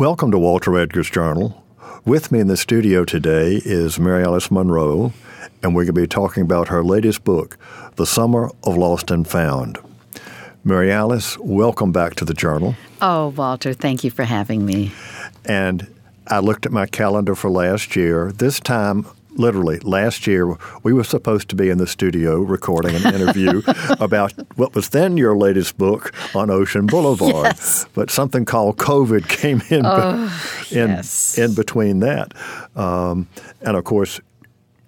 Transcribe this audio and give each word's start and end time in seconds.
Welcome 0.00 0.30
to 0.30 0.38
Walter 0.38 0.78
Edgar's 0.78 1.10
Journal. 1.10 1.62
With 2.06 2.32
me 2.32 2.40
in 2.40 2.46
the 2.46 2.56
studio 2.56 3.04
today 3.04 3.60
is 3.62 4.00
Mary 4.00 4.24
Alice 4.24 4.50
Monroe, 4.50 5.12
and 5.62 5.74
we're 5.74 5.82
going 5.84 5.94
to 5.94 6.00
be 6.00 6.06
talking 6.06 6.42
about 6.42 6.68
her 6.68 6.82
latest 6.82 7.22
book, 7.22 7.58
The 7.96 8.06
Summer 8.06 8.50
of 8.64 8.78
Lost 8.78 9.10
and 9.10 9.28
Found. 9.28 9.76
Mary 10.64 10.90
Alice, 10.90 11.36
welcome 11.36 11.92
back 11.92 12.14
to 12.14 12.24
the 12.24 12.32
Journal. 12.32 12.76
Oh, 13.02 13.28
Walter, 13.36 13.74
thank 13.74 14.02
you 14.02 14.10
for 14.10 14.24
having 14.24 14.64
me. 14.64 14.90
And 15.44 15.86
I 16.28 16.38
looked 16.38 16.64
at 16.64 16.72
my 16.72 16.86
calendar 16.86 17.34
for 17.34 17.50
last 17.50 17.94
year. 17.94 18.32
This 18.32 18.58
time, 18.58 19.04
literally 19.32 19.78
last 19.80 20.26
year, 20.26 20.56
we 20.82 20.92
were 20.92 21.04
supposed 21.04 21.48
to 21.50 21.56
be 21.56 21.70
in 21.70 21.78
the 21.78 21.86
studio 21.86 22.40
recording 22.40 22.94
an 22.96 23.14
interview 23.14 23.62
about 24.00 24.32
what 24.56 24.74
was 24.74 24.90
then 24.90 25.16
your 25.16 25.36
latest 25.36 25.78
book 25.78 26.12
on 26.34 26.50
Ocean 26.50 26.86
Boulevard. 26.86 27.44
Yes. 27.46 27.86
But 27.94 28.10
something 28.10 28.44
called 28.44 28.76
COVID 28.76 29.28
came 29.28 29.62
in 29.70 29.84
Oh, 29.86 30.24
in 30.70 30.88
yes. 30.90 31.38
in 31.38 31.54
between 31.54 32.00
that, 32.00 32.32
um, 32.76 33.28
and 33.62 33.76
of 33.76 33.84
course, 33.84 34.20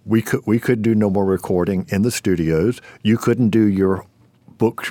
we 0.04 0.22
could 0.22 0.40
we 0.46 0.58
could 0.58 0.82
do 0.82 0.94
no 0.94 1.08
more 1.10 1.24
recording 1.24 1.86
in 1.88 2.02
the 2.02 2.10
studios. 2.10 2.80
You 3.02 3.16
couldn't 3.16 3.50
do 3.50 3.66
your 3.66 4.04
book 4.58 4.88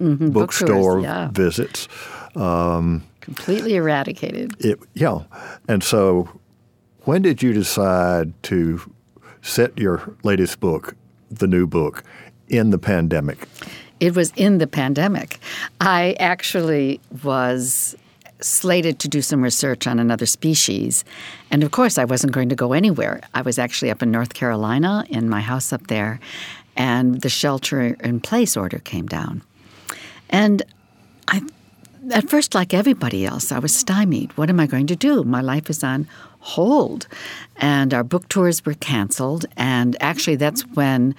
Mm-hmm, 0.00 0.26
book 0.26 0.32
bookstore 0.48 1.00
yeah. 1.00 1.28
visits. 1.32 1.88
Completely 3.20 3.74
eradicated. 3.74 4.54
It, 4.64 4.78
yeah, 4.94 5.24
and 5.68 5.82
so 5.82 6.28
when 7.06 7.22
did 7.22 7.42
you 7.42 7.52
decide 7.52 8.32
to 8.42 8.80
set 9.40 9.76
your 9.78 10.14
latest 10.24 10.60
book, 10.60 10.94
the 11.30 11.46
new 11.46 11.66
book, 11.66 12.02
in 12.48 12.70
the 12.70 12.78
pandemic? 12.78 13.48
It 14.00 14.14
was 14.14 14.32
in 14.36 14.58
the 14.58 14.66
pandemic. 14.66 15.38
I 15.80 16.16
actually 16.18 17.00
was 17.22 17.96
slated 18.40 18.98
to 18.98 19.08
do 19.08 19.22
some 19.22 19.42
research 19.42 19.86
on 19.86 19.98
another 19.98 20.26
species. 20.26 21.04
And 21.50 21.62
of 21.62 21.70
course, 21.70 21.96
I 21.96 22.04
wasn't 22.04 22.32
going 22.32 22.48
to 22.50 22.56
go 22.56 22.72
anywhere. 22.72 23.20
I 23.34 23.42
was 23.42 23.58
actually 23.58 23.90
up 23.90 24.02
in 24.02 24.10
North 24.10 24.34
Carolina 24.34 25.06
in 25.08 25.30
my 25.30 25.40
house 25.40 25.72
up 25.72 25.86
there, 25.86 26.20
and 26.76 27.22
the 27.22 27.30
shelter 27.30 27.96
in 28.00 28.20
place 28.20 28.56
order 28.56 28.78
came 28.80 29.06
down. 29.06 29.42
And 30.28 30.62
I, 31.28 31.40
at 32.10 32.28
first, 32.28 32.54
like 32.54 32.74
everybody 32.74 33.24
else, 33.24 33.52
I 33.52 33.60
was 33.60 33.74
stymied. 33.74 34.36
What 34.36 34.50
am 34.50 34.60
I 34.60 34.66
going 34.66 34.88
to 34.88 34.96
do? 34.96 35.24
My 35.24 35.40
life 35.40 35.70
is 35.70 35.82
on 35.82 36.06
hold. 36.46 37.08
And 37.56 37.92
our 37.92 38.04
book 38.04 38.28
tours 38.28 38.64
were 38.64 38.74
canceled. 38.74 39.46
And 39.56 39.96
actually, 40.00 40.36
that's 40.36 40.62
when 40.68 41.14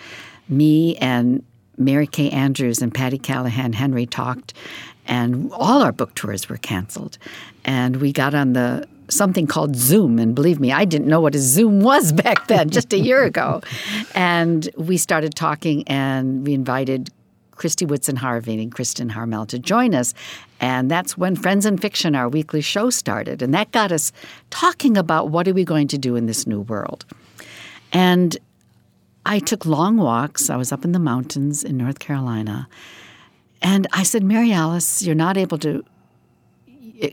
me 0.47 0.95
and 0.97 1.43
Mary 1.77 2.07
Kay 2.07 2.29
Andrews 2.29 2.81
and 2.81 2.93
Patti 2.93 3.19
Callahan 3.19 3.73
Henry 3.73 4.05
talked, 4.05 4.53
and 5.05 5.51
all 5.53 5.81
our 5.83 5.91
book 5.91 6.15
tours 6.15 6.49
were 6.49 6.57
canceled. 6.57 7.17
And 7.65 7.97
we 7.97 8.11
got 8.11 8.33
on 8.33 8.53
the 8.53 8.87
something 9.09 9.47
called 9.47 9.75
Zoom, 9.75 10.19
and 10.19 10.35
believe 10.35 10.59
me, 10.59 10.71
I 10.71 10.85
didn't 10.85 11.07
know 11.07 11.21
what 11.21 11.35
a 11.35 11.39
Zoom 11.39 11.81
was 11.81 12.11
back 12.23 12.47
then, 12.47 12.69
just 12.69 12.93
a 12.93 12.97
year 12.97 13.23
ago. 13.23 13.61
And 14.15 14.69
we 14.77 14.97
started 14.97 15.35
talking, 15.35 15.87
and 15.87 16.45
we 16.45 16.53
invited 16.53 17.09
Kristy 17.57 17.87
Woodson 17.87 18.15
Harvey 18.15 18.61
and 18.61 18.73
Kristin 18.73 19.11
Harmel 19.11 19.45
to 19.47 19.59
join 19.59 19.93
us. 19.93 20.13
And 20.59 20.89
that's 20.89 21.17
when 21.17 21.35
Friends 21.35 21.65
in 21.65 21.77
Fiction, 21.77 22.15
our 22.15 22.29
weekly 22.29 22.61
show, 22.61 22.89
started. 22.89 23.41
And 23.41 23.53
that 23.53 23.71
got 23.71 23.91
us 23.91 24.11
talking 24.49 24.97
about 24.97 25.29
what 25.29 25.47
are 25.47 25.53
we 25.53 25.63
going 25.63 25.87
to 25.89 25.97
do 25.97 26.15
in 26.15 26.25
this 26.25 26.47
new 26.47 26.61
world. 26.61 27.05
And 27.91 28.37
I 29.25 29.39
took 29.39 29.65
long 29.65 29.97
walks. 29.97 30.49
I 30.49 30.55
was 30.55 30.71
up 30.71 30.85
in 30.85 30.93
the 30.93 30.99
mountains 30.99 31.63
in 31.63 31.77
North 31.77 31.99
Carolina. 31.99 32.67
And 33.61 33.87
I 33.91 34.03
said, 34.03 34.23
Mary 34.23 34.51
Alice, 34.51 35.03
you're 35.03 35.15
not 35.15 35.37
able 35.37 35.57
to 35.59 35.83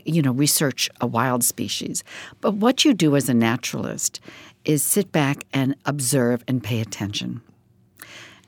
you 0.05 0.21
know, 0.21 0.31
research 0.31 0.89
a 1.01 1.07
wild 1.07 1.43
species. 1.43 2.03
But 2.41 2.55
what 2.55 2.85
you 2.85 2.93
do 2.93 3.15
as 3.15 3.29
a 3.29 3.33
naturalist 3.33 4.19
is 4.63 4.81
sit 4.81 5.11
back 5.11 5.45
and 5.53 5.75
observe 5.85 6.43
and 6.47 6.63
pay 6.63 6.81
attention. 6.81 7.41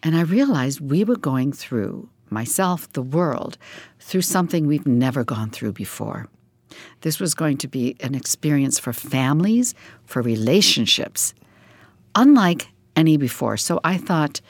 And 0.03 0.15
I 0.15 0.21
realized 0.21 0.79
we 0.79 1.03
were 1.03 1.17
going 1.17 1.51
through, 1.51 2.09
myself, 2.29 2.91
the 2.93 3.01
world, 3.01 3.57
through 3.99 4.21
something 4.21 4.67
we've 4.67 4.87
never 4.87 5.23
gone 5.23 5.49
through 5.49 5.73
before. 5.73 6.27
This 7.01 7.19
was 7.19 7.33
going 7.33 7.57
to 7.57 7.67
be 7.67 7.95
an 8.01 8.15
experience 8.15 8.79
for 8.79 8.93
families, 8.93 9.73
for 10.05 10.21
relationships, 10.21 11.33
unlike 12.15 12.67
any 12.95 13.17
before. 13.17 13.57
So 13.57 13.79
I 13.83 13.97
thought, 13.97 14.41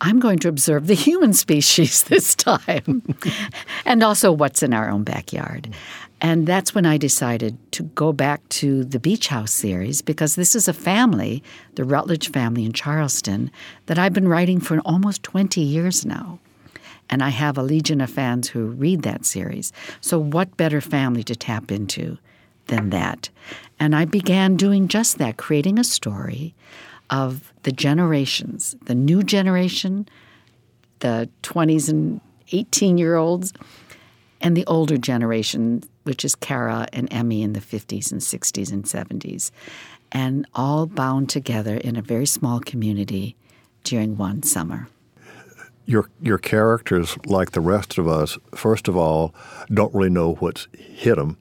I'm 0.00 0.20
going 0.20 0.38
to 0.40 0.48
observe 0.48 0.86
the 0.86 0.94
human 1.08 1.32
species 1.32 2.04
this 2.04 2.34
time, 2.34 3.02
and 3.84 4.02
also 4.02 4.32
what's 4.32 4.62
in 4.62 4.72
our 4.72 4.88
own 4.88 5.02
backyard. 5.04 5.74
And 6.20 6.46
that's 6.46 6.74
when 6.74 6.84
I 6.84 6.96
decided 6.96 7.56
to 7.72 7.84
go 7.84 8.12
back 8.12 8.46
to 8.50 8.84
the 8.84 8.98
Beach 8.98 9.28
House 9.28 9.52
series 9.52 10.02
because 10.02 10.34
this 10.34 10.54
is 10.54 10.66
a 10.66 10.72
family, 10.72 11.42
the 11.76 11.84
Rutledge 11.84 12.30
family 12.30 12.64
in 12.64 12.72
Charleston, 12.72 13.50
that 13.86 13.98
I've 13.98 14.12
been 14.12 14.28
writing 14.28 14.60
for 14.60 14.80
almost 14.80 15.22
20 15.22 15.60
years 15.60 16.04
now. 16.04 16.40
And 17.10 17.22
I 17.22 17.30
have 17.30 17.56
a 17.56 17.62
legion 17.62 18.00
of 18.00 18.10
fans 18.10 18.48
who 18.48 18.66
read 18.66 19.02
that 19.02 19.24
series. 19.24 19.72
So, 20.00 20.18
what 20.18 20.56
better 20.56 20.80
family 20.80 21.22
to 21.24 21.36
tap 21.36 21.70
into 21.70 22.18
than 22.66 22.90
that? 22.90 23.30
And 23.80 23.96
I 23.96 24.04
began 24.04 24.56
doing 24.56 24.88
just 24.88 25.18
that, 25.18 25.38
creating 25.38 25.78
a 25.78 25.84
story 25.84 26.54
of 27.08 27.52
the 27.62 27.72
generations, 27.72 28.76
the 28.84 28.94
new 28.94 29.22
generation, 29.22 30.06
the 30.98 31.30
20s 31.42 31.88
and 31.88 32.20
18 32.52 32.98
year 32.98 33.16
olds, 33.16 33.52
and 34.40 34.56
the 34.56 34.66
older 34.66 34.96
generation, 34.96 35.82
which 36.04 36.24
is 36.24 36.34
Cara 36.34 36.86
and 36.92 37.12
Emmy 37.12 37.42
in 37.42 37.52
the 37.52 37.60
50s 37.60 38.12
and 38.12 38.20
60s 38.20 38.72
and 38.72 38.84
70s, 38.84 39.50
and 40.12 40.46
all 40.54 40.86
bound 40.86 41.28
together 41.28 41.76
in 41.76 41.96
a 41.96 42.02
very 42.02 42.26
small 42.26 42.60
community 42.60 43.36
during 43.84 44.16
one 44.16 44.42
summer. 44.42 44.88
Your 45.86 46.10
your 46.20 46.36
characters, 46.38 47.16
like 47.24 47.52
the 47.52 47.62
rest 47.62 47.96
of 47.96 48.06
us, 48.06 48.36
first 48.54 48.88
of 48.88 48.96
all, 48.96 49.34
don't 49.72 49.94
really 49.94 50.10
know 50.10 50.34
what's 50.34 50.68
hit 50.76 51.16
them. 51.16 51.38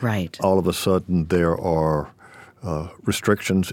Right. 0.00 0.38
All 0.40 0.58
of 0.58 0.68
a 0.68 0.72
sudden, 0.72 1.26
there 1.26 1.58
are 1.58 2.12
uh, 2.62 2.88
restrictions 3.02 3.72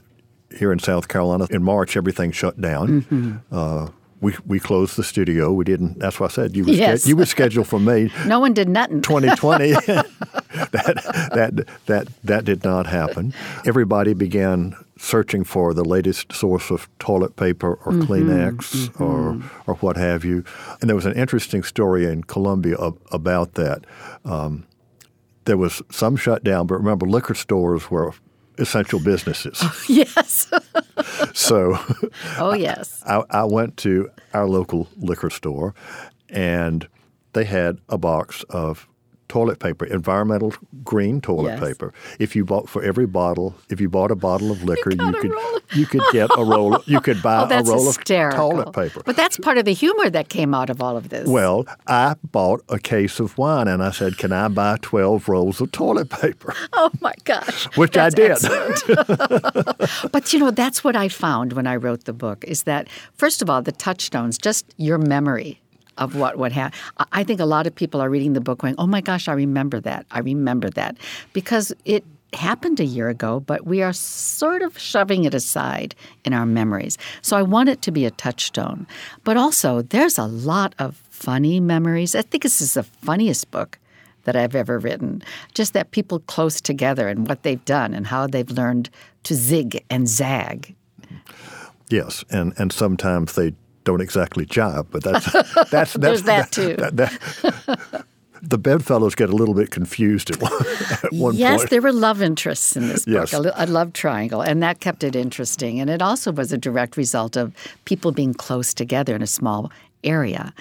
here 0.58 0.72
in 0.72 0.80
South 0.80 1.08
Carolina. 1.08 1.47
In 1.52 1.64
March, 1.64 1.96
everything 1.96 2.31
shut 2.31 2.59
down. 2.59 3.02
Mm-hmm. 3.02 3.35
Uh, 3.52 3.90
we 4.25 4.34
we 4.46 4.59
closed 4.59 4.96
the 4.97 5.03
studio. 5.03 5.53
We 5.53 5.63
didn't. 5.66 6.00
That's 6.00 6.19
why 6.19 6.25
I 6.25 6.30
said 6.30 6.56
you 6.56 6.63
were 6.66 6.72
Yes. 6.72 7.06
you 7.08 7.16
were 7.16 7.25
scheduled 7.28 7.68
for 7.68 7.80
May 7.80 8.09
No 8.25 8.40
one 8.40 8.53
did 8.53 8.68
nothing. 8.68 9.02
2020. 9.02 9.72
that 10.75 11.30
that 11.34 11.68
that 11.86 12.08
that 12.24 12.46
did 12.46 12.64
not 12.64 12.88
happen. 12.88 13.34
Everybody 13.66 14.14
began 14.14 14.75
searching 14.97 15.44
for 15.44 15.74
the 15.74 15.84
latest 15.84 16.34
source 16.34 16.72
of 16.72 16.88
toilet 16.97 17.35
paper 17.35 17.75
or 17.85 17.91
Kleenex 17.94 19.00
or 19.00 19.41
or 19.68 19.75
what 19.75 19.96
have 19.97 20.25
you. 20.25 20.44
And 20.81 20.90
there 20.90 20.96
was 20.96 21.06
an 21.06 21.14
interesting 21.14 21.64
story 21.64 22.06
in 22.06 22.24
Columbia 22.24 22.78
ab- 22.81 23.00
about 23.12 23.53
that. 23.53 23.85
Um, 24.24 24.66
there 25.46 25.58
was 25.58 25.84
some 25.91 26.16
shutdown, 26.16 26.66
but 26.66 26.75
remember, 26.75 27.06
liquor 27.06 27.35
stores 27.35 27.91
were 27.91 28.14
essential 28.58 29.00
businesses. 29.00 29.64
yes. 29.90 30.52
so 31.34 31.78
Oh, 32.38 32.54
yes. 32.54 33.02
I, 33.06 33.24
I 33.30 33.44
went 33.46 33.78
to 33.78 34.10
our 34.34 34.48
local 34.48 34.88
liquor 34.98 35.30
store, 35.30 35.74
and 36.30 36.88
they 37.34 37.44
had 37.46 37.80
a 37.90 37.98
box 37.98 38.44
of 38.50 38.88
toilet 39.28 39.59
paper, 39.59 39.86
environmental 39.86 40.53
green 40.84 41.19
toilet 41.22 41.52
Yes. 41.52 41.59
paper. 41.59 41.94
If 42.19 42.36
you 42.36 42.46
bought 42.46 42.69
for 42.69 42.84
every 42.84 43.06
bottle, 43.08 43.56
if 43.69 43.81
you 43.81 43.90
bought 43.90 44.12
a 44.12 44.16
bottle 44.16 44.52
of 44.52 44.63
liquor, 44.69 44.91
you, 44.91 45.08
a 45.09 45.13
could 45.13 45.31
roll. 45.31 45.59
you 45.74 45.86
could 45.86 46.03
get 46.12 46.30
a 46.38 46.44
roll. 46.44 46.81
You 46.86 47.02
could 47.02 47.22
buy 47.24 47.47
Oh, 47.50 47.59
a 47.59 47.64
roll 47.64 47.85
hysterical. 47.85 48.52
of 48.52 48.56
toilet 48.58 48.74
paper. 48.74 49.02
But 49.06 49.16
that's 49.16 49.38
part 49.38 49.58
of 49.58 49.66
the 49.66 49.74
humor 49.74 50.09
that 50.09 50.30
came 50.30 50.53
out 50.53 50.69
of 50.69 50.81
all 50.81 50.96
of 50.97 51.09
this. 51.09 51.28
well, 51.28 51.66
I 51.88 52.16
bought 52.31 52.62
a 52.69 52.80
case 52.80 53.19
of 53.19 53.38
wine, 53.38 53.68
and 53.68 53.81
I 53.84 53.91
said, 53.91 54.18
"Can 54.18 54.31
I 54.31 54.47
buy 54.47 54.78
twelve 54.81 55.28
rolls 55.28 55.59
of 55.62 55.72
toilet 55.72 56.09
paper?" 56.09 56.53
Oh 56.74 56.91
my 57.02 57.14
gosh. 57.24 57.66
Which 57.78 57.97
I 57.97 58.09
did. 58.09 58.38
but 60.11 60.34
you 60.34 60.40
know, 60.40 60.52
that's 60.52 60.84
what 60.84 60.96
I 60.96 61.08
found 61.09 61.53
when 61.53 61.67
I 61.67 61.76
wrote 61.76 62.03
the 62.05 62.14
book 62.14 62.44
is 62.46 62.64
that 62.64 62.88
first 63.14 63.41
of 63.41 63.50
all, 63.50 63.61
the 63.61 63.72
touchstones, 63.72 64.38
just 64.38 64.73
your 64.78 64.97
memory 64.97 65.61
of 65.97 66.16
what 66.16 66.38
would 66.38 66.52
happen. 66.52 66.78
I 67.12 67.24
think 67.24 67.40
a 67.40 67.46
lot 67.46 67.68
of 67.68 67.76
people 67.76 68.02
are 68.02 68.09
reading 68.09 68.34
the 68.34 68.42
book 68.42 68.59
going, 68.59 68.76
"Oh 68.78 68.88
my 68.88 69.02
gosh, 69.02 69.28
I 69.28 69.34
remember 69.34 69.80
that. 69.82 70.06
I 70.12 70.20
remember 70.20 70.70
that." 70.72 70.97
Because 71.34 71.74
it 71.86 72.03
happened 72.34 72.80
a 72.80 72.86
year 72.86 73.09
ago, 73.09 73.40
but 73.40 73.66
we 73.66 73.82
are 73.82 73.94
sort 73.94 74.62
of 74.62 74.78
shoving 74.78 75.24
it 75.24 75.34
aside 75.34 75.96
in 76.26 76.34
our 76.34 76.46
memories. 76.46 76.97
So 77.22 77.38
I 77.38 77.42
want 77.42 77.70
it 77.70 77.82
to 77.84 77.92
be 77.92 78.06
a 78.06 78.12
touchstone. 78.12 78.88
But 79.24 79.38
also, 79.38 79.82
there's 79.82 80.18
a 80.18 80.26
lot 80.26 80.76
of 80.80 81.02
funny 81.09 81.59
memories. 81.59 82.16
I 82.16 82.22
think 82.22 82.44
this 82.44 82.62
is 82.62 82.74
the 82.74 82.84
funniest 82.84 83.52
book 83.52 83.80
that 84.26 84.36
I've 84.36 84.56
ever 84.56 84.80
written. 84.80 85.24
Just 85.53 85.74
that 85.74 85.91
people 85.91 86.20
close 86.20 86.59
together 86.59 87.08
and 87.08 87.28
what 87.28 87.44
they've 87.44 87.64
done 87.64 87.94
and 87.94 88.08
how 88.08 88.28
they've 88.28 88.50
learned 88.50 88.90
to 89.24 89.36
zig 89.36 89.84
and 89.90 90.08
zag. 90.08 90.76
Yes, 91.90 92.26
and 92.30 92.53
and 92.58 92.74
sometimes 92.74 93.34
they 93.34 93.53
don't 93.85 94.02
exactly 94.02 94.46
jive, 94.46 94.87
but 94.91 95.03
that's 95.03 95.32
that's, 95.72 95.72
that's 95.72 95.93
There's 95.93 96.23
that 96.23 96.52
too. 96.52 96.76
that- 96.76 98.05
the 98.41 98.58
bedfellows 98.58 99.16
get 99.16 99.29
a 99.29 99.35
little 99.35 99.55
bit 99.55 99.72
confused 99.72 100.29
at 100.29 100.40
one, 100.41 100.52
at 101.03 101.14
one 101.14 101.34
yes, 101.35 101.61
point. 101.61 101.70
there 101.72 101.82
were 101.82 101.93
love 101.93 102.22
interests 102.22 102.76
in 102.76 102.90
this 102.90 103.05
book, 103.05 103.32
Yes. 103.32 103.34
a, 103.34 103.52
a 103.55 103.66
love 103.66 103.93
triangle, 103.93 104.41
and 104.41 104.61
that 104.61 104.82
kept 104.82 105.03
it 105.03 105.16
interesting. 105.16 105.79
And 105.79 105.90
it 105.90 106.02
also 106.02 106.32
was 106.32 106.52
a 106.52 106.58
direct 106.58 106.96
result 106.97 107.37
of 107.37 107.53
people 107.85 108.11
being 108.11 108.34
close 108.34 108.73
together 108.73 109.16
in 109.16 109.22
a 109.23 109.28
small 109.28 109.72
area. 110.03 110.53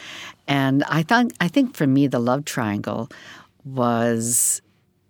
And 0.49 0.82
I 0.85 1.03
thought, 1.03 1.27
I 1.41 1.49
think 1.49 1.75
for 1.77 1.87
me, 1.87 2.06
the 2.06 2.20
love 2.20 2.44
triangle 2.47 3.11
was 3.65 4.62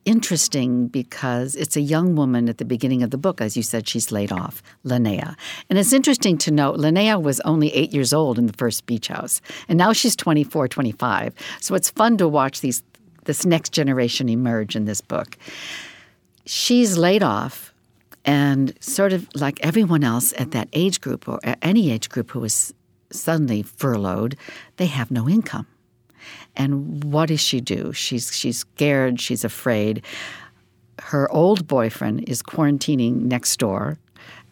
interesting 0.04 0.88
because 0.88 1.54
it's 1.54 1.76
a 1.76 1.80
young 1.80 2.14
woman 2.14 2.48
at 2.48 2.58
the 2.58 2.64
beginning 2.64 3.02
of 3.02 3.10
the 3.10 3.18
book. 3.18 3.40
As 3.40 3.56
you 3.56 3.62
said, 3.62 3.88
she's 3.88 4.12
laid 4.12 4.32
off, 4.32 4.62
Linnea. 4.84 5.36
And 5.68 5.78
it's 5.78 5.92
interesting 5.92 6.38
to 6.38 6.50
note 6.50 6.78
Linnea 6.78 7.22
was 7.22 7.40
only 7.40 7.74
eight 7.74 7.92
years 7.92 8.12
old 8.12 8.38
in 8.38 8.46
the 8.46 8.52
first 8.52 8.86
beach 8.86 9.08
house, 9.08 9.40
and 9.68 9.78
now 9.78 9.92
she's 9.92 10.16
24, 10.16 10.68
25. 10.68 11.34
So 11.60 11.74
it's 11.74 11.90
fun 11.90 12.16
to 12.18 12.28
watch 12.28 12.60
these 12.60 12.82
this 13.24 13.46
next 13.46 13.72
generation 13.72 14.28
emerge 14.28 14.76
in 14.76 14.84
this 14.84 15.00
book. 15.00 15.38
She's 16.44 16.98
laid 16.98 17.22
off, 17.22 17.72
and 18.24 18.74
sort 18.80 19.12
of 19.12 19.28
like 19.34 19.58
everyone 19.64 20.04
else 20.04 20.34
at 20.38 20.50
that 20.50 20.68
age 20.72 21.00
group 21.00 21.28
or 21.28 21.40
any 21.62 21.90
age 21.90 22.08
group 22.08 22.30
who 22.30 22.44
is 22.44 22.74
suddenly 23.10 23.62
furloughed, 23.62 24.36
they 24.76 24.86
have 24.86 25.10
no 25.10 25.28
income. 25.28 25.66
And 26.56 27.02
what 27.04 27.26
does 27.26 27.40
she 27.40 27.60
do? 27.60 27.92
She's 27.92 28.34
she's 28.34 28.58
scared, 28.58 29.20
she's 29.20 29.44
afraid. 29.44 30.04
Her 31.00 31.30
old 31.32 31.66
boyfriend 31.66 32.28
is 32.28 32.42
quarantining 32.42 33.22
next 33.22 33.58
door, 33.58 33.98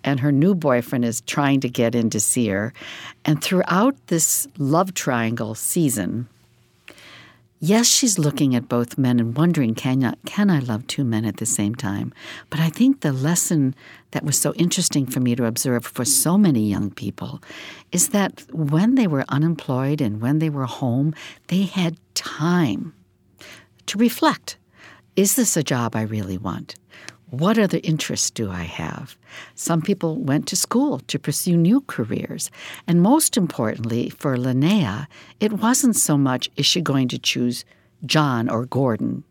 and 0.05 0.21
her 0.21 0.33
new 0.33 0.55
boyfriend 0.55 1.05
is 1.05 1.21
trying 1.23 1.61
to 1.61 1.69
get 1.69 1.95
in 1.95 2.11
to 2.11 2.21
see 2.21 2.49
her. 2.49 2.73
And 3.25 3.43
throughout 3.43 3.95
this 4.09 4.49
love 4.59 4.95
triangle 4.95 5.55
season, 5.55 6.29
yes, 7.63 7.87
she's 7.87 8.19
looking 8.19 8.55
at 8.57 8.69
both 8.69 8.99
men 8.99 9.21
and 9.21 9.37
wondering, 9.37 9.75
can 9.75 10.05
I, 10.05 10.15
can 10.27 10.51
I 10.51 10.59
love 10.59 10.87
two 10.87 11.05
men 11.05 11.25
at 11.25 11.37
the 11.37 11.47
same 11.47 11.75
time? 11.77 12.13
But 12.51 12.59
I 12.59 12.69
think 12.69 13.01
the 13.01 13.13
lesson 13.13 13.75
that 14.11 14.25
was 14.25 14.37
so 14.37 14.53
interesting 14.55 15.07
for 15.07 15.21
me 15.21 15.37
to 15.37 15.47
observe 15.47 15.87
for 15.87 16.05
so 16.05 16.37
many 16.37 16.69
young 16.69 16.91
people 16.91 17.41
is 17.93 18.09
that 18.09 18.43
when 18.53 18.97
they 18.97 19.07
were 19.07 19.25
unemployed 19.29 20.01
and 20.01 20.21
when 20.21 20.41
they 20.41 20.51
were 20.51 20.67
home, 20.67 21.15
they 21.47 21.63
had 21.63 21.97
time 22.15 22.93
to 23.87 23.97
reflect. 23.97 24.59
Is 25.15 25.37
this 25.37 25.57
a 25.57 25.63
job 25.63 25.95
I 25.95 26.03
really 26.03 26.39
want? 26.39 26.75
What 27.33 27.59
other 27.59 27.81
interests 27.83 28.31
do 28.31 28.51
I 28.51 28.65
have? 28.65 29.17
Some 29.55 29.81
people 29.81 30.17
went 30.17 30.47
to 30.49 30.57
school 30.57 30.99
to 31.07 31.19
pursue 31.19 31.57
new 31.57 31.81
careers. 31.81 32.51
And 32.87 33.01
most 33.01 33.39
importantly, 33.39 34.11
for 34.11 34.37
Linnea, 34.37 35.07
it 35.41 35.55
wasn't 35.55 35.97
so 35.97 36.19
much 36.19 36.51
is 36.57 36.67
she 36.67 36.83
going 36.83 37.09
to 37.09 37.19
choose 37.19 37.65
John 38.05 38.51
or 38.51 38.67
Gordon? 38.67 39.25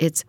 It's 0.00 0.24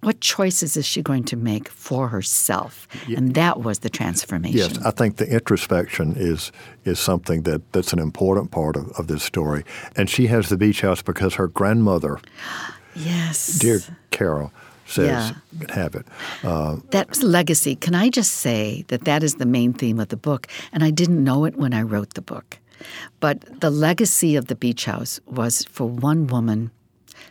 what 0.00 0.22
choices 0.22 0.74
is 0.78 0.86
she 0.86 1.02
going 1.02 1.24
to 1.24 1.36
make 1.36 1.68
for 1.68 2.08
herself? 2.08 2.88
And 3.14 3.34
that 3.34 3.60
was 3.60 3.80
the 3.80 3.90
transformation. 3.90 4.56
Yes, 4.56 4.78
I 4.78 4.90
think 4.90 5.16
the 5.16 5.28
introspection 5.28 6.14
is 6.16 6.50
is 6.86 6.98
something 6.98 7.42
that, 7.42 7.60
that's 7.72 7.92
an 7.92 7.98
important 7.98 8.52
part 8.52 8.74
of, 8.74 8.90
of 8.92 9.08
this 9.08 9.22
story. 9.22 9.64
And 9.96 10.08
she 10.08 10.28
has 10.28 10.48
the 10.48 10.56
beach 10.56 10.80
house 10.80 11.02
because 11.02 11.34
her 11.34 11.48
grandmother, 11.48 12.20
yes. 12.94 13.58
dear 13.58 13.80
Carol, 14.10 14.50
says, 14.88 15.32
Yeah. 15.60 15.74
have 15.74 15.94
it. 15.94 16.06
Uh, 16.42 16.76
That's 16.90 17.22
legacy. 17.22 17.76
Can 17.76 17.94
I 17.94 18.08
just 18.08 18.32
say 18.32 18.84
that 18.88 19.04
that 19.04 19.22
is 19.22 19.34
the 19.36 19.46
main 19.46 19.72
theme 19.72 20.00
of 20.00 20.08
the 20.08 20.16
book? 20.16 20.46
And 20.72 20.82
I 20.82 20.90
didn't 20.90 21.22
know 21.22 21.44
it 21.44 21.56
when 21.56 21.72
I 21.74 21.82
wrote 21.82 22.14
the 22.14 22.22
book. 22.22 22.58
But 23.20 23.60
the 23.60 23.70
legacy 23.70 24.36
of 24.36 24.46
the 24.46 24.54
beach 24.54 24.84
house 24.84 25.20
was 25.26 25.64
for 25.70 25.88
one 25.88 26.26
woman 26.26 26.70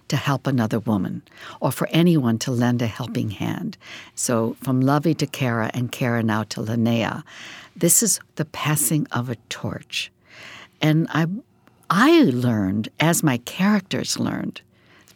to 0.09 0.15
help 0.17 0.47
another 0.47 0.79
woman, 0.79 1.21
or 1.59 1.71
for 1.71 1.87
anyone 1.91 2.37
to 2.39 2.51
lend 2.51 2.81
a 2.81 2.87
helping 2.87 3.29
hand. 3.31 3.77
So 4.15 4.55
from 4.63 4.79
Lovey 4.81 5.13
to 5.15 5.27
Cara, 5.27 5.69
and 5.73 5.91
Cara 5.91 6.23
now 6.23 6.43
to 6.43 6.61
Linnea, 6.61 7.23
this 7.75 8.01
is 8.01 8.19
the 8.35 8.45
passing 8.45 9.05
of 9.11 9.29
a 9.29 9.35
torch. 9.49 10.11
And 10.81 11.07
I, 11.09 11.27
I 11.89 12.21
learned 12.23 12.89
as 12.99 13.21
my 13.23 13.37
characters 13.39 14.17
learned 14.19 14.61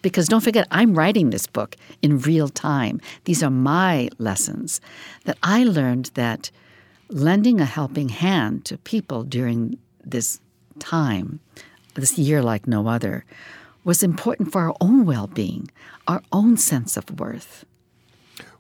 because 0.02 0.28
don't 0.28 0.44
forget, 0.44 0.68
I'm 0.72 0.96
writing 0.96 1.30
this 1.30 1.48
book 1.48 1.76
in 2.02 2.20
real 2.20 2.50
time. 2.50 3.00
These 3.26 3.44
are 3.44 3.50
my 3.50 4.10
lessons 4.18 4.82
that 5.26 5.38
I 5.44 5.64
learned 5.64 6.12
that 6.16 6.52
lending 7.10 7.60
a 7.60 7.66
helping 7.66 8.10
hand 8.10 8.66
to 8.66 8.78
people 8.78 9.24
during 9.24 9.78
this 10.04 10.40
time, 10.80 11.40
this 11.96 12.18
year 12.18 12.42
like 12.42 12.68
no 12.68 12.88
other, 12.88 13.26
was 13.84 14.04
important 14.04 14.52
for 14.52 14.62
our 14.62 14.76
own 14.80 15.06
well 15.06 15.28
being, 15.28 15.70
our 16.08 16.22
own 16.32 16.58
sense 16.58 16.98
of 16.98 17.20
worth. 17.20 17.66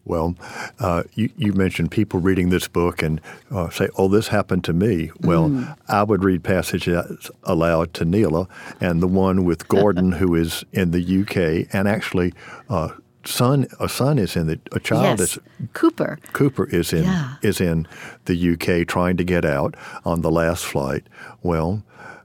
Well, 0.06 0.36
uh, 0.80 1.03
you, 1.13 1.30
you 1.38 1.53
mentioned 1.53 1.92
people 1.92 2.19
reading 2.19 2.50
this 2.50 2.68
book 2.68 3.03
and 3.03 3.21
uh, 3.51 3.69
say, 3.69 3.88
"Oh, 3.98 4.07
this 4.07 4.30
happened 4.30 4.63
to 4.65 4.74
me." 4.74 5.12
Well, 5.21 5.75
I 5.88 6.03
would 6.03 6.24
read 6.24 6.44
passages 6.44 7.30
aloud 7.44 7.94
to 7.95 8.06
Neela, 8.06 8.48
and 8.80 9.01
the 9.01 9.07
one 9.07 9.44
with 9.45 9.68
Gordon, 9.68 10.12
who 10.19 10.33
is 10.36 10.63
in 10.71 10.92
the 10.92 11.21
UK, 11.21 11.68
and 11.74 11.88
actually, 11.88 12.33
uh, 12.69 12.89
son 13.24 13.68
a 13.80 13.88
son 13.88 14.18
is 14.18 14.36
in 14.36 14.48
the 14.48 14.59
a 14.71 14.80
child 14.80 15.19
yes, 15.19 15.38
is 15.38 15.39
Cooper. 15.74 16.18
Cooper 16.33 16.65
is 16.65 16.92
in 16.94 17.03
Yeah. 17.03 17.36
is 17.44 17.62
in 17.62 17.88
the 18.25 18.53
UK 18.53 18.88
trying 18.88 19.18
to 19.18 19.24
get 19.24 19.45
out 19.45 19.75
on 20.03 20.21
the 20.21 20.31
last 20.31 20.65
flight. 20.65 21.03
Well, 21.44 21.83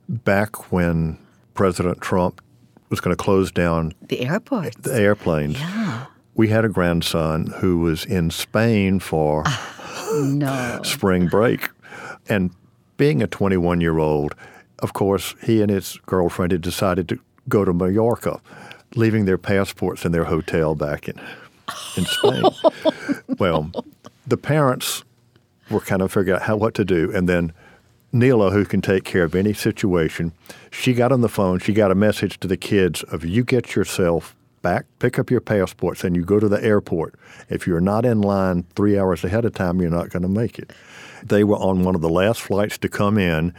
back 0.09 0.73
when 0.73 1.19
President 1.53 2.01
Trump 2.01 2.41
was 2.89 3.01
going 3.01 3.15
to 3.15 3.23
close 3.23 3.51
down 3.53 3.93
The 4.01 4.21
airport. 4.23 4.83
the 4.83 4.95
airplanes, 4.95 5.59
Yeah. 5.59 6.07
We 6.37 6.49
had 6.49 6.65
a 6.65 6.69
grandson 6.69 7.47
who 7.47 7.79
was 7.79 8.05
in 8.05 8.31
Spain 8.31 9.01
for 9.01 9.43
ah, 9.47 10.21
No. 10.23 10.81
spring 10.85 11.27
break. 11.27 11.71
And 12.29 12.51
being 12.99 13.23
a 13.23 13.27
21 13.27 13.81
year 13.81 13.99
old, 13.99 14.35
of 14.81 14.93
course, 14.93 15.35
he 15.43 15.63
and 15.63 15.71
his 15.71 15.99
girlfriend 16.07 16.53
had 16.53 16.61
decided 16.61 17.09
to 17.09 17.19
go 17.49 17.65
to 17.65 17.73
Mallorca, 17.73 18.41
leaving 18.95 19.25
their 19.25 19.39
passports 19.39 20.05
in 20.05 20.13
their 20.13 20.25
hotel 20.25 20.75
back 20.75 21.09
in, 21.09 21.19
in 21.97 22.05
Spain. 22.07 22.45
well, 23.39 23.71
the 24.27 24.37
parents 24.37 25.03
were 25.71 25.81
kind 25.81 26.03
of 26.03 26.13
figuring 26.13 26.37
out 26.37 26.43
how 26.47 26.57
what 26.57 26.75
to 26.75 26.85
do. 26.85 27.11
And 27.15 27.29
then 27.29 27.53
Neela, 28.13 28.51
who 28.51 28.65
can 28.65 28.83
take 28.83 29.05
care 29.05 29.25
of 29.25 29.35
any 29.35 29.55
situation, 29.55 30.33
she 30.71 30.93
got 30.93 31.13
on 31.13 31.23
the 31.23 31.29
phone. 31.29 31.59
She 31.61 31.73
got 31.73 31.91
a 31.91 31.95
message 31.95 32.39
to 32.41 32.49
the 32.49 32.57
kids 32.57 33.03
of 33.05 33.25
you 33.25 33.43
get 33.43 33.75
yourself 33.75 34.36
back, 34.67 34.87
pick 34.99 35.17
up 35.17 35.31
your 35.31 35.41
passports, 35.41 36.03
and 36.03 36.17
you 36.17 36.25
go 36.25 36.41
to 36.41 36.49
the 36.49 36.61
airport. 36.61 37.15
If 37.49 37.69
you're 37.69 37.81
not 37.81 38.05
in 38.05 38.21
line 38.21 38.65
three 38.75 38.99
hours 38.99 39.23
ahead 39.23 39.45
of 39.45 39.55
time, 39.55 39.81
you're 39.81 39.91
not 39.91 40.11
going 40.11 40.25
to 40.25 40.29
make 40.29 40.59
it. 40.59 40.73
They 41.23 41.45
were 41.45 41.57
on 41.59 41.85
one 41.85 41.95
of 41.95 42.01
the 42.01 42.09
last 42.09 42.43
flights 42.43 42.77
to 42.79 42.89
come 42.89 43.17
in. 43.17 43.55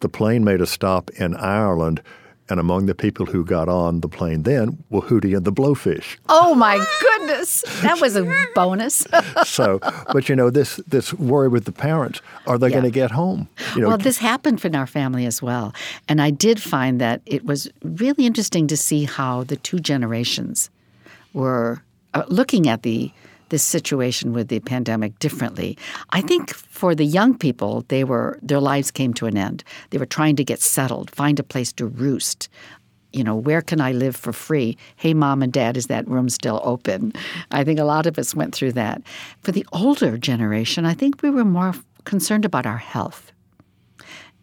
The 0.00 0.10
plane 0.10 0.44
made 0.44 0.60
a 0.60 0.66
stop 0.66 1.08
in 1.12 1.34
Ireland, 1.34 2.02
and 2.50 2.60
among 2.60 2.86
the 2.86 2.94
people 2.94 3.26
who 3.26 3.44
got 3.44 3.68
on 3.68 4.00
the 4.00 4.08
plane 4.08 4.42
then 4.42 4.82
were 4.90 5.00
Hootie 5.00 5.34
and 5.36 5.44
the 5.44 5.52
Blowfish. 5.52 6.16
Oh 6.28 6.54
my 6.54 6.76
goodness. 7.00 7.62
That 7.82 8.00
was 8.00 8.16
a 8.16 8.24
bonus. 8.54 9.06
So, 9.44 9.78
but 10.12 10.28
you 10.28 10.36
know, 10.36 10.50
this 10.50 10.76
this 10.88 11.12
worry 11.14 11.48
with 11.48 11.64
the 11.64 11.72
parents: 11.72 12.20
are 12.46 12.58
they 12.58 12.68
Yeah. 12.68 12.72
going 12.80 12.84
to 12.92 13.00
get 13.00 13.10
home? 13.10 13.48
You 13.74 13.82
know, 13.82 13.88
well, 13.88 13.98
this 13.98 14.18
happened 14.18 14.64
in 14.64 14.74
our 14.74 14.86
family 14.86 15.26
as 15.26 15.42
well. 15.42 15.72
And 16.08 16.20
I 16.20 16.30
did 16.30 16.60
find 16.60 17.00
that 17.00 17.20
it 17.26 17.44
was 17.44 17.68
really 17.82 18.26
interesting 18.26 18.66
to 18.68 18.76
see 18.76 19.04
how 19.04 19.44
the 19.44 19.56
two 19.56 19.78
generations 19.80 20.70
were 21.32 21.82
uh, 22.14 22.24
looking 22.28 22.68
at 22.68 22.82
the 22.82 23.10
this 23.54 23.62
situation 23.62 24.32
with 24.32 24.48
the 24.48 24.58
pandemic 24.58 25.16
differently. 25.20 25.78
I 26.10 26.20
think 26.22 26.52
for 26.52 26.92
the 26.92 27.04
young 27.04 27.38
people, 27.38 27.84
they 27.86 28.02
were 28.02 28.36
their 28.42 28.58
lives 28.58 28.90
came 28.90 29.14
to 29.14 29.26
an 29.26 29.36
end. 29.36 29.62
They 29.90 29.98
were 29.98 30.06
trying 30.18 30.34
to 30.36 30.44
get 30.44 30.60
settled, 30.60 31.08
find 31.12 31.38
a 31.38 31.44
place 31.44 31.72
to 31.74 31.86
roost. 31.86 32.48
You 33.12 33.22
know, 33.22 33.36
where 33.36 33.62
can 33.62 33.80
I 33.80 33.92
live 33.92 34.16
for 34.16 34.32
free? 34.32 34.76
Hey, 34.96 35.14
mom 35.14 35.40
and 35.40 35.52
dad, 35.52 35.76
is 35.76 35.86
that 35.86 36.08
room 36.08 36.28
still 36.30 36.60
open? 36.64 37.12
I 37.52 37.62
think 37.62 37.78
a 37.78 37.84
lot 37.84 38.06
of 38.08 38.18
us 38.18 38.34
went 38.34 38.56
through 38.56 38.72
that. 38.72 39.02
For 39.42 39.52
the 39.52 39.64
older 39.72 40.18
generation, 40.18 40.84
I 40.84 40.94
think 40.94 41.22
we 41.22 41.30
were 41.30 41.44
more 41.44 41.74
concerned 42.02 42.44
about 42.44 42.66
our 42.66 42.82
health 42.94 43.30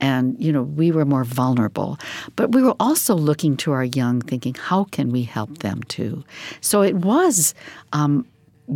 and 0.01 0.36
you 0.44 0.51
know 0.51 0.63
we 0.63 0.91
were 0.91 1.06
more 1.06 1.24
vulnerable 1.24 1.98
but 2.36 2.51
we 2.51 2.62
were 2.63 2.75
also 2.80 3.13
looking 3.13 3.56
to 3.56 3.72
our 3.72 3.86
young 3.86 4.20
thinking 4.20 4.56
how 4.56 4.84
can 4.86 5.12
we 5.12 5.24
help 5.24 5.60
them 5.60 5.84
too 5.84 6.24
so 6.60 6.82
it 6.82 6.96
was 6.96 7.53
um, 7.94 8.25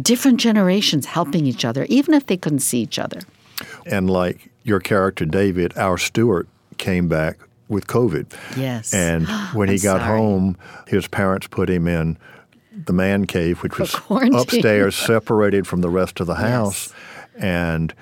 different 0.01 0.39
generations 0.39 1.06
helping 1.06 1.46
each 1.46 1.63
other 1.63 1.86
even 1.89 2.13
if 2.13 2.25
they 2.25 2.38
couldn't 2.38 2.60
see 2.60 2.80
each 2.80 3.00
other 3.00 3.20
and 3.86 4.10
like 4.10 4.50
your 4.63 4.80
character 4.80 5.25
David, 5.25 5.77
our 5.77 5.98
Stewart 5.98 6.48
came 6.77 7.08
back 7.08 7.38
with 7.68 7.88
COVID. 7.88 8.34
Yes. 8.58 8.94
And 8.94 9.27
when 9.54 9.70
he 9.70 9.77
got 9.80 10.01
sorry. 10.01 10.18
home, 10.18 10.58
his 10.88 11.08
parents 11.08 11.48
put 11.48 11.70
him 11.70 11.88
in 11.88 12.18
the 12.72 12.94
man 12.94 13.25
cave, 13.25 13.63
which 13.63 13.80
was 13.80 13.96
upstairs, 14.10 14.96
separated 15.08 15.65
from 15.68 15.82
the 15.82 15.89
rest 15.89 16.20
of 16.20 16.27
the 16.27 16.36
house. 16.36 16.94
And 17.38 17.94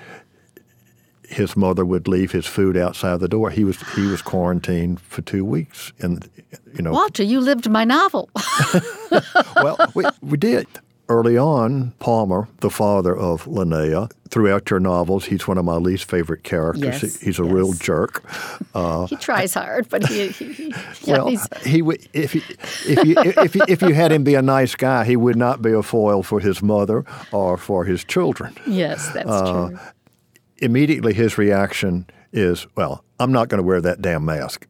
his 1.28 1.58
mother 1.58 1.86
would 1.86 2.08
leave 2.08 2.32
his 2.32 2.46
food 2.46 2.78
outside 2.78 3.20
the 3.20 3.28
door. 3.28 3.50
He 3.50 3.63
was 3.63 3.82
he 3.94 4.06
was 4.06 4.22
quarantined 4.32 5.02
for 5.02 5.22
two 5.22 5.44
weeks, 5.44 5.92
and 6.00 6.30
you 6.75 6.82
know. 6.82 6.92
Walter, 6.92 7.24
you 7.24 7.40
lived 7.40 7.70
my 7.70 7.84
novel. 7.84 8.30
well, 9.56 9.92
we 9.96 10.06
we 10.22 10.38
did. 10.38 10.68
Early 11.10 11.38
on, 11.38 11.92
Palmer, 12.00 12.48
the 12.62 12.70
father 12.70 13.16
of 13.16 13.44
Linnea, 13.44 14.10
throughout 14.30 14.70
your 14.70 14.80
novels, 14.80 15.26
he's 15.26 15.46
one 15.48 15.58
of 15.58 15.66
my 15.66 15.76
least 15.76 16.10
favorite 16.10 16.44
characters. 16.44 17.04
Yes, 17.04 17.20
he's 17.20 17.40
a 17.40 17.44
yes. 17.44 17.52
real 17.52 17.74
jerk. 17.74 18.24
Uh, 18.74 19.06
he 19.08 19.18
tries 19.18 19.54
hard, 19.54 19.90
but 19.90 20.08
he, 20.08 20.30
he, 20.30 20.68
yeah, 21.02 21.18
well, 21.18 21.28
he's, 21.28 21.46
he 21.66 21.82
would 21.82 22.08
if 22.14 22.32
he, 22.32 22.40
if 22.88 23.04
you 23.06 23.16
if 23.18 23.54
you, 23.56 23.62
if 23.68 23.82
you 23.82 23.94
had 23.94 24.14
him 24.14 24.24
be 24.24 24.36
a 24.36 24.42
nice 24.42 24.76
guy, 24.76 25.04
he 25.04 25.18
would 25.18 25.36
not 25.36 25.62
be 25.62 25.72
a 25.74 25.84
foil 25.84 26.24
for 26.24 26.40
his 26.40 26.64
mother 26.64 27.04
or 27.34 27.58
for 27.58 27.84
his 27.84 28.04
children. 28.06 28.56
yes, 28.66 29.10
that's 29.14 29.30
Uh, 29.30 29.68
true. 29.70 29.80
Immediately, 30.60 31.14
his 31.14 31.38
reaction 31.38 32.08
is, 32.32 32.66
"Well, 32.76 33.04
I'm 33.20 33.34
not 33.34 33.50
going 33.50 33.62
to 33.62 33.68
wear 33.68 33.82
that 33.82 34.02
damn 34.02 34.24
mask." 34.24 34.68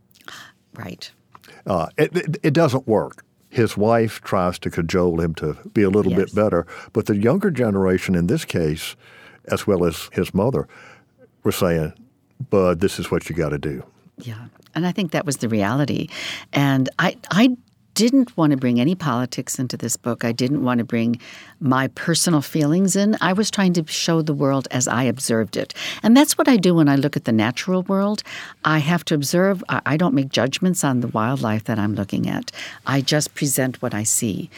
Right. 0.74 1.12
Uh, 1.68 1.88
it, 1.98 2.16
it, 2.18 2.38
it 2.42 2.54
doesn't 2.54 2.88
work. 2.88 3.24
His 3.54 3.78
wife 3.78 4.20
tries 4.22 4.58
to 4.60 4.70
cajole 4.72 5.22
him 5.22 5.36
to 5.36 5.56
be 5.76 5.84
a 5.84 5.90
little 5.90 6.12
Yes. 6.12 6.22
bit 6.22 6.36
better, 6.36 6.66
but 6.92 7.06
the 7.06 7.16
younger 7.16 7.52
generation 7.52 8.16
in 8.16 8.26
this 8.28 8.46
case, 8.46 8.96
as 9.52 9.68
well 9.68 9.86
as 9.86 10.10
his 10.12 10.34
mother, 10.34 10.68
were 11.44 11.52
saying, 11.52 11.94
"Bud, 12.50 12.80
this 12.80 12.98
is 13.00 13.12
what 13.12 13.30
you 13.30 13.36
got 13.36 13.50
to 13.50 13.60
do." 13.60 13.84
Yeah. 14.18 14.46
And 14.76 14.88
I 14.88 14.92
think 14.92 15.12
that 15.12 15.26
was 15.26 15.38
the 15.38 15.48
reality. 15.50 16.08
And 16.52 16.90
I, 16.98 17.16
I 17.30 17.56
didn't 17.94 18.36
want 18.36 18.52
to 18.52 18.58
bring 18.58 18.80
any 18.80 18.96
politics 18.96 19.60
into 19.60 19.78
this 19.78 19.98
book. 19.98 20.26
I 20.26 20.32
didn't 20.32 20.64
want 20.64 20.80
to 20.80 20.84
bring 20.84 21.20
my 21.60 21.88
personal 21.90 22.42
feelings 22.42 22.96
in. 22.96 23.18
I 23.22 23.34
was 23.34 23.52
trying 23.52 23.74
to 23.74 23.86
show 23.88 24.22
the 24.22 24.34
world 24.34 24.68
as 24.72 24.88
I 24.88 25.04
observed 25.04 25.58
it. 25.58 25.74
And 26.02 26.18
that's 26.18 26.38
what 26.38 26.48
I 26.48 26.58
do 26.58 26.76
when 26.76 26.90
I 26.90 26.96
look 26.96 27.16
at 27.16 27.26
the 27.26 27.32
natural 27.32 27.84
world. 27.84 28.24
I 28.66 28.80
have 28.80 29.06
to 29.06 29.16
observe, 29.16 29.64
I 29.70 29.98
don't 29.98 30.16
make 30.16 30.30
judgments 30.30 30.84
on 30.84 31.02
the 31.02 31.08
wildlife 31.08 31.66
that 31.66 31.80
I'm 31.80 31.96
looking 31.96 32.28
at. 32.28 32.52
I 32.86 33.02
just 33.02 33.36
present 33.36 33.82
what 33.82 33.94
I 33.94 34.04
see. 34.04 34.50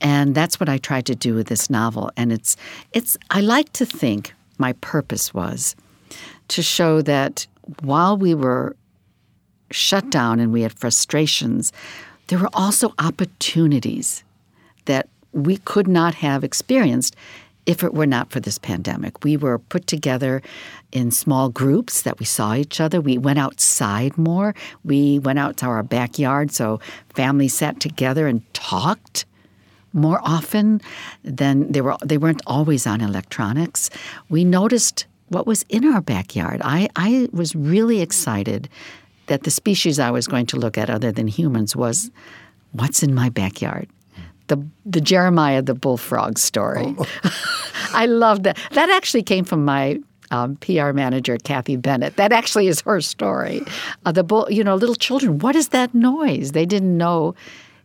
And 0.00 0.34
that's 0.34 0.60
what 0.60 0.68
I 0.68 0.78
tried 0.78 1.06
to 1.06 1.14
do 1.14 1.34
with 1.34 1.48
this 1.48 1.68
novel. 1.68 2.10
And 2.16 2.32
it's, 2.32 2.56
it's 2.92 3.16
I 3.30 3.40
like 3.40 3.72
to 3.74 3.86
think 3.86 4.34
my 4.58 4.72
purpose 4.74 5.34
was 5.34 5.74
to 6.48 6.62
show 6.62 7.02
that 7.02 7.46
while 7.82 8.16
we 8.16 8.34
were 8.34 8.76
shut 9.70 10.10
down 10.10 10.38
and 10.38 10.52
we 10.52 10.62
had 10.62 10.72
frustrations, 10.72 11.72
there 12.28 12.38
were 12.38 12.50
also 12.52 12.94
opportunities 12.98 14.24
that 14.86 15.08
we 15.32 15.56
could 15.58 15.88
not 15.88 16.14
have 16.14 16.44
experienced 16.44 17.16
if 17.66 17.82
it 17.82 17.94
were 17.94 18.06
not 18.06 18.30
for 18.30 18.40
this 18.40 18.58
pandemic. 18.58 19.24
We 19.24 19.36
were 19.36 19.58
put 19.58 19.86
together 19.86 20.42
in 20.92 21.10
small 21.10 21.48
groups 21.48 22.02
that 22.02 22.18
we 22.18 22.26
saw 22.26 22.54
each 22.54 22.80
other. 22.80 23.00
We 23.00 23.16
went 23.16 23.38
outside 23.38 24.18
more. 24.18 24.54
We 24.84 25.18
went 25.18 25.38
out 25.38 25.56
to 25.58 25.66
our 25.66 25.82
backyard 25.82 26.52
so 26.52 26.80
families 27.14 27.54
sat 27.54 27.80
together 27.80 28.26
and 28.26 28.42
talked 28.52 29.24
more 29.92 30.20
often 30.22 30.80
than 31.22 31.70
they 31.72 31.80
were 31.80 31.96
they 32.04 32.18
weren't 32.18 32.42
always 32.46 32.86
on 32.86 33.00
electronics. 33.00 33.90
We 34.28 34.44
noticed 34.44 35.06
what 35.28 35.46
was 35.46 35.64
in 35.68 35.84
our 35.84 36.00
backyard. 36.00 36.60
I, 36.64 36.88
I 36.96 37.28
was 37.32 37.54
really 37.54 38.00
excited 38.02 38.68
that 39.26 39.42
the 39.44 39.50
species 39.50 39.98
I 39.98 40.10
was 40.10 40.26
going 40.26 40.46
to 40.46 40.56
look 40.56 40.76
at 40.78 40.90
other 40.90 41.12
than 41.12 41.26
humans 41.26 41.74
was 41.74 42.10
what's 42.72 43.02
in 43.02 43.14
my 43.14 43.28
backyard. 43.28 43.88
The 44.48 44.62
the 44.84 45.00
Jeremiah 45.00 45.62
the 45.62 45.74
bullfrog 45.74 46.38
story. 46.38 46.94
I 47.92 48.06
love 48.06 48.42
that. 48.42 48.58
That 48.72 48.90
actually 48.90 49.22
came 49.22 49.44
from 49.44 49.64
my 49.64 50.00
um, 50.30 50.56
PR 50.56 50.92
manager, 50.92 51.38
Kathy 51.38 51.76
Bennett. 51.76 52.16
That 52.16 52.32
actually 52.32 52.66
is 52.66 52.80
her 52.82 53.00
story. 53.00 53.62
Uh, 54.04 54.12
the 54.12 54.24
bull, 54.24 54.46
you 54.50 54.64
know, 54.64 54.74
little 54.74 54.96
children. 54.96 55.38
What 55.38 55.56
is 55.56 55.68
that 55.68 55.94
noise? 55.94 56.52
They 56.52 56.66
didn't 56.66 56.96
know 56.96 57.34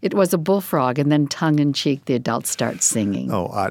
it 0.01 0.13
was 0.13 0.33
a 0.33 0.37
bullfrog, 0.37 0.97
and 0.97 1.11
then 1.11 1.27
tongue 1.27 1.59
in 1.59 1.73
cheek, 1.73 2.05
the 2.05 2.13
adults 2.13 2.49
start 2.49 2.81
singing. 2.81 3.31
Oh, 3.31 3.47
I, 3.47 3.69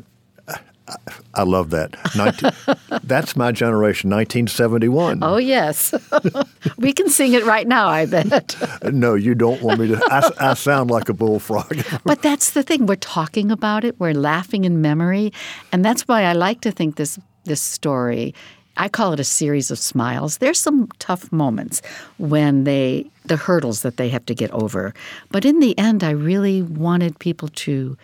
I, 1.34 1.42
love 1.42 1.70
that. 1.70 1.96
19, 2.16 2.50
that's 3.04 3.36
my 3.36 3.52
generation, 3.52 4.10
1971. 4.10 5.20
Oh 5.22 5.36
yes, 5.36 5.94
we 6.78 6.92
can 6.92 7.08
sing 7.08 7.32
it 7.32 7.44
right 7.44 7.66
now. 7.66 7.88
I 7.88 8.06
bet. 8.06 8.56
No, 8.92 9.14
you 9.14 9.34
don't 9.34 9.60
want 9.60 9.80
me 9.80 9.88
to. 9.88 10.00
I, 10.06 10.50
I 10.50 10.54
sound 10.54 10.90
like 10.90 11.08
a 11.08 11.14
bullfrog. 11.14 11.84
But 12.04 12.22
that's 12.22 12.50
the 12.50 12.62
thing. 12.62 12.86
We're 12.86 12.96
talking 12.96 13.50
about 13.50 13.84
it. 13.84 13.98
We're 13.98 14.14
laughing 14.14 14.64
in 14.64 14.80
memory, 14.80 15.32
and 15.72 15.84
that's 15.84 16.02
why 16.02 16.22
I 16.22 16.32
like 16.32 16.60
to 16.62 16.70
think 16.70 16.96
this 16.96 17.18
this 17.44 17.60
story. 17.60 18.34
I 18.76 18.88
call 18.88 19.12
it 19.12 19.20
a 19.20 19.24
series 19.24 19.70
of 19.70 19.78
smiles. 19.78 20.38
There's 20.38 20.60
some 20.60 20.88
tough 20.98 21.32
moments 21.32 21.82
when 22.18 22.64
they 22.64 23.10
the 23.24 23.36
hurdles 23.36 23.82
that 23.82 23.96
they 23.96 24.08
have 24.08 24.24
to 24.26 24.34
get 24.34 24.50
over, 24.52 24.94
but 25.30 25.44
in 25.44 25.60
the 25.60 25.76
end, 25.78 26.02
I 26.04 26.10
really 26.10 26.62
wanted 26.62 27.18
people 27.18 27.48
to 27.48 27.96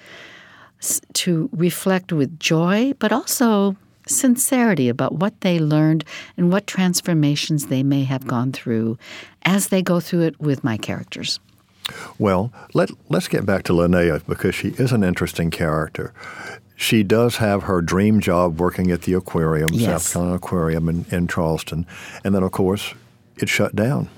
to 1.14 1.48
reflect 1.52 2.12
with 2.12 2.38
joy, 2.38 2.92
but 2.98 3.12
also 3.12 3.76
sincerity 4.06 4.88
about 4.88 5.14
what 5.14 5.40
they 5.40 5.58
learned 5.58 6.04
and 6.36 6.52
what 6.52 6.66
transformations 6.66 7.66
they 7.66 7.82
may 7.82 8.04
have 8.04 8.26
gone 8.26 8.52
through 8.52 8.98
as 9.42 9.68
they 9.68 9.82
go 9.82 10.00
through 10.00 10.22
it 10.22 10.38
with 10.40 10.62
my 10.62 10.76
characters. 10.76 11.40
Well, 12.18 12.52
let, 12.72 12.90
let's 13.08 13.28
get 13.28 13.44
back 13.44 13.62
to 13.64 13.72
Linnea 13.72 14.22
because 14.26 14.54
she 14.54 14.68
is 14.70 14.92
an 14.92 15.04
interesting 15.04 15.50
character. 15.50 16.12
She 16.76 17.02
does 17.02 17.36
have 17.36 17.64
her 17.64 17.80
dream 17.80 18.20
job 18.20 18.58
working 18.58 18.90
at 18.90 19.02
the 19.02 19.14
aquarium, 19.14 19.70
Yes. 19.72 20.06
South 20.06 20.12
Carolina 20.12 20.36
Aquarium 20.36 20.88
in, 20.88 21.06
in 21.10 21.28
Charleston. 21.28 21.86
And 22.24 22.34
then, 22.34 22.42
of 22.42 22.52
course, 22.52 22.94
it 23.36 23.48
shut 23.48 23.76
down. 23.76 24.08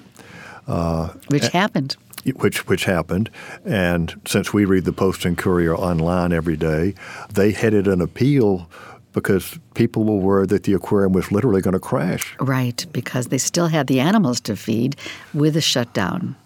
Uh, 0.67 1.09
Which 1.29 1.49
happened. 1.49 1.97
Which 2.35 2.67
which 2.69 2.85
happened. 2.85 3.31
And 3.65 4.21
since 4.27 4.53
we 4.53 4.65
read 4.65 4.85
the 4.85 4.93
Post 4.93 5.25
and 5.25 5.37
Courier 5.37 5.75
online 5.75 6.33
every 6.33 6.57
day, 6.57 6.95
they 7.33 7.53
headed 7.53 7.87
an 7.87 8.01
appeal 8.01 8.69
because 9.13 9.59
people 9.75 10.05
were 10.05 10.17
worried 10.17 10.51
that 10.51 10.65
the 10.65 10.75
aquarium 10.75 11.13
was 11.13 11.33
literally 11.33 11.63
going 11.63 11.73
to 11.73 11.81
crash. 11.81 12.37
Right, 12.39 12.85
because 12.93 13.29
they 13.29 13.39
still 13.39 13.69
had 13.69 13.87
the 13.87 13.99
animals 13.99 14.41
to 14.43 14.57
feed 14.57 14.95
with 15.33 15.57
a 15.57 15.63
shutdown. 15.63 16.37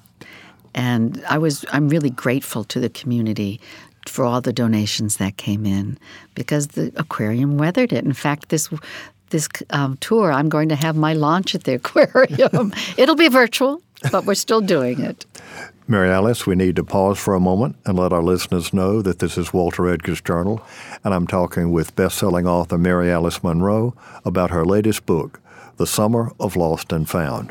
And 0.75 1.23
I 1.29 1.39
was 1.39 1.65
I'm 1.73 1.89
really 1.89 2.11
grateful 2.11 2.65
to 2.65 2.79
the 2.79 2.89
community 2.89 3.61
for 4.07 4.25
all 4.25 4.41
the 4.41 4.53
donations 4.53 5.17
that 5.17 5.37
came 5.37 5.67
in 5.67 5.99
because 6.35 6.69
the 6.69 6.93
aquarium 6.97 7.59
weathered 7.59 7.93
it. 7.93 8.05
In 8.05 8.13
fact, 8.13 8.49
this 8.49 8.69
this 9.31 9.49
um, 9.71 9.97
tour, 9.99 10.33
I'm 10.33 10.49
going 10.49 10.69
to 10.69 10.77
have 10.77 10.97
my 10.97 11.13
launch 11.13 11.55
at 11.55 11.65
the 11.65 11.75
aquarium. 11.81 12.73
It'll 12.97 13.17
be 13.17 13.29
virtual, 13.29 13.83
but 14.11 14.25
we're 14.25 14.35
still 14.35 14.61
doing 14.61 15.01
it. 15.01 15.27
Mary 15.89 16.09
Alice, 16.09 16.47
we 16.47 16.55
need 16.55 16.77
to 16.77 16.85
pause 16.85 17.19
for 17.19 17.35
a 17.35 17.41
moment 17.41 17.75
and 17.85 17.99
let 17.99 18.13
our 18.13 18.23
listeners 18.23 18.73
know 18.73 19.03
that 19.03 19.19
this 19.19 19.37
is 19.37 19.53
Walter 19.53 19.89
Edgar's 19.89 20.21
Journal, 20.21 20.63
and 21.03 21.13
I'm 21.13 21.27
talking 21.27 21.73
with 21.73 21.97
best-selling 21.97 22.47
author 22.47 22.79
Mary 22.79 23.11
Alice 23.11 23.43
Monroe 23.43 23.95
about 24.25 24.51
her 24.51 24.65
latest 24.65 25.05
book, 25.05 25.41
The 25.79 25.89
Summer 25.89 26.31
of 26.39 26.55
Lost 26.55 26.93
and 26.93 27.09
Found. 27.09 27.51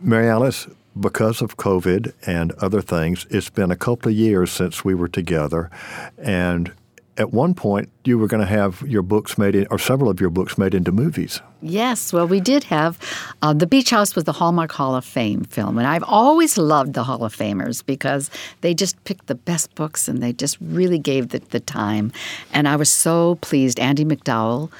Mary 0.00 0.28
Alice, 0.28 0.68
because 1.00 1.42
of 1.42 1.56
COVID 1.56 2.12
and 2.24 2.52
other 2.52 2.80
things, 2.80 3.26
it's 3.30 3.50
been 3.50 3.72
a 3.72 3.76
couple 3.76 4.12
of 4.12 4.16
years 4.16 4.52
since 4.52 4.84
we 4.84 4.94
were 4.94 5.08
together, 5.08 5.72
and 6.16 6.70
at 7.16 7.32
one 7.32 7.54
point 7.54 7.90
you 8.04 8.18
were 8.18 8.26
going 8.26 8.40
to 8.40 8.46
have 8.46 8.82
your 8.82 9.02
books 9.02 9.38
made, 9.38 9.54
in, 9.54 9.66
or 9.70 9.78
several 9.78 10.10
of 10.10 10.20
your 10.20 10.30
books 10.30 10.58
made 10.58 10.74
into 10.74 10.92
movies. 10.92 11.40
Yes, 11.62 12.12
well, 12.12 12.26
we 12.26 12.40
did 12.40 12.64
have 12.64 12.98
uh, 13.40 13.52
The 13.52 13.66
Beach 13.66 13.90
House 13.90 14.14
was 14.14 14.24
the 14.24 14.32
Hallmark 14.32 14.72
Hall 14.72 14.94
of 14.94 15.04
Fame 15.04 15.44
film. 15.44 15.78
And 15.78 15.86
I've 15.86 16.04
always 16.04 16.58
loved 16.58 16.94
the 16.94 17.04
Hall 17.04 17.24
of 17.24 17.34
Famers 17.34 17.84
because 17.84 18.30
they 18.60 18.74
just 18.74 19.02
picked 19.04 19.26
the 19.26 19.34
best 19.34 19.74
books 19.74 20.08
and 20.08 20.22
they 20.22 20.32
just 20.32 20.58
really 20.60 20.98
gave 20.98 21.28
the, 21.28 21.38
the 21.38 21.60
time. 21.60 22.12
And 22.52 22.68
I 22.68 22.76
was 22.76 22.90
so 22.90 23.36
pleased. 23.36 23.78
Andie 23.78 24.04
MacDowell 24.04 24.70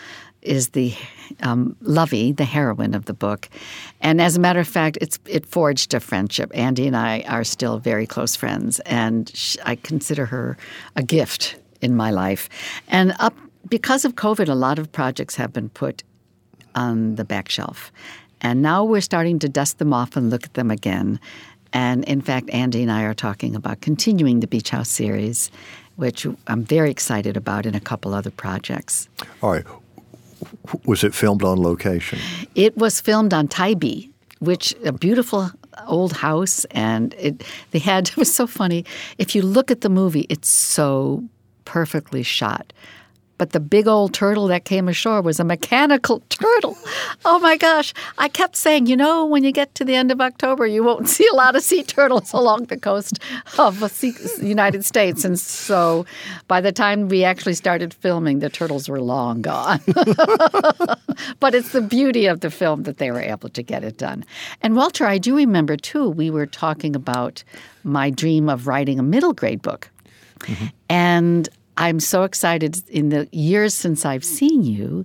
is 0.42 0.70
the 0.70 0.94
um, 1.42 1.74
Lovey, 1.80 2.32
the 2.32 2.44
heroine 2.44 2.94
of 2.94 3.06
the 3.06 3.14
book. 3.14 3.48
And 4.00 4.20
as 4.20 4.36
a 4.36 4.40
matter 4.40 4.60
of 4.60 4.68
fact, 4.68 4.98
it's 5.00 5.18
it 5.26 5.46
forged 5.46 5.94
a 5.94 6.00
friendship. 6.00 6.50
Andie 6.54 6.86
and 6.86 6.96
I 6.96 7.24
are 7.28 7.44
still 7.44 7.78
very 7.78 8.06
close 8.06 8.36
friends, 8.36 8.78
and 8.80 9.32
I 9.64 9.76
consider 9.76 10.26
her 10.26 10.58
a 10.96 11.02
gift 11.02 11.56
in 11.80 11.96
my 11.96 12.10
life. 12.10 12.48
And 12.88 13.14
up 13.18 13.34
because 13.68 14.04
of 14.04 14.14
COVID, 14.14 14.48
a 14.48 14.54
lot 14.54 14.78
of 14.78 14.90
projects 14.92 15.36
have 15.36 15.52
been 15.52 15.68
put 15.70 16.02
on 16.74 17.14
the 17.16 17.24
back 17.24 17.48
shelf. 17.48 17.92
And 18.40 18.60
now 18.60 18.84
we're 18.84 19.00
starting 19.00 19.38
to 19.38 19.48
dust 19.48 19.78
them 19.78 19.92
off 19.92 20.16
and 20.16 20.30
look 20.30 20.44
at 20.44 20.54
them 20.54 20.70
again. 20.70 21.18
And 21.72 22.04
in 22.04 22.20
fact, 22.20 22.50
Andie 22.50 22.82
and 22.82 22.92
I 22.92 23.02
are 23.02 23.14
talking 23.14 23.56
about 23.56 23.80
continuing 23.80 24.40
the 24.40 24.46
Beach 24.46 24.70
House 24.70 24.88
series, 24.88 25.50
which 25.96 26.26
I'm 26.46 26.64
very 26.64 26.90
excited 26.90 27.36
about 27.36 27.66
in 27.66 27.74
a 27.74 27.80
couple 27.80 28.14
other 28.14 28.30
projects. 28.30 29.08
All 29.42 29.50
right. 29.50 29.64
Was 30.84 31.02
it 31.04 31.14
filmed 31.14 31.42
on 31.42 31.60
location? 31.60 32.18
It 32.54 32.76
was 32.76 33.00
filmed 33.00 33.32
on 33.32 33.48
Tybee, 33.48 34.10
which 34.40 34.74
a 34.84 34.92
beautiful 34.92 35.50
old 35.86 36.12
house, 36.12 36.64
and 36.66 37.14
it 37.14 37.42
they 37.70 37.78
had 37.78 38.08
it 38.10 38.16
was 38.16 38.32
so 38.32 38.46
funny. 38.46 38.84
If 39.18 39.34
you 39.34 39.42
look 39.42 39.70
at 39.70 39.80
the 39.80 39.88
movie, 39.88 40.26
it's 40.28 40.48
so 40.48 41.24
perfectly 41.64 42.22
shot. 42.22 42.72
but 43.36 43.50
the 43.50 43.58
big 43.60 43.88
old 43.88 44.14
turtle 44.14 44.46
that 44.46 44.64
came 44.64 44.88
ashore 44.88 45.20
was 45.20 45.40
a 45.40 45.44
mechanical 45.44 46.20
turtle. 46.28 46.78
Oh 47.24 47.40
my 47.40 47.56
gosh. 47.56 47.92
I 48.16 48.28
kept 48.28 48.54
saying, 48.54 48.86
you 48.86 48.96
know, 48.96 49.26
when 49.26 49.42
you 49.42 49.50
get 49.50 49.74
to 49.74 49.84
the 49.84 49.96
end 49.96 50.12
of 50.12 50.20
October, 50.20 50.66
you 50.68 50.84
won't 50.84 51.08
see 51.16 51.26
a 51.32 51.34
lot 51.34 51.56
of 51.56 51.62
sea 51.62 51.82
turtles 51.82 52.32
along 52.32 52.66
the 52.66 52.78
coast 52.78 53.18
of 53.58 53.80
the 53.80 54.38
United 54.40 54.84
States. 54.84 55.24
And 55.24 55.38
so 55.38 56.06
by 56.46 56.60
the 56.60 56.70
time 56.72 57.08
we 57.08 57.24
actually 57.24 57.54
started 57.54 57.92
filming, 57.92 58.38
the 58.38 58.48
turtles 58.48 58.88
were 58.88 59.00
long 59.00 59.42
gone. 59.42 59.80
but 61.40 61.54
it's 61.54 61.72
the 61.72 61.82
beauty 61.82 62.26
of 62.26 62.38
the 62.40 62.50
film 62.50 62.84
that 62.84 62.98
they 62.98 63.10
were 63.10 63.20
able 63.20 63.48
to 63.48 63.62
get 63.62 63.82
it 63.82 63.98
done. 63.98 64.24
And 64.62 64.76
Walter, 64.76 65.06
I 65.06 65.18
do 65.18 65.36
remember 65.36 65.76
too, 65.76 66.08
we 66.08 66.30
were 66.30 66.46
talking 66.46 66.94
about 66.94 67.42
my 67.82 68.10
dream 68.10 68.48
of 68.48 68.68
writing 68.68 68.98
a 69.00 69.02
middle 69.02 69.32
grade 69.34 69.60
book. 69.60 69.90
Mm-hmm. 70.40 70.66
And 70.88 71.48
I'm 71.76 72.00
so 72.00 72.22
excited. 72.22 72.88
In 72.88 73.08
the 73.08 73.28
years 73.32 73.74
since 73.74 74.04
I've 74.04 74.24
seen 74.24 74.62
you, 74.62 75.04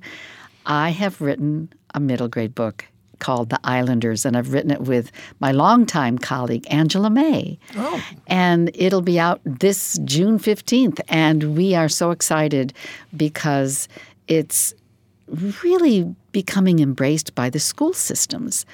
I 0.65 0.89
have 0.89 1.21
written 1.21 1.71
a 1.93 1.99
middle 1.99 2.27
grade 2.27 2.53
book 2.53 2.85
called 3.19 3.49
The 3.49 3.59
Islanders, 3.63 4.25
and 4.25 4.37
I've 4.37 4.53
written 4.53 4.71
it 4.71 4.81
with 4.81 5.11
my 5.39 5.51
longtime 5.51 6.17
colleague, 6.17 6.65
Angela 6.69 7.09
May. 7.09 7.59
Oh. 7.75 8.03
And 8.27 8.71
it'll 8.73 9.01
be 9.01 9.19
out 9.19 9.41
this 9.43 9.99
June 10.05 10.39
15th. 10.39 11.01
And 11.09 11.55
we 11.55 11.75
are 11.75 11.89
so 11.89 12.11
excited 12.11 12.73
because 13.15 13.87
it's 14.27 14.73
really 15.63 16.15
becoming 16.31 16.79
embraced 16.79 17.35
by 17.35 17.49
the 17.49 17.59
school 17.59 17.93
systems. 17.93 18.65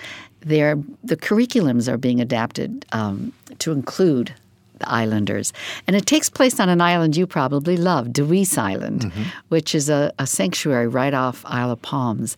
They're, 0.41 0.77
the 1.03 1.17
curriculums 1.17 1.91
are 1.91 1.97
being 1.97 2.21
adapted 2.21 2.85
um, 2.91 3.33
to 3.59 3.71
include 3.71 4.33
islanders. 4.82 5.53
And 5.88 5.96
it 5.96 6.05
takes 6.05 6.29
place 6.29 6.60
on 6.60 6.70
an 6.70 6.82
island 6.82 7.15
you 7.15 7.27
probably 7.27 7.77
love, 7.77 8.08
Dewees 8.08 8.58
Island, 8.58 9.01
mm-hmm. 9.01 9.24
which 9.50 9.75
is 9.75 9.89
a, 9.89 10.13
a 10.20 10.27
sanctuary 10.27 10.88
right 10.88 11.13
off 11.13 11.44
Isle 11.46 11.72
of 11.72 11.82
Palms, 11.82 12.38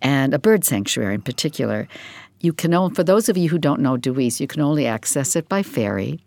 and 0.00 0.34
a 0.34 0.38
bird 0.38 0.64
sanctuary 0.64 1.14
in 1.14 1.22
particular. 1.22 1.88
You 2.40 2.52
can 2.52 2.74
only, 2.74 2.94
for 2.94 3.04
those 3.04 3.28
of 3.28 3.36
you 3.36 3.48
who 3.48 3.58
don't 3.58 3.80
know 3.80 3.96
Deweese, 3.96 4.40
you 4.40 4.46
can 4.46 4.62
only 4.62 4.86
access 4.86 5.36
it 5.36 5.48
by 5.48 5.62
ferry. 5.62 6.20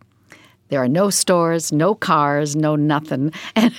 There 0.69 0.81
are 0.81 0.87
no 0.87 1.09
stores, 1.09 1.71
no 1.71 1.93
cars, 1.93 2.55
no 2.55 2.75
nothing, 2.75 3.31
and 3.55 3.73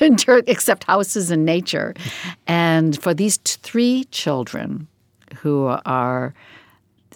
except 0.46 0.84
houses 0.84 1.30
and 1.30 1.44
nature. 1.44 1.94
And 2.46 3.00
for 3.02 3.12
these 3.12 3.38
t- 3.38 3.58
three 3.62 4.04
children 4.04 4.86
who 5.38 5.66
are 5.84 6.32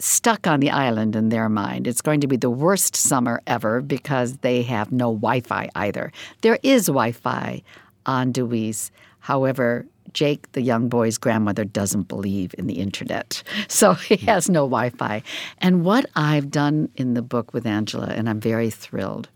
stuck 0.00 0.46
on 0.46 0.60
the 0.60 0.70
island 0.70 1.14
in 1.14 1.28
their 1.28 1.48
mind. 1.48 1.86
It's 1.86 2.00
going 2.00 2.20
to 2.20 2.26
be 2.26 2.36
the 2.36 2.50
worst 2.50 2.96
summer 2.96 3.42
ever 3.46 3.80
because 3.80 4.38
they 4.38 4.62
have 4.62 4.90
no 4.90 5.14
Wi 5.14 5.40
Fi 5.40 5.68
either. 5.74 6.12
There 6.40 6.58
is 6.62 6.86
Wi 6.86 7.12
Fi 7.12 7.62
on 8.06 8.32
Dewees. 8.32 8.90
However, 9.20 9.86
Jake, 10.12 10.50
the 10.52 10.62
young 10.62 10.88
boy's 10.88 11.18
grandmother, 11.18 11.64
doesn't 11.64 12.08
believe 12.08 12.54
in 12.58 12.66
the 12.66 12.80
internet. 12.80 13.42
So 13.68 13.94
he 13.94 14.16
hmm. 14.16 14.26
has 14.26 14.48
no 14.48 14.62
Wi 14.62 14.90
Fi. 14.90 15.22
And 15.58 15.84
what 15.84 16.06
I've 16.16 16.50
done 16.50 16.88
in 16.96 17.14
the 17.14 17.22
book 17.22 17.54
with 17.54 17.66
Angela, 17.66 18.08
and 18.08 18.28
I'm 18.28 18.40
very 18.40 18.70
thrilled, 18.70 19.28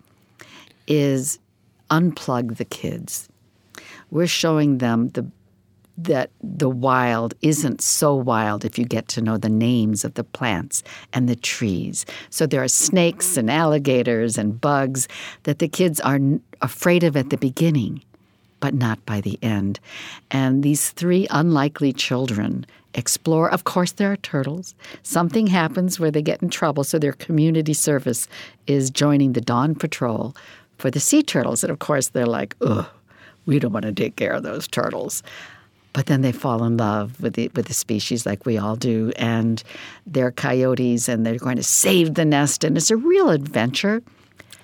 is 0.87 1.39
unplug 1.91 2.57
the 2.57 2.65
kids. 2.65 3.29
We're 4.11 4.27
showing 4.27 4.79
them 4.79 5.09
the 5.11 5.27
that 5.97 6.31
the 6.43 6.69
wild 6.69 7.35
isn't 7.43 7.81
so 7.81 8.15
wild 8.15 8.65
if 8.65 8.79
you 8.79 8.85
get 8.85 9.09
to 9.09 9.21
know 9.21 9.37
the 9.37 9.49
names 9.49 10.05
of 10.05 10.15
the 10.15 10.25
plants 10.25 10.83
and 11.13 11.29
the 11.29 11.37
trees. 11.37 12.05
So 12.31 12.47
there 12.47 12.63
are 12.63 12.69
snakes 12.69 13.37
and 13.37 13.51
alligators 13.51 14.37
and 14.37 14.61
bugs 14.61 15.07
that 15.45 15.61
the 15.61 15.69
kids 15.69 16.01
are 16.01 16.19
afraid 16.61 17.05
of 17.05 17.17
at 17.17 17.31
the 17.31 17.37
beginning, 17.37 18.03
but 18.61 18.75
not 18.75 19.05
by 19.07 19.21
the 19.21 19.39
end. 19.41 19.79
And 20.31 20.63
these 20.63 20.91
three 20.91 21.29
unlikely 21.31 21.93
children 21.93 22.67
explore. 22.95 23.51
Of 23.51 23.65
course, 23.65 23.93
there 23.93 24.13
are 24.13 24.17
turtles. 24.17 24.75
Something 25.03 25.47
happens 25.47 26.01
where 26.01 26.11
they 26.11 26.23
get 26.23 26.43
in 26.43 26.51
trouble, 26.51 26.85
so 26.85 26.99
their 26.99 27.13
community 27.13 27.75
service 27.75 28.29
is 28.67 28.91
joining 28.91 29.33
the 29.33 29.41
Dawn 29.41 29.75
Patrol 29.75 30.35
for 30.79 30.91
the 30.91 31.01
sea 31.01 31.23
turtles. 31.23 31.63
And 31.63 31.71
of 31.71 31.79
course, 31.79 32.09
they're 32.09 32.27
like, 32.27 32.57
ugh, 32.61 32.87
we 33.47 33.59
don't 33.59 33.73
want 33.73 33.85
to 33.85 33.93
take 33.93 34.17
care 34.17 34.33
of 34.33 34.43
those 34.43 34.67
turtles 34.67 35.23
but 35.95 36.07
then 36.07 36.21
they 36.21 36.33
fall 36.33 36.65
in 36.65 36.77
love 36.77 37.19
with 37.23 37.35
the 37.35 37.51
with 37.55 37.67
the 37.67 37.75
species 37.75 38.27
like 38.27 38.45
we 38.45 38.59
all 38.59 38.77
do 38.77 39.11
and 39.17 39.63
they're 40.07 40.33
coyotes 40.33 41.09
and 41.09 41.25
they're 41.25 41.39
going 41.39 41.57
to 41.57 41.63
save 41.63 42.15
the 42.15 42.25
nest 42.27 42.63
and 42.63 42.77
it's 42.77 42.91
a 42.91 42.97
real 42.97 43.31
adventure 43.31 44.03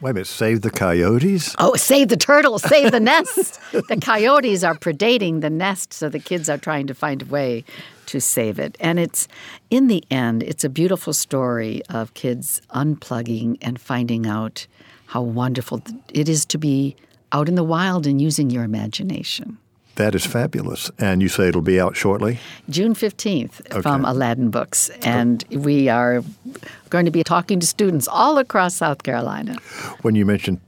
Wait 0.01 0.13
a 0.13 0.15
minute, 0.15 0.27
save 0.27 0.63
the 0.63 0.71
coyotes? 0.71 1.55
Oh, 1.59 1.77
save 1.77 2.09
the 2.09 2.17
turtles, 2.17 2.63
save 2.63 2.91
the 2.91 3.01
nest. 3.01 3.61
the 3.73 3.99
coyotes 4.01 4.65
are 4.65 4.75
predating 4.75 5.43
the 5.43 5.51
nest, 5.51 5.93
so 5.93 6.09
the 6.09 6.19
kids 6.19 6.49
are 6.49 6.57
trying 6.57 6.87
to 6.87 6.95
find 6.95 7.21
a 7.21 7.25
way 7.27 7.65
to 8.07 8.19
save 8.19 8.59
it. 8.59 8.79
And 8.81 8.99
it's, 8.99 9.29
in 9.69 9.89
the 9.89 10.03
end, 10.11 10.43
it's 10.43 10.65
a 10.65 10.71
beautiful 10.71 11.13
story 11.13 11.83
of 11.91 12.15
kids 12.15 12.63
unplugging 12.71 13.59
and 13.61 13.79
finding 13.79 14.27
out 14.27 14.67
how 15.05 15.21
wonderful 15.21 15.83
it 16.15 16.31
is 16.31 16.47
to 16.47 16.57
be 16.57 16.97
out 17.33 17.47
in 17.47 17.55
the 17.55 17.65
wild 17.65 18.07
and 18.07 18.23
using 18.23 18.49
your 18.49 18.65
imagination. 18.65 19.59
That 19.97 20.15
is 20.15 20.25
fabulous. 20.25 20.91
And 20.99 21.21
you 21.23 21.29
say 21.29 21.49
it'll 21.49 21.63
be 21.63 21.81
out 21.81 21.97
shortly? 21.97 22.39
June 22.69 22.95
15th 22.95 23.61
okay. 23.71 23.83
from 23.83 24.05
Aladdin 24.05 24.51
Books. 24.51 24.89
And 25.03 25.45
we 25.51 25.89
are 25.89 26.23
going 26.89 27.05
to 27.05 27.11
be 27.11 27.23
talking 27.23 27.61
to 27.61 27.67
students 27.67 28.09
all 28.09 28.39
across 28.39 28.75
South 28.75 29.03
Carolina. 29.03 29.57
When 30.03 30.15
you 30.15 30.25
mentioned 30.25 30.61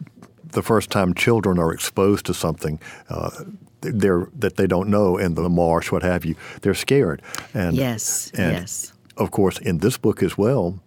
the 0.45 0.63
first 0.63 0.91
time 0.91 1.15
children 1.15 1.59
are 1.59 1.73
exposed 1.73 2.27
to 2.27 2.35
something, 2.35 2.81
uh, 3.09 3.31
they're, 3.81 4.29
that 4.39 4.57
they 4.57 4.67
don't 4.67 4.89
know 4.89 5.17
in 5.17 5.35
the 5.35 5.49
marsh, 5.49 5.91
what 5.91 6.03
have 6.03 6.25
you, 6.25 6.35
they're 6.61 6.75
scared. 6.75 7.23
And, 7.55 7.77
yes, 7.77 8.31
and 8.35 8.53
yes. 8.53 8.93
Of 9.17 9.31
course, 9.31 9.59
in 9.59 9.79
this 9.79 9.99
book 9.99 10.23
as 10.23 10.39
well, 10.39 10.81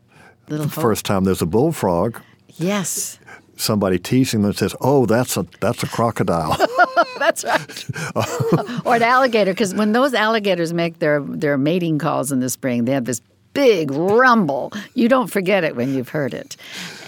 Little 0.48 0.66
the 0.66 0.72
first 0.72 1.06
time 1.06 1.24
there's 1.24 1.42
a 1.42 1.46
bullfrog. 1.46 2.20
Yes 2.58 3.20
somebody 3.56 4.00
teasing 4.00 4.42
them 4.42 4.54
says, 4.54 4.76
"Oh, 4.82 5.06
that's 5.06 5.38
a 5.38 5.46
that's 5.60 5.84
a 5.84 5.88
crocodile." 5.88 6.58
that's 7.20 7.44
right. 7.44 7.86
or 8.86 8.96
an 8.96 9.04
alligator, 9.04 9.52
because 9.52 9.74
when 9.74 9.92
those 9.92 10.14
alligators 10.14 10.74
make 10.74 11.00
their 11.00 11.22
their 11.22 11.58
mating 11.58 12.00
calls 12.00 12.32
in 12.32 12.40
the 12.40 12.50
spring, 12.50 12.86
they 12.86 12.92
have 12.92 13.06
this 13.06 13.22
big 13.54 13.90
rumble. 13.92 14.72
You 14.94 15.08
don't 15.08 15.28
forget 15.28 15.64
it 15.64 15.76
when 15.76 15.94
you've 15.94 16.10
heard 16.10 16.34
it. 16.34 16.58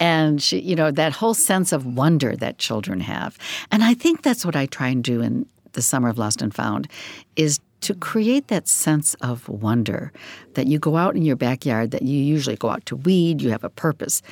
And 0.00 0.42
she, 0.42 0.58
you 0.60 0.74
know, 0.74 0.90
that 0.90 1.12
whole 1.12 1.34
sense 1.34 1.72
of 1.72 1.84
wonder 1.86 2.34
that 2.36 2.58
children 2.58 3.00
have. 3.00 3.38
And 3.70 3.84
I 3.84 3.94
think 3.94 4.22
that's 4.22 4.44
what 4.44 4.56
I 4.56 4.66
try 4.66 4.88
and 4.88 5.04
do 5.04 5.20
in 5.20 5.46
the 5.74 5.82
summer 5.82 6.08
of 6.08 6.18
Lost 6.18 6.42
and 6.42 6.54
Found 6.54 6.88
is 7.36 7.60
to 7.82 7.94
create 7.94 8.48
that 8.48 8.66
sense 8.66 9.14
of 9.20 9.48
wonder 9.48 10.10
that 10.54 10.66
you 10.66 10.78
go 10.78 10.96
out 10.96 11.14
in 11.14 11.22
your 11.22 11.36
backyard 11.36 11.92
that 11.92 12.02
you 12.02 12.18
usually 12.18 12.56
go 12.56 12.70
out 12.70 12.84
to 12.86 12.96
weed, 12.96 13.40
you 13.40 13.50
have 13.50 13.62
a 13.62 13.70
purpose. 13.70 14.22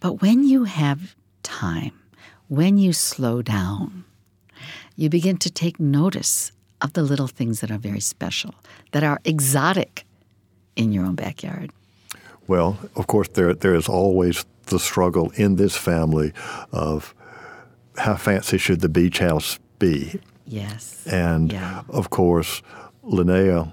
But 0.00 0.22
when 0.22 0.44
you 0.44 0.64
have 0.64 1.14
time, 1.48 1.92
when 2.48 2.78
you 2.78 2.92
slow 2.92 3.42
down, 3.42 4.04
you 4.96 5.08
begin 5.08 5.38
to 5.38 5.50
take 5.50 5.80
notice 5.80 6.52
of 6.80 6.92
the 6.92 7.02
little 7.02 7.26
things 7.26 7.60
that 7.60 7.70
are 7.70 7.78
very 7.78 8.00
special, 8.00 8.54
that 8.92 9.02
are 9.02 9.18
exotic 9.24 10.04
in 10.76 10.92
your 10.92 11.04
own 11.04 11.14
backyard. 11.14 11.70
Well, 12.46 12.78
of 12.96 13.06
course, 13.06 13.28
there 13.28 13.54
there 13.54 13.74
is 13.74 13.88
always 13.88 14.44
the 14.66 14.78
struggle 14.78 15.30
in 15.36 15.56
this 15.56 15.76
family 15.76 16.32
of 16.72 17.14
how 17.96 18.16
fancy 18.16 18.58
should 18.58 18.80
the 18.80 18.88
beach 18.88 19.18
house 19.18 19.58
be. 19.78 20.20
Yes. 20.46 21.06
And 21.06 21.52
yeah. 21.52 21.82
of 21.88 22.10
course, 22.10 22.62
Linnea 23.04 23.72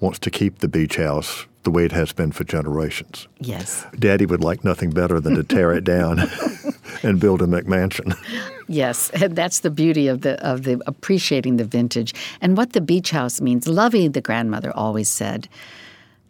wants 0.00 0.18
to 0.20 0.30
keep 0.30 0.58
the 0.58 0.68
beach 0.68 0.96
house 0.96 1.46
the 1.62 1.70
way 1.70 1.84
it 1.84 1.92
has 1.92 2.12
been 2.12 2.32
for 2.32 2.44
generations. 2.44 3.28
Yes. 3.40 3.84
Daddy 3.98 4.24
would 4.24 4.42
like 4.42 4.64
nothing 4.64 4.90
better 4.90 5.20
than 5.20 5.34
to 5.34 5.42
tear 5.42 5.72
it 5.72 5.84
down 5.84 6.18
and 7.02 7.20
build 7.20 7.42
a 7.42 7.46
McMansion. 7.46 8.16
Yes, 8.68 9.10
and 9.10 9.36
that's 9.36 9.60
the 9.60 9.70
beauty 9.70 10.08
of 10.08 10.22
the 10.22 10.44
of 10.44 10.64
the 10.64 10.82
appreciating 10.88 11.56
the 11.56 11.64
vintage 11.64 12.12
and 12.40 12.56
what 12.56 12.72
the 12.72 12.80
beach 12.80 13.12
house 13.12 13.40
means. 13.40 13.68
Lovey, 13.68 14.08
the 14.08 14.20
grandmother, 14.20 14.72
always 14.74 15.08
said, 15.08 15.48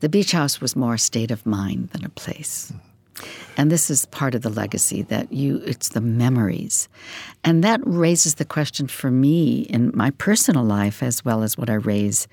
the 0.01 0.11
beach 0.11 0.33
house 0.33 0.61
was 0.61 0.77
more 0.77 0.95
a 0.95 0.99
state 0.99 1.31
of 1.31 1.47
mind 1.47 1.88
than 1.92 2.05
a 2.05 2.11
place. 2.11 2.75
And 3.57 3.71
this 3.71 3.88
is 3.88 4.05
part 4.07 4.35
of 4.35 4.42
the 4.42 4.51
legacy 4.51 5.03
that 5.05 5.33
you 5.33 5.62
it's 5.64 5.90
the 5.90 6.03
memories. 6.03 6.88
And 7.42 7.64
that 7.64 7.81
raises 7.85 8.35
the 8.35 8.45
question 8.45 8.87
for 8.87 9.11
me 9.11 9.62
in 9.62 9.92
my 9.95 10.11
personal 10.11 10.64
life 10.64 11.03
as 11.03 11.25
well 11.25 11.42
as 11.42 11.57
what 11.57 11.71
I 11.71 11.75
raise 11.75 12.29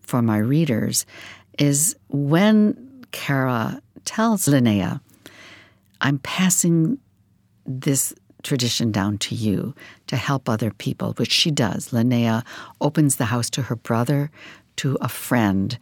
for 0.00 0.20
my 0.20 0.36
readers 0.36 1.06
is 1.58 1.96
when 2.08 3.04
Cara 3.12 3.80
tells 4.04 4.46
Linnea, 4.46 5.00
I'm 6.02 6.18
passing 6.18 6.98
this 7.66 8.14
tradition 8.42 8.92
down 8.92 9.18
to 9.18 9.34
you 9.34 9.74
to 10.06 10.16
help 10.16 10.48
other 10.48 10.70
people, 10.70 11.12
which 11.14 11.32
she 11.32 11.50
does. 11.50 11.90
Linnea 11.90 12.44
opens 12.80 13.16
the 13.16 13.24
house 13.24 13.50
to 13.50 13.62
her 13.62 13.76
brother, 13.76 14.30
to 14.76 14.96
a 15.00 15.08
friend, 15.08 15.78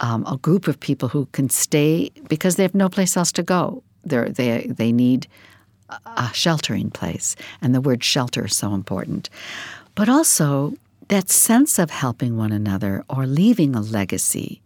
um, 0.00 0.24
a 0.26 0.36
group 0.36 0.66
of 0.66 0.80
people 0.80 1.08
who 1.08 1.26
can 1.32 1.48
stay 1.48 2.10
because 2.28 2.56
they 2.56 2.62
have 2.62 2.74
no 2.74 2.88
place 2.88 3.16
else 3.16 3.32
to 3.32 3.42
go. 3.42 3.82
They're, 4.04 4.28
they 4.28 4.66
they 4.66 4.92
need 4.92 5.28
a 6.16 6.30
sheltering 6.32 6.90
place, 6.90 7.36
and 7.60 7.74
the 7.74 7.80
word 7.80 8.02
shelter 8.02 8.46
is 8.46 8.56
so 8.56 8.74
important. 8.74 9.28
But 9.94 10.08
also, 10.08 10.72
that 11.08 11.30
sense 11.30 11.78
of 11.78 11.90
helping 11.90 12.36
one 12.36 12.52
another 12.52 13.04
or 13.08 13.26
leaving 13.26 13.74
a 13.74 13.80
legacy 13.80 14.62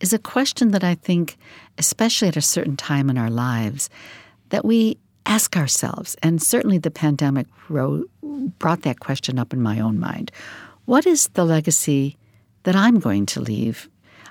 is 0.00 0.12
a 0.12 0.18
question 0.18 0.72
that 0.72 0.82
I 0.82 0.94
think, 0.96 1.36
especially 1.78 2.28
at 2.28 2.36
a 2.36 2.42
certain 2.42 2.76
time 2.76 3.08
in 3.08 3.18
our 3.18 3.30
lives, 3.30 3.88
that 4.48 4.64
we 4.64 4.98
ask 5.26 5.56
ourselves. 5.56 6.16
And 6.22 6.42
certainly 6.42 6.78
the 6.78 6.90
pandemic 6.90 7.46
brought 7.68 8.82
that 8.82 9.00
question 9.00 9.38
up 9.38 9.52
in 9.52 9.60
my 9.60 9.80
own 9.80 9.98
mind. 9.98 10.30
What 10.84 11.06
is 11.06 11.28
the 11.28 11.44
legacy 11.44 12.16
that 12.64 12.76
I'm 12.76 12.98
going 12.98 13.26
to 13.26 13.40
leave? 13.40 13.88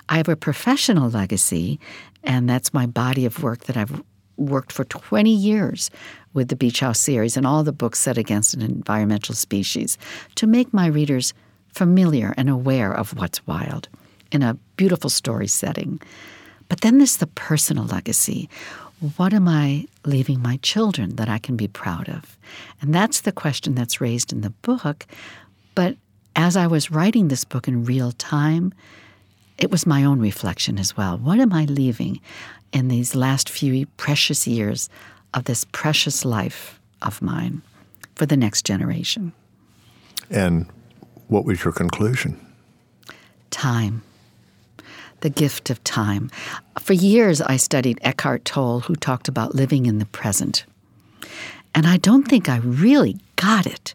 I 0.08 0.16
have 0.16 0.28
a 0.28 0.36
professional 0.36 1.08
legacy, 1.08 1.80
and 2.24 2.48
that's 2.48 2.74
my 2.74 2.86
body 2.86 3.24
of 3.24 3.42
work 3.42 3.64
that 3.64 3.76
I've 3.76 4.02
worked 4.36 4.72
for 4.72 4.84
20 4.84 5.30
years 5.30 5.90
with 6.34 6.48
the 6.48 6.56
Beach 6.56 6.80
House 6.80 6.98
series 6.98 7.36
and 7.36 7.46
all 7.46 7.62
the 7.62 7.72
books 7.72 8.00
set 8.00 8.18
against 8.18 8.54
an 8.54 8.62
environmental 8.62 9.34
species 9.34 9.96
to 10.34 10.46
make 10.46 10.72
my 10.72 10.86
readers 10.86 11.32
familiar 11.68 12.34
and 12.36 12.50
aware 12.50 12.92
of 12.92 13.16
what's 13.16 13.46
wild 13.46 13.88
in 14.30 14.42
a 14.42 14.54
beautiful 14.76 15.10
story 15.10 15.46
setting. 15.46 16.00
But 16.68 16.80
then 16.80 16.98
there's 16.98 17.18
the 17.18 17.26
personal 17.26 17.84
legacy. 17.84 18.48
What 19.16 19.34
am 19.34 19.48
I 19.48 19.88
leaving 20.04 20.40
my 20.40 20.58
children 20.58 21.16
that 21.16 21.28
I 21.28 21.38
can 21.38 21.56
be 21.56 21.66
proud 21.66 22.08
of? 22.08 22.38
And 22.80 22.94
that's 22.94 23.22
the 23.22 23.32
question 23.32 23.74
that's 23.74 24.00
raised 24.00 24.32
in 24.32 24.42
the 24.42 24.50
book. 24.50 25.06
But 25.74 25.96
as 26.36 26.56
I 26.56 26.68
was 26.68 26.92
writing 26.92 27.26
this 27.26 27.44
book 27.44 27.66
in 27.66 27.84
real 27.84 28.12
time, 28.12 28.72
it 29.58 29.72
was 29.72 29.86
my 29.86 30.04
own 30.04 30.20
reflection 30.20 30.78
as 30.78 30.96
well. 30.96 31.18
What 31.18 31.40
am 31.40 31.52
I 31.52 31.64
leaving 31.64 32.20
in 32.72 32.86
these 32.86 33.16
last 33.16 33.50
few 33.50 33.86
precious 33.96 34.46
years 34.46 34.88
of 35.34 35.44
this 35.44 35.64
precious 35.64 36.24
life 36.24 36.78
of 37.02 37.20
mine 37.20 37.62
for 38.14 38.26
the 38.26 38.36
next 38.36 38.64
generation? 38.64 39.32
And 40.30 40.66
what 41.26 41.44
was 41.44 41.64
your 41.64 41.72
conclusion? 41.72 42.40
Time. 43.50 44.02
The 45.22 45.30
gift 45.30 45.70
of 45.70 45.82
time. 45.84 46.30
For 46.80 46.94
years, 46.94 47.40
I 47.40 47.56
studied 47.56 48.00
Eckhart 48.02 48.44
Tolle, 48.44 48.80
who 48.80 48.96
talked 48.96 49.28
about 49.28 49.54
living 49.54 49.86
in 49.86 49.98
the 49.98 50.06
present. 50.06 50.64
And 51.76 51.86
I 51.86 51.96
don't 51.96 52.26
think 52.28 52.48
I 52.48 52.58
really 52.58 53.18
got 53.36 53.64
it 53.64 53.94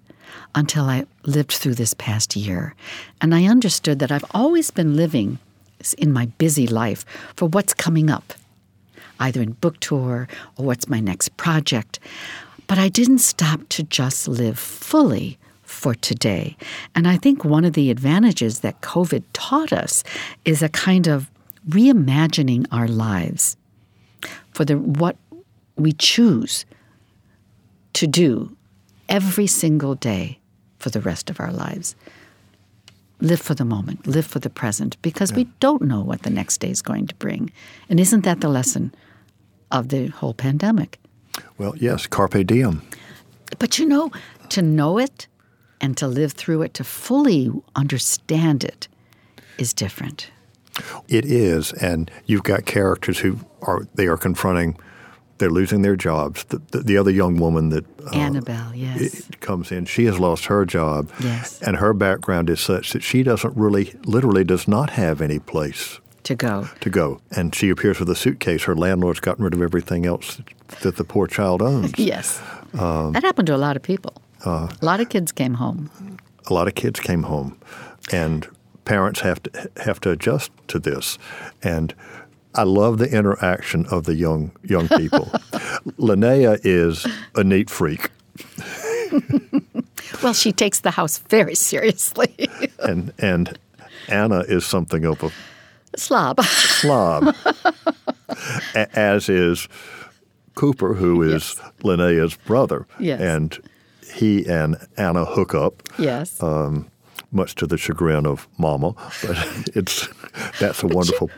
until 0.56 0.86
I 0.86 1.06
lived 1.24 1.52
through 1.52 1.76
this 1.76 1.94
past 1.94 2.38
year. 2.38 2.76
And 3.20 3.36
I 3.36 3.44
understood 3.44 4.00
that 4.00 4.12
I've 4.12 4.24
always 4.32 4.72
been 4.72 4.96
living 4.96 5.38
in 5.98 6.14
my 6.14 6.28
busy 6.38 6.66
life 6.66 7.06
for 7.36 7.48
what's 7.50 7.74
coming 7.74 8.10
up, 8.10 8.34
either 9.20 9.42
in 9.42 9.52
book 9.52 9.80
tour 9.82 10.30
or 10.56 10.66
what's 10.66 10.88
my 10.88 11.02
next 11.02 11.36
project. 11.36 12.00
But 12.68 12.78
I 12.78 12.88
didn't 12.88 13.20
stop 13.20 13.68
to 13.70 13.84
just 13.84 14.30
live 14.30 14.58
fully 14.58 15.38
for 15.78 15.94
today. 15.94 16.58
And 16.96 17.08
I 17.08 17.18
think 17.18 17.46
one 17.46 17.64
of 17.64 17.74
the 17.74 17.92
advantages 17.92 18.60
that 18.62 18.82
COVID 18.82 19.24
taught 19.34 19.72
us 19.72 20.04
is 20.44 20.64
a 20.64 20.70
kind 20.70 21.08
of 21.08 21.30
reimagining 21.70 22.66
our 22.72 22.88
lives 22.88 23.56
for 24.52 24.66
the 24.66 24.78
what 24.78 25.18
we 25.76 25.92
choose 25.92 26.66
to 27.94 28.08
do 28.08 28.56
every 29.08 29.48
single 29.48 29.94
day 29.96 30.40
for 30.80 30.90
the 30.90 31.02
rest 31.02 31.30
of 31.30 31.40
our 31.40 31.52
lives. 31.52 31.96
Live 33.20 33.42
for 33.42 33.56
the 33.56 33.66
moment, 33.66 34.06
live 34.06 34.26
for 34.26 34.40
the 34.40 34.50
present, 34.50 35.00
because 35.02 35.32
yeah. 35.32 35.38
we 35.38 35.44
don't 35.60 35.82
know 35.82 36.02
what 36.02 36.24
the 36.24 36.30
next 36.30 36.60
day 36.60 36.70
is 36.70 36.82
going 36.82 37.08
to 37.08 37.16
bring. 37.16 37.52
And 37.90 38.00
isn't 38.00 38.24
that 38.26 38.42
the 38.42 38.50
lesson 38.50 38.94
of 39.72 39.90
the 39.90 40.08
whole 40.08 40.34
pandemic? 40.34 41.00
Well, 41.58 41.76
yes, 41.78 42.08
carpe 42.08 42.46
diem. 42.46 42.82
But 43.60 43.80
you 43.80 43.86
know, 43.86 44.12
to 44.50 44.62
know 44.62 44.98
it 44.98 45.28
and 45.82 45.96
to 45.98 46.08
live 46.08 46.34
through 46.34 46.64
it, 46.64 46.74
to 46.76 46.84
fully 46.84 47.52
understand 47.76 48.64
it, 48.64 48.88
is 49.58 49.74
different. 49.74 50.30
It 51.08 51.26
is, 51.26 51.74
and 51.74 52.12
you've 52.26 52.44
got 52.44 52.66
characters 52.66 53.20
who 53.20 53.40
are 53.62 53.88
they 53.96 54.08
are 54.08 54.18
confronting. 54.18 54.78
They're 55.40 55.50
losing 55.52 55.84
their 55.84 55.96
jobs. 55.96 56.44
The, 56.46 56.60
the, 56.72 56.80
the 56.80 56.98
other 56.98 57.12
young 57.12 57.38
woman 57.38 57.70
that 57.70 57.86
uh, 58.02 58.10
Annabelle, 58.12 58.74
yes, 58.74 59.28
comes 59.40 59.72
in. 59.72 59.86
She 59.86 60.06
has 60.06 60.20
lost 60.20 60.46
her 60.46 60.66
job, 60.66 61.10
yes, 61.20 61.62
and 61.62 61.78
her 61.78 61.94
background 61.94 62.50
is 62.50 62.60
such 62.60 62.94
that 62.94 63.04
she 63.04 63.24
doesn't 63.24 63.56
really, 63.56 63.94
literally, 64.06 64.44
does 64.44 64.68
not 64.68 64.92
have 64.92 65.22
any 65.22 65.40
place 65.40 66.00
to 66.24 66.36
go. 66.36 66.70
To 66.82 66.90
go, 66.90 67.22
and 67.32 67.54
she 67.54 67.70
appears 67.70 68.00
with 68.00 68.10
a 68.10 68.16
suitcase. 68.16 68.64
Her 68.64 68.76
landlord's 68.76 69.20
gotten 69.20 69.44
rid 69.44 69.54
of 69.54 69.62
everything 69.62 70.06
else 70.06 70.42
that 70.82 70.98
the 70.98 71.04
poor 71.04 71.28
child 71.28 71.62
owns. 71.62 71.94
yes, 71.98 72.42
um, 72.78 73.14
that 73.14 73.24
happened 73.24 73.48
to 73.48 73.56
a 73.56 73.58
lot 73.58 73.76
of 73.76 73.82
people. 73.82 74.14
Uh, 74.46 74.70
a 74.82 74.86
lot 74.86 75.00
of 75.00 75.10
kids 75.10 75.32
came 75.32 75.56
home. 75.56 75.90
A 76.48 76.54
lot 76.54 76.68
of 76.68 76.76
kids 76.76 77.00
came 77.00 77.24
home, 77.24 77.58
and 78.12 78.48
parents 78.86 79.20
have 79.22 79.42
to 79.44 79.72
have 79.78 80.00
to 80.02 80.12
adjust 80.12 80.52
to 80.70 80.80
this. 80.80 81.18
And 81.64 81.94
I 82.56 82.64
love 82.64 82.98
the 82.98 83.10
interaction 83.10 83.86
of 83.88 84.06
the 84.06 84.16
young 84.16 84.52
young 84.64 84.88
people. 84.88 85.26
Linnea 86.00 86.60
is 86.64 87.06
a 87.36 87.44
neat 87.44 87.70
freak. 87.70 88.10
well, 90.24 90.34
she 90.34 90.52
takes 90.52 90.82
the 90.82 90.92
house 90.92 91.20
very 91.30 91.56
seriously. 91.56 92.50
and 92.80 93.14
and 93.20 93.60
Anna 94.08 94.40
is 94.48 94.66
something 94.66 95.06
of 95.06 95.22
a 95.24 95.32
slob. 95.98 96.42
Slob. 96.44 97.36
as 98.94 99.30
is 99.30 99.68
Cooper, 100.56 100.94
who 100.94 101.22
is 101.22 101.56
yes. 101.58 101.72
Linnea's 101.84 102.36
brother. 102.36 102.88
Yes. 103.00 103.22
And 103.22 103.60
he 104.18 104.46
and 104.48 104.78
Anna 104.98 105.26
hook 105.26 105.54
up. 105.54 105.84
Yes. 106.00 106.42
Um, 106.42 106.90
much 107.32 107.56
to 107.56 107.68
the 107.68 107.78
chagrin 107.78 108.26
of 108.26 108.48
Mama, 108.58 108.94
but 109.22 109.38
it's 109.76 110.08
that's 110.60 110.82
a 110.82 110.88
wonderful 110.88 111.30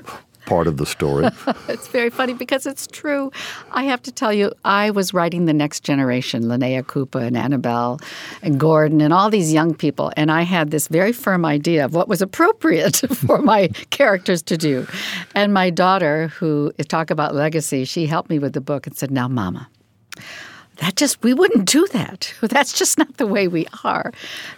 part 0.45 0.67
of 0.67 0.77
the 0.77 0.85
story. 0.85 1.29
it's 1.67 1.87
very 1.87 2.09
funny 2.09 2.33
because 2.33 2.65
it's 2.65 2.87
true. 2.87 3.31
I 3.71 3.83
have 3.83 4.01
to 4.03 4.11
tell 4.11 4.33
you, 4.33 4.51
I 4.65 4.91
was 4.91 5.13
writing 5.13 5.45
the 5.45 5.53
next 5.53 5.83
generation, 5.83 6.43
Linnea 6.43 6.85
Cooper 6.85 7.19
and 7.19 7.37
Annabelle 7.37 7.99
and 8.41 8.59
Gordon 8.59 9.01
and 9.01 9.13
all 9.13 9.29
these 9.29 9.51
young 9.53 9.75
people, 9.75 10.11
and 10.15 10.31
I 10.31 10.43
had 10.43 10.71
this 10.71 10.87
very 10.87 11.11
firm 11.11 11.45
idea 11.45 11.85
of 11.85 11.93
what 11.93 12.07
was 12.07 12.21
appropriate 12.21 12.97
for 13.13 13.39
my 13.39 13.67
characters 13.89 14.41
to 14.43 14.57
do. 14.57 14.87
And 15.35 15.53
my 15.53 15.69
daughter, 15.69 16.29
who 16.29 16.71
talk 16.87 17.11
about 17.11 17.35
legacy, 17.35 17.85
she 17.85 18.05
helped 18.05 18.29
me 18.29 18.39
with 18.39 18.53
the 18.53 18.61
book 18.61 18.87
and 18.87 18.95
said, 18.95 19.11
"Now, 19.11 19.27
Mama." 19.27 19.69
That 20.79 20.95
just 20.95 21.21
we 21.23 21.33
wouldn't 21.33 21.65
do 21.65 21.87
that. 21.87 22.33
That's 22.41 22.73
just 22.73 22.97
not 22.97 23.17
the 23.17 23.27
way 23.27 23.47
we 23.47 23.67
are. 23.83 24.11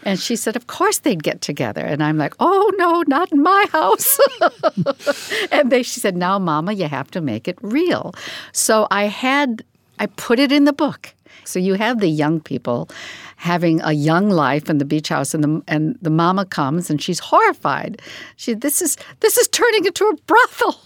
And 0.03 0.19
she 0.19 0.35
said 0.35 0.55
of 0.55 0.67
course 0.67 0.99
they'd 0.99 1.23
get 1.23 1.41
together. 1.41 1.81
And 1.81 2.03
i'm 2.03 2.17
like 2.17 2.35
oh 2.39 2.71
no 2.77 3.03
not 3.07 3.31
in 3.31 3.41
my 3.41 3.65
house. 3.71 4.19
And 5.51 5.71
they 5.71 5.83
she 5.83 5.99
said 5.99 6.15
now 6.15 6.39
mama 6.39 6.73
you 6.73 6.87
have 6.87 7.11
to 7.11 7.21
make 7.21 7.47
it 7.47 7.57
real. 7.61 8.13
So 8.51 8.87
i 8.91 9.05
had 9.05 9.63
i 9.99 10.05
put 10.05 10.39
it 10.39 10.51
in 10.51 10.65
the 10.65 10.73
book. 10.73 11.13
So 11.43 11.59
you 11.59 11.73
have 11.73 11.99
the 11.99 12.07
young 12.07 12.39
people 12.39 12.89
having 13.37 13.81
a 13.81 13.93
young 13.93 14.29
life 14.29 14.69
in 14.69 14.77
the 14.77 14.85
beach 14.85 15.09
house 15.09 15.33
and 15.33 15.43
the 15.43 15.63
and 15.67 15.97
the 16.01 16.11
mama 16.11 16.45
comes 16.45 16.89
and 16.91 17.01
she's 17.01 17.19
horrified. 17.19 18.01
She 18.35 18.53
this 18.53 18.81
is 18.81 18.97
this 19.21 19.37
is 19.37 19.47
turning 19.47 19.85
into 19.85 20.05
a 20.05 20.15
brothel. 20.27 20.79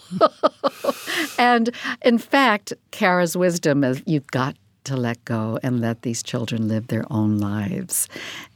and 1.37 1.69
in 2.03 2.17
fact, 2.17 2.71
Cara's 2.91 3.35
wisdom 3.35 3.83
is 3.83 4.01
you've 4.05 4.27
got 4.27 4.55
to 4.85 4.95
let 4.95 5.23
go 5.25 5.59
and 5.63 5.81
let 5.81 6.01
these 6.01 6.23
children 6.23 6.67
live 6.67 6.87
their 6.87 7.05
own 7.11 7.39
lives. 7.39 8.07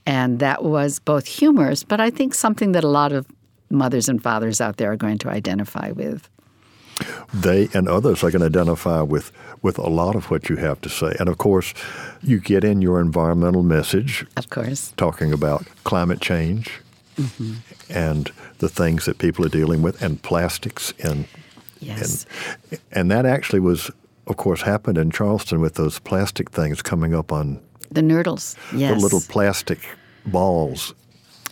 And 0.06 0.40
that 0.40 0.64
was 0.64 1.00
both 1.00 1.28
humorous, 1.28 1.84
but 1.84 2.00
I 2.00 2.10
think 2.10 2.34
something 2.34 2.72
that 2.74 2.84
a 2.84 2.88
lot 2.88 3.12
of 3.12 3.28
mothers 3.70 4.10
and 4.10 4.22
fathers 4.22 4.62
out 4.62 4.78
there 4.78 4.92
are 4.92 4.98
going 4.98 5.18
to 5.20 5.30
identify 5.30 5.92
with. 5.92 6.30
They 7.34 7.70
and 7.74 7.88
others 7.88 8.24
are 8.24 8.32
going 8.32 8.42
to 8.42 8.60
identify 8.60 9.02
with, 9.02 9.32
with 9.62 9.78
a 9.78 9.90
lot 9.90 10.16
of 10.16 10.30
what 10.30 10.50
you 10.50 10.58
have 10.58 10.82
to 10.82 10.90
say. 10.90 11.16
And 11.20 11.30
of 11.30 11.38
course, 11.38 11.74
you 12.22 12.40
get 12.40 12.64
in 12.64 12.82
your 12.82 13.00
environmental 13.00 13.64
message. 13.64 14.26
Of 14.36 14.50
course. 14.50 14.94
Talking 14.98 15.32
about 15.32 15.66
climate 15.86 16.20
change 16.20 16.82
mm-hmm. 17.16 17.54
and 17.90 18.32
the 18.58 18.68
things 18.68 19.06
that 19.06 19.18
people 19.18 19.46
are 19.46 19.50
dealing 19.50 19.82
with 19.82 20.02
and 20.02 20.22
plastics 20.22 20.94
and 21.00 21.26
Yes. 21.80 22.26
And, 22.72 22.80
and 22.92 23.12
that 23.12 23.26
actually 23.26 23.60
was 23.60 23.92
of 24.30 24.38
course, 24.38 24.62
happened 24.62 24.98
in 24.98 25.12
Charleston 25.12 25.60
with 25.60 25.74
those 25.74 26.00
plastic 26.00 26.52
things 26.52 26.82
coming 26.82 27.14
up 27.14 27.32
on 27.32 27.60
the 27.92 28.02
nurdles. 28.02 28.56
Yes, 28.74 28.96
the 28.96 29.02
little 29.02 29.22
plastic 29.22 29.80
balls. 30.26 30.94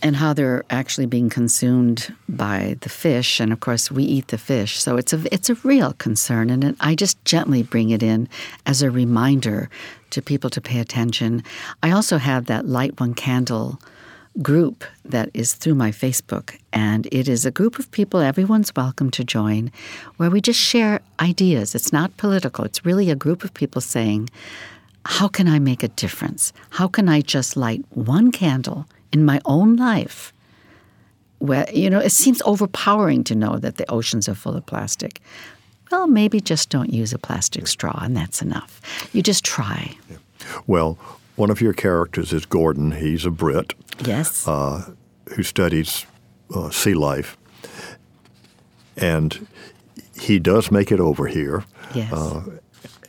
And 0.00 0.14
how 0.14 0.32
they're 0.32 0.64
actually 0.70 1.06
being 1.06 1.28
consumed 1.28 2.14
by 2.28 2.76
the 2.82 2.88
fish, 2.88 3.40
and 3.40 3.52
of 3.52 3.58
course 3.58 3.90
we 3.90 4.04
eat 4.04 4.28
the 4.28 4.38
fish, 4.38 4.78
so 4.78 4.96
it's 4.96 5.12
a 5.12 5.34
it's 5.34 5.50
a 5.50 5.56
real 5.56 5.92
concern. 5.94 6.50
And 6.50 6.76
I 6.78 6.94
just 6.94 7.22
gently 7.24 7.64
bring 7.64 7.90
it 7.90 8.02
in 8.02 8.28
as 8.64 8.80
a 8.80 8.92
reminder 8.92 9.68
to 10.10 10.22
people 10.22 10.50
to 10.50 10.60
pay 10.60 10.78
attention. 10.78 11.42
I 11.82 11.90
also 11.90 12.18
have 12.18 12.46
that 12.46 12.66
light 12.66 13.00
one 13.00 13.14
candle 13.14 13.80
group 14.42 14.84
that 15.04 15.30
is 15.34 15.54
through 15.54 15.74
my 15.74 15.90
Facebook, 15.90 16.58
and 16.72 17.06
it 17.12 17.28
is 17.28 17.44
a 17.44 17.50
group 17.50 17.78
of 17.78 17.90
people, 17.90 18.20
everyone's 18.20 18.74
welcome 18.76 19.10
to 19.10 19.24
join, 19.24 19.70
where 20.16 20.30
we 20.30 20.40
just 20.40 20.60
share 20.60 21.00
ideas. 21.20 21.74
It's 21.74 21.92
not 21.92 22.16
political, 22.16 22.64
it's 22.64 22.86
really 22.86 23.10
a 23.10 23.16
group 23.16 23.44
of 23.44 23.54
people 23.54 23.80
saying, 23.80 24.30
How 25.04 25.28
can 25.28 25.48
I 25.48 25.58
make 25.58 25.82
a 25.82 25.88
difference? 25.88 26.52
How 26.70 26.88
can 26.88 27.08
I 27.08 27.20
just 27.20 27.56
light 27.56 27.84
one 27.90 28.30
candle 28.32 28.86
in 29.12 29.24
my 29.24 29.40
own 29.44 29.76
life 29.76 30.32
well, 31.40 31.66
you 31.72 31.88
know, 31.88 32.00
it 32.00 32.10
seems 32.10 32.42
overpowering 32.42 33.24
to 33.24 33.34
know 33.34 33.58
that 33.58 33.76
the 33.76 33.88
oceans 33.90 34.28
are 34.28 34.34
full 34.34 34.56
of 34.56 34.66
plastic. 34.66 35.20
Well, 35.90 36.06
maybe 36.06 36.40
just 36.40 36.68
don't 36.68 36.92
use 36.92 37.12
a 37.12 37.18
plastic 37.18 37.66
straw, 37.66 37.98
and 38.02 38.16
that's 38.16 38.42
enough. 38.42 38.80
You 39.14 39.22
just 39.22 39.44
try. 39.44 39.96
Well, 40.66 40.98
one 41.38 41.50
of 41.50 41.60
your 41.60 41.72
characters 41.72 42.32
is 42.32 42.44
Gordon. 42.44 42.92
He's 42.92 43.24
a 43.24 43.30
Brit. 43.30 43.74
Yes. 44.04 44.46
Uh, 44.46 44.92
who 45.34 45.42
studies 45.42 46.04
uh, 46.54 46.70
sea 46.70 46.94
life. 46.94 47.36
And 48.96 49.46
he 50.18 50.40
does 50.40 50.70
make 50.70 50.90
it 50.90 50.98
over 50.98 51.26
here. 51.28 51.64
Yes. 51.94 52.12
Uh, 52.12 52.58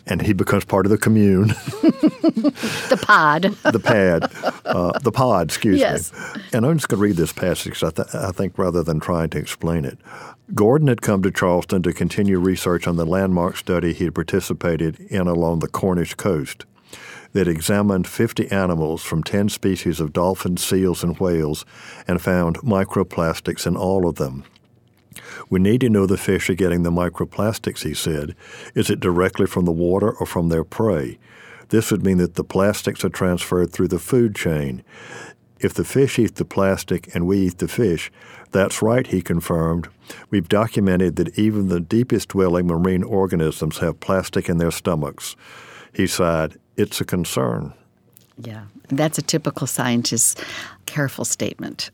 and 0.05 0.21
he 0.21 0.33
becomes 0.33 0.65
part 0.65 0.85
of 0.85 0.91
the 0.91 0.97
commune. 0.97 1.47
the 1.47 2.99
pod. 3.03 3.41
the 3.71 3.79
pad. 3.79 4.31
Uh, 4.65 4.97
the 4.99 5.11
pod, 5.11 5.47
excuse 5.47 5.79
yes. 5.79 6.13
me. 6.13 6.41
And 6.53 6.65
I'm 6.65 6.77
just 6.77 6.87
going 6.87 6.99
to 6.99 7.03
read 7.03 7.15
this 7.15 7.33
passage, 7.33 7.83
I, 7.83 7.89
th- 7.91 8.13
I 8.13 8.31
think, 8.31 8.57
rather 8.57 8.83
than 8.83 8.99
trying 8.99 9.29
to 9.31 9.37
explain 9.37 9.85
it. 9.85 9.99
Gordon 10.53 10.87
had 10.87 11.01
come 11.01 11.21
to 11.23 11.31
Charleston 11.31 11.83
to 11.83 11.93
continue 11.93 12.39
research 12.39 12.87
on 12.87 12.95
the 12.95 13.05
landmark 13.05 13.57
study 13.57 13.93
he 13.93 14.05
had 14.05 14.15
participated 14.15 14.99
in 14.99 15.27
along 15.27 15.59
the 15.59 15.67
Cornish 15.67 16.15
coast 16.15 16.65
that 17.33 17.47
examined 17.47 18.07
50 18.07 18.49
animals 18.51 19.03
from 19.03 19.23
10 19.23 19.49
species 19.49 19.99
of 19.99 20.13
dolphins, 20.13 20.63
seals, 20.63 21.03
and 21.03 21.19
whales 21.19 21.65
and 22.07 22.21
found 22.21 22.57
microplastics 22.59 23.67
in 23.67 23.75
all 23.75 24.07
of 24.07 24.15
them. 24.15 24.43
We 25.49 25.59
need 25.59 25.81
to 25.81 25.89
know 25.89 26.05
the 26.05 26.17
fish 26.17 26.49
are 26.49 26.55
getting 26.55 26.83
the 26.83 26.91
microplastics, 26.91 27.83
he 27.83 27.93
said. 27.93 28.35
Is 28.75 28.89
it 28.89 28.99
directly 28.99 29.45
from 29.45 29.65
the 29.65 29.71
water 29.71 30.11
or 30.11 30.25
from 30.25 30.49
their 30.49 30.63
prey? 30.63 31.17
This 31.69 31.91
would 31.91 32.03
mean 32.03 32.17
that 32.17 32.35
the 32.35 32.43
plastics 32.43 33.03
are 33.03 33.09
transferred 33.09 33.71
through 33.71 33.89
the 33.89 33.99
food 33.99 34.35
chain. 34.35 34.83
If 35.59 35.73
the 35.73 35.83
fish 35.83 36.17
eat 36.17 36.35
the 36.35 36.45
plastic 36.45 37.13
and 37.13 37.27
we 37.27 37.39
eat 37.39 37.57
the 37.57 37.67
fish, 37.67 38.11
that's 38.51 38.81
right, 38.81 39.05
he 39.05 39.21
confirmed. 39.21 39.89
We've 40.29 40.47
documented 40.47 41.17
that 41.17 41.37
even 41.37 41.67
the 41.67 41.81
deepest 41.81 42.29
dwelling 42.29 42.67
marine 42.67 43.03
organisms 43.03 43.79
have 43.79 43.99
plastic 43.99 44.49
in 44.49 44.57
their 44.57 44.71
stomachs. 44.71 45.35
He 45.93 46.07
sighed, 46.07 46.57
It's 46.79 47.01
a 47.01 47.05
concern. 47.05 47.73
Yeah, 48.41 48.63
that's 48.87 49.17
a 49.17 49.21
typical 49.21 49.67
scientist's 49.67 50.41
careful 50.85 51.25
statement. 51.25 51.89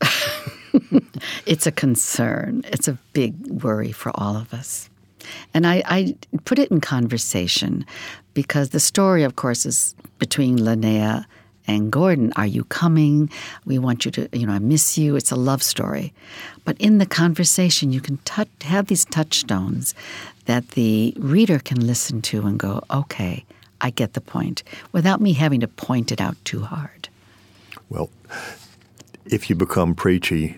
it's 1.46 1.66
a 1.66 1.72
concern. 1.72 2.62
It's 2.68 2.86
a 2.86 2.96
big 3.12 3.34
worry 3.48 3.90
for 3.90 4.12
all 4.14 4.36
of 4.36 4.54
us. 4.54 4.88
And 5.52 5.66
I, 5.66 5.82
I, 5.86 6.16
put 6.44 6.60
it 6.60 6.70
in 6.70 6.80
conversation 6.80 7.84
because 8.32 8.70
the 8.70 8.78
story, 8.78 9.24
of 9.24 9.34
course, 9.34 9.66
is 9.66 9.96
between 10.20 10.56
Linnea 10.56 11.24
and 11.66 11.90
Gordon. 11.90 12.32
Are 12.36 12.46
you 12.46 12.62
coming? 12.62 13.28
We 13.64 13.80
want 13.80 14.04
you 14.04 14.12
to, 14.12 14.28
you 14.32 14.46
know, 14.46 14.52
I 14.52 14.60
miss 14.60 14.96
you. 14.96 15.16
It's 15.16 15.32
a 15.32 15.36
love 15.36 15.64
story. 15.64 16.14
But 16.64 16.80
in 16.80 16.98
the 16.98 17.06
conversation, 17.06 17.90
you 17.90 18.00
can 18.00 18.18
touch, 18.18 18.48
have 18.62 18.86
these 18.86 19.04
touchstones 19.04 19.96
that 20.44 20.70
the 20.70 21.12
reader 21.18 21.58
can 21.58 21.84
listen 21.84 22.22
to 22.22 22.46
and 22.46 22.56
go, 22.56 22.84
okay, 22.88 23.44
I 23.80 23.90
get 23.90 24.14
the 24.14 24.20
point, 24.20 24.62
without 24.92 25.20
me 25.20 25.32
having 25.32 25.60
to 25.60 25.68
point 25.68 26.12
it 26.12 26.20
out 26.20 26.36
too 26.44 26.62
hard. 26.62 27.08
Well, 27.88 28.10
if 29.26 29.48
you 29.48 29.56
become 29.56 29.94
preachy, 29.94 30.56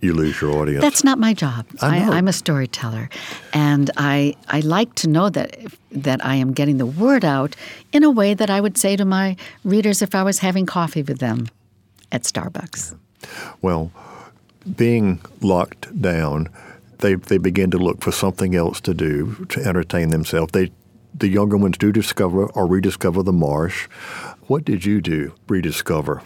you 0.00 0.14
lose 0.14 0.40
your 0.40 0.52
audience. 0.52 0.82
That's 0.82 1.02
not 1.02 1.18
my 1.18 1.34
job. 1.34 1.66
I 1.80 1.98
am 1.98 2.28
a 2.28 2.32
storyteller, 2.32 3.08
and 3.52 3.90
I 3.96 4.36
I 4.48 4.60
like 4.60 4.94
to 4.96 5.08
know 5.08 5.28
that 5.30 5.56
that 5.90 6.24
I 6.24 6.36
am 6.36 6.52
getting 6.52 6.78
the 6.78 6.86
word 6.86 7.24
out 7.24 7.56
in 7.92 8.04
a 8.04 8.10
way 8.10 8.34
that 8.34 8.50
I 8.50 8.60
would 8.60 8.78
say 8.78 8.96
to 8.96 9.04
my 9.04 9.36
readers 9.64 10.02
if 10.02 10.14
I 10.14 10.22
was 10.22 10.38
having 10.38 10.66
coffee 10.66 11.02
with 11.02 11.18
them 11.18 11.48
at 12.12 12.22
Starbucks. 12.22 12.96
Well, 13.60 13.90
being 14.76 15.20
locked 15.40 16.00
down, 16.00 16.48
they 16.98 17.14
they 17.14 17.38
begin 17.38 17.70
to 17.72 17.78
look 17.78 18.00
for 18.00 18.12
something 18.12 18.54
else 18.54 18.80
to 18.82 18.94
do 18.94 19.46
to 19.48 19.64
entertain 19.64 20.10
themselves. 20.10 20.52
They 20.52 20.70
the 21.14 21.28
younger 21.28 21.56
ones 21.56 21.78
do 21.78 21.92
discover 21.92 22.46
or 22.46 22.66
rediscover 22.66 23.22
the 23.22 23.32
marsh. 23.32 23.86
What 24.46 24.64
did 24.64 24.84
you 24.84 25.00
do, 25.00 25.34
rediscover? 25.48 26.22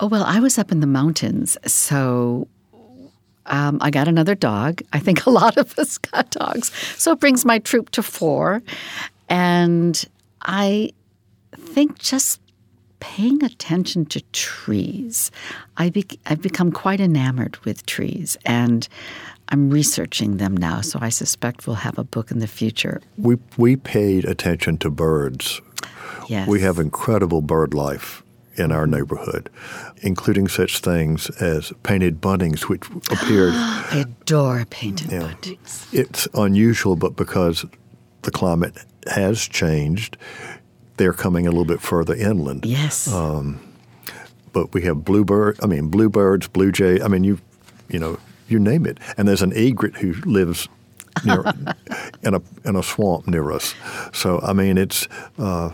Oh, 0.00 0.06
well, 0.06 0.22
I 0.22 0.40
was 0.40 0.58
up 0.58 0.70
in 0.70 0.80
the 0.80 0.86
mountains, 0.86 1.56
so 1.66 2.46
um, 3.46 3.78
I 3.80 3.90
got 3.90 4.08
another 4.08 4.34
dog. 4.34 4.82
I 4.92 4.98
think 4.98 5.26
a 5.26 5.30
lot 5.42 5.56
of 5.56 5.78
us 5.78 5.98
got 5.98 6.30
dogs. 6.30 6.72
So 6.96 7.12
it 7.12 7.20
brings 7.20 7.44
my 7.44 7.58
troop 7.58 7.90
to 7.90 8.02
four. 8.02 8.62
And 9.28 10.02
I 10.42 10.92
think 11.56 11.98
just 11.98 12.40
paying 13.00 13.42
attention 13.44 14.06
to 14.06 14.20
trees, 14.32 15.30
I 15.76 15.90
be- 15.90 16.20
I've 16.26 16.42
become 16.42 16.72
quite 16.72 17.00
enamored 17.00 17.56
with 17.64 17.86
trees. 17.86 18.36
And 18.44 18.88
I'm 19.50 19.70
researching 19.70 20.36
them 20.36 20.56
now, 20.56 20.80
so 20.82 20.98
I 21.00 21.08
suspect 21.08 21.66
we'll 21.66 21.76
have 21.76 21.98
a 21.98 22.04
book 22.04 22.30
in 22.30 22.38
the 22.38 22.46
future. 22.46 23.00
We, 23.16 23.36
we 23.56 23.76
paid 23.76 24.24
attention 24.24 24.78
to 24.78 24.90
birds. 24.90 25.60
Yes. 26.28 26.46
We 26.46 26.60
have 26.60 26.78
incredible 26.78 27.40
bird 27.40 27.72
life 27.72 28.22
in 28.56 28.72
our 28.72 28.86
neighborhood, 28.86 29.48
including 30.02 30.48
such 30.48 30.80
things 30.80 31.30
as 31.40 31.72
painted 31.82 32.20
buntings, 32.20 32.62
which 32.62 32.86
appeared. 33.10 33.52
I 33.56 34.04
adore 34.06 34.66
painted 34.66 35.10
yeah, 35.12 35.20
buntings. 35.20 35.86
It's 35.92 36.28
unusual, 36.34 36.96
but 36.96 37.16
because 37.16 37.64
the 38.22 38.30
climate 38.30 38.76
has 39.06 39.40
changed, 39.40 40.18
they're 40.98 41.12
coming 41.12 41.46
a 41.46 41.50
little 41.50 41.64
bit 41.64 41.80
further 41.80 42.14
inland. 42.14 42.66
Yes. 42.66 43.12
Um, 43.12 43.60
but 44.52 44.74
we 44.74 44.82
have 44.82 45.04
bluebird. 45.04 45.58
I 45.62 45.66
mean, 45.66 45.88
bluebirds, 45.88 46.48
blue 46.48 46.72
jay. 46.72 47.00
I 47.00 47.08
mean, 47.08 47.24
you, 47.24 47.38
you 47.88 47.98
know, 47.98 48.18
you 48.48 48.58
name 48.58 48.86
it. 48.86 48.98
And 49.16 49.28
there's 49.28 49.42
an 49.42 49.52
egret 49.54 49.96
who 49.96 50.12
lives 50.24 50.68
near 51.24 51.44
in 52.22 52.34
a 52.34 52.42
in 52.64 52.76
a 52.76 52.82
swamp 52.82 53.26
near 53.26 53.52
us. 53.52 53.74
So 54.12 54.40
I 54.42 54.52
mean, 54.52 54.78
it's. 54.78 55.08
Uh, 55.38 55.72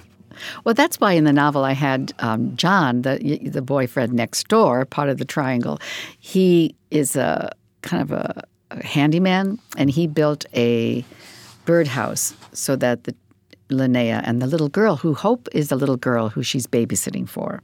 well, 0.65 0.75
that's 0.75 1.01
why 1.01 1.13
in 1.13 1.25
the 1.25 1.33
novel 1.33 1.65
I 1.65 1.73
had 1.73 2.13
um, 2.19 2.57
John, 2.57 3.03
the 3.03 3.39
the 3.43 3.63
boyfriend 3.63 4.13
next 4.13 4.49
door, 4.49 4.85
part 4.85 5.09
of 5.09 5.19
the 5.19 5.25
triangle. 5.25 5.79
He 6.19 6.75
is 6.91 7.17
a 7.17 7.53
kind 7.83 8.03
of 8.03 8.11
a, 8.13 8.43
a 8.71 8.85
handyman, 8.85 9.59
and 9.77 9.91
he 9.91 10.07
built 10.07 10.45
a 10.55 11.05
birdhouse 11.65 12.35
so 12.53 12.77
that 12.77 13.05
the 13.05 13.15
Linnea 13.71 14.21
and 14.25 14.43
the 14.43 14.47
little 14.47 14.69
girl, 14.69 14.97
who 14.97 15.15
Hope 15.15 15.49
is 15.53 15.69
the 15.69 15.77
little 15.77 15.97
girl 15.97 16.29
who 16.29 16.43
she's 16.43 16.67
babysitting 16.67 17.29
for, 17.29 17.63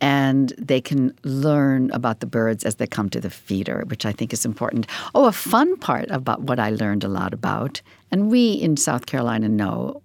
and 0.00 0.52
they 0.58 0.80
can 0.80 1.14
learn 1.22 1.90
about 1.92 2.20
the 2.20 2.26
birds 2.26 2.64
as 2.64 2.76
they 2.76 2.86
come 2.86 3.08
to 3.10 3.20
the 3.20 3.30
feeder, 3.30 3.84
which 3.86 4.04
I 4.04 4.12
think 4.12 4.32
is 4.32 4.44
important. 4.44 4.86
Oh, 5.14 5.26
a 5.26 5.32
fun 5.32 5.76
part 5.78 6.10
about 6.10 6.42
what 6.42 6.58
I 6.58 6.70
learned 6.70 7.04
a 7.04 7.08
lot 7.08 7.32
about, 7.32 7.80
and 8.10 8.30
we 8.30 8.52
in 8.52 8.76
South 8.76 9.06
Carolina 9.06 9.48
know 9.48 10.02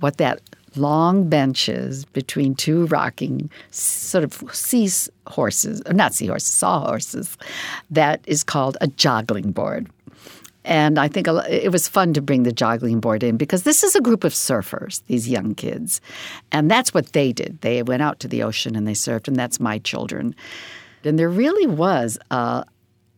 what 0.00 0.18
that 0.18 0.40
long 0.76 1.28
benches 1.28 2.04
between 2.06 2.54
two 2.54 2.86
rocking 2.86 3.50
sort 3.70 4.24
of 4.24 4.42
sea 4.54 4.90
horses, 5.26 5.82
not 5.90 6.14
sea 6.14 6.26
horses, 6.26 6.52
sawhorses, 6.52 7.36
that 7.90 8.20
is 8.26 8.44
called 8.44 8.76
a 8.80 8.88
joggling 8.88 9.52
board. 9.52 9.88
And 10.66 10.98
I 10.98 11.06
think 11.06 11.28
it 11.28 11.70
was 11.70 11.86
fun 11.86 12.12
to 12.14 12.20
bring 12.20 12.42
the 12.42 12.50
joggling 12.50 13.00
board 13.00 13.22
in 13.22 13.36
because 13.36 13.62
this 13.62 13.84
is 13.84 13.94
a 13.94 14.00
group 14.00 14.24
of 14.24 14.32
surfers, 14.32 15.00
these 15.06 15.28
young 15.28 15.54
kids. 15.54 16.00
And 16.50 16.68
that's 16.68 16.92
what 16.92 17.12
they 17.12 17.32
did. 17.32 17.60
They 17.60 17.84
went 17.84 18.02
out 18.02 18.18
to 18.20 18.28
the 18.28 18.42
ocean 18.42 18.74
and 18.74 18.86
they 18.86 18.92
surfed, 18.92 19.28
and 19.28 19.36
that's 19.36 19.60
my 19.60 19.78
children. 19.78 20.34
And 21.04 21.20
there 21.20 21.28
really 21.28 21.68
was 21.68 22.18
a 22.32 22.64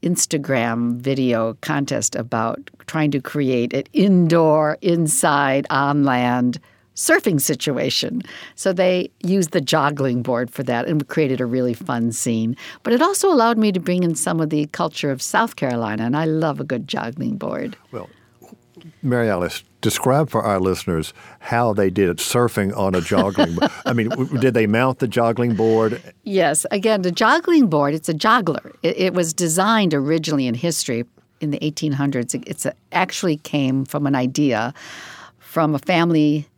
Instagram 0.03 0.97
video 0.97 1.55
contest 1.63 2.15
about 2.15 2.71
trying 2.87 3.11
to 3.13 3.21
create 3.21 3.73
an 3.73 3.85
indoor, 3.95 4.77
inside, 4.83 5.67
on 5.71 6.05
land 6.05 6.61
surfing 6.99 7.41
situation. 7.41 8.21
So 8.57 8.73
they 8.73 9.11
used 9.23 9.53
the 9.53 9.61
joggling 9.61 10.23
board 10.23 10.51
for 10.51 10.65
that 10.65 10.89
and 10.89 11.07
created 11.07 11.41
a 11.41 11.47
really 11.47 11.73
fun 11.73 12.11
scene. 12.11 12.57
But 12.83 12.93
it 12.93 13.01
also 13.01 13.33
allowed 13.33 13.57
me 13.57 13.71
to 13.71 13.79
bring 13.79 14.03
in 14.03 14.17
some 14.17 14.41
of 14.41 14.51
the 14.51 14.67
culture 14.67 15.13
of 15.13 15.23
South 15.23 15.55
Carolina, 15.55 16.05
and 16.05 16.17
I 16.17 16.25
love 16.25 16.59
a 16.59 16.65
good 16.65 16.89
joggling 16.89 17.39
board. 17.39 17.77
Well, 17.93 18.11
Mary 19.01 19.31
Alice, 19.31 19.63
describe 19.81 20.29
for 20.29 20.43
our 20.43 20.59
listeners 20.59 21.15
how 21.39 21.73
they 21.73 21.89
did 21.89 22.09
it 22.09 22.17
surfing 22.17 22.77
on 22.77 22.97
a 22.97 23.01
joggling 23.01 23.55
board. 23.57 23.71
I 23.87 23.93
mean, 23.93 24.09
did 24.41 24.55
they 24.55 24.67
mount 24.67 24.99
the 24.99 25.07
joggling 25.07 25.57
board? 25.57 26.03
Yes. 26.25 26.67
Again, 26.73 27.03
the 27.03 27.13
joggling 27.13 27.71
board, 27.71 27.95
it's 27.95 28.09
a 28.09 28.15
joggler. 28.15 28.75
It, 28.83 28.99
it 28.99 29.15
was 29.15 29.33
designed 29.33 29.95
originally 29.95 30.49
in 30.49 30.55
history 30.55 31.05
in 31.41 31.53
the 31.53 31.59
1800s. 31.61 32.35
It 32.35 32.75
actually 32.91 33.37
came 33.37 33.85
from 33.85 34.05
an 34.07 34.17
idea 34.17 34.75
from 35.39 35.77
a 35.77 35.79
family 35.79 36.49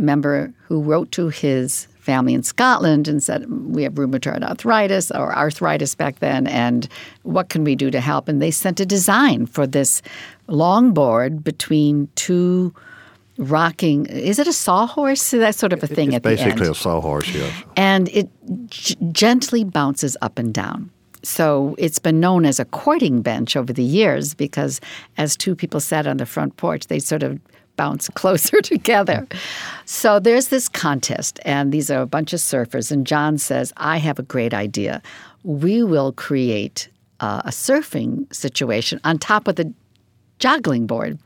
member 0.00 0.52
who 0.66 0.82
wrote 0.82 1.12
to 1.12 1.28
his 1.28 1.86
family 2.00 2.34
in 2.34 2.42
Scotland 2.42 3.06
and 3.06 3.22
said, 3.22 3.48
We 3.50 3.82
have 3.84 3.94
rheumatoid 3.94 4.42
arthritis 4.42 5.10
or 5.10 5.36
arthritis 5.36 5.94
back 5.94 6.18
then, 6.18 6.46
and 6.46 6.88
what 7.22 7.48
can 7.50 7.62
we 7.62 7.76
do 7.76 7.90
to 7.90 8.00
help? 8.00 8.28
And 8.28 8.42
they 8.42 8.50
sent 8.50 8.80
a 8.80 8.86
design 8.86 9.46
for 9.46 9.66
this 9.66 10.02
longboard 10.48 11.44
between 11.44 12.08
two 12.16 12.74
rocking 13.38 14.06
is 14.06 14.38
it 14.38 14.46
a 14.46 14.52
sawhorse? 14.52 15.30
That 15.30 15.54
sort 15.54 15.72
of 15.72 15.82
a 15.82 15.86
thing 15.86 16.08
it's 16.08 16.16
at 16.16 16.22
basically 16.22 16.44
the 16.44 16.50
end. 16.50 16.58
basically 16.58 16.72
a 16.72 16.82
sawhorse 16.82 17.28
yes. 17.34 17.64
And 17.76 18.08
it 18.10 18.28
g- 18.66 18.96
gently 19.12 19.64
bounces 19.64 20.16
up 20.20 20.38
and 20.38 20.52
down. 20.52 20.90
So 21.22 21.74
it's 21.78 21.98
been 21.98 22.20
known 22.20 22.44
as 22.44 22.58
a 22.60 22.64
courting 22.64 23.22
bench 23.22 23.56
over 23.56 23.72
the 23.72 23.82
years 23.82 24.34
because 24.34 24.80
as 25.16 25.36
two 25.36 25.54
people 25.54 25.80
sat 25.80 26.06
on 26.06 26.16
the 26.16 26.26
front 26.26 26.56
porch, 26.56 26.86
they 26.86 26.98
sort 26.98 27.22
of 27.22 27.38
bounce 27.80 28.10
closer 28.20 28.60
together. 28.60 29.26
So 29.86 30.20
there's 30.20 30.48
this 30.48 30.68
contest, 30.68 31.40
and 31.46 31.72
these 31.72 31.90
are 31.90 32.02
a 32.02 32.06
bunch 32.16 32.34
of 32.34 32.40
surfers. 32.40 32.92
And 32.92 33.06
John 33.06 33.38
says, 33.38 33.72
I 33.78 33.96
have 33.96 34.18
a 34.18 34.22
great 34.22 34.52
idea. 34.52 35.00
We 35.44 35.82
will 35.82 36.12
create 36.12 36.90
uh, 37.20 37.40
a 37.46 37.50
surfing 37.50 38.12
situation 38.34 39.00
on 39.02 39.18
top 39.18 39.48
of 39.48 39.56
the 39.56 39.72
joggling 40.38 40.86
board. 40.86 41.18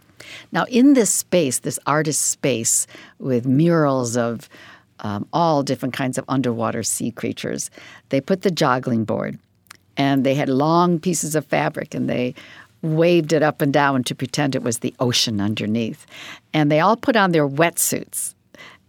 Now, 0.52 0.64
in 0.68 0.94
this 0.94 1.12
space, 1.12 1.58
this 1.58 1.80
artist 1.86 2.20
space 2.22 2.86
with 3.18 3.46
murals 3.46 4.16
of 4.16 4.48
um, 5.00 5.26
all 5.32 5.64
different 5.64 5.92
kinds 5.92 6.18
of 6.18 6.24
underwater 6.28 6.84
sea 6.84 7.10
creatures, 7.10 7.68
they 8.10 8.20
put 8.20 8.42
the 8.42 8.50
joggling 8.50 9.04
board 9.04 9.38
and 9.96 10.24
they 10.24 10.34
had 10.34 10.48
long 10.48 11.00
pieces 11.00 11.34
of 11.34 11.44
fabric 11.46 11.94
and 11.94 12.08
they 12.08 12.34
waved 12.84 13.32
it 13.32 13.42
up 13.42 13.60
and 13.60 13.72
down 13.72 14.04
to 14.04 14.14
pretend 14.14 14.54
it 14.54 14.62
was 14.62 14.78
the 14.78 14.94
ocean 15.00 15.40
underneath. 15.40 16.06
And 16.52 16.70
they 16.70 16.80
all 16.80 16.96
put 16.96 17.16
on 17.16 17.32
their 17.32 17.48
wetsuits 17.48 18.34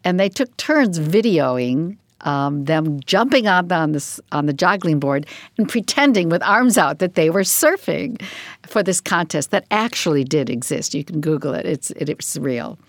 and 0.04 0.20
they 0.20 0.30
took 0.30 0.56
turns 0.58 1.00
videoing 1.00 1.98
um, 2.22 2.66
them 2.66 3.00
jumping 3.02 3.48
on 3.48 3.72
on 3.72 3.92
the 3.92 4.22
on 4.32 4.46
the 4.46 4.54
joggling 4.54 5.00
board 5.00 5.28
and 5.58 5.70
pretending 5.70 6.30
with 6.30 6.42
arms 6.44 6.78
out 6.78 7.00
that 7.00 7.16
they 7.16 7.30
were 7.30 7.42
surfing 7.42 8.22
for 8.66 8.82
this 8.82 9.00
contest 9.00 9.52
that 9.52 9.66
actually 9.70 10.24
did 10.24 10.50
exist. 10.50 10.94
You 10.96 11.04
can 11.04 11.22
Google 11.22 11.54
it; 11.54 11.66
it's 11.66 11.92
it, 11.92 12.10
it's 12.10 12.36
real. 12.38 12.80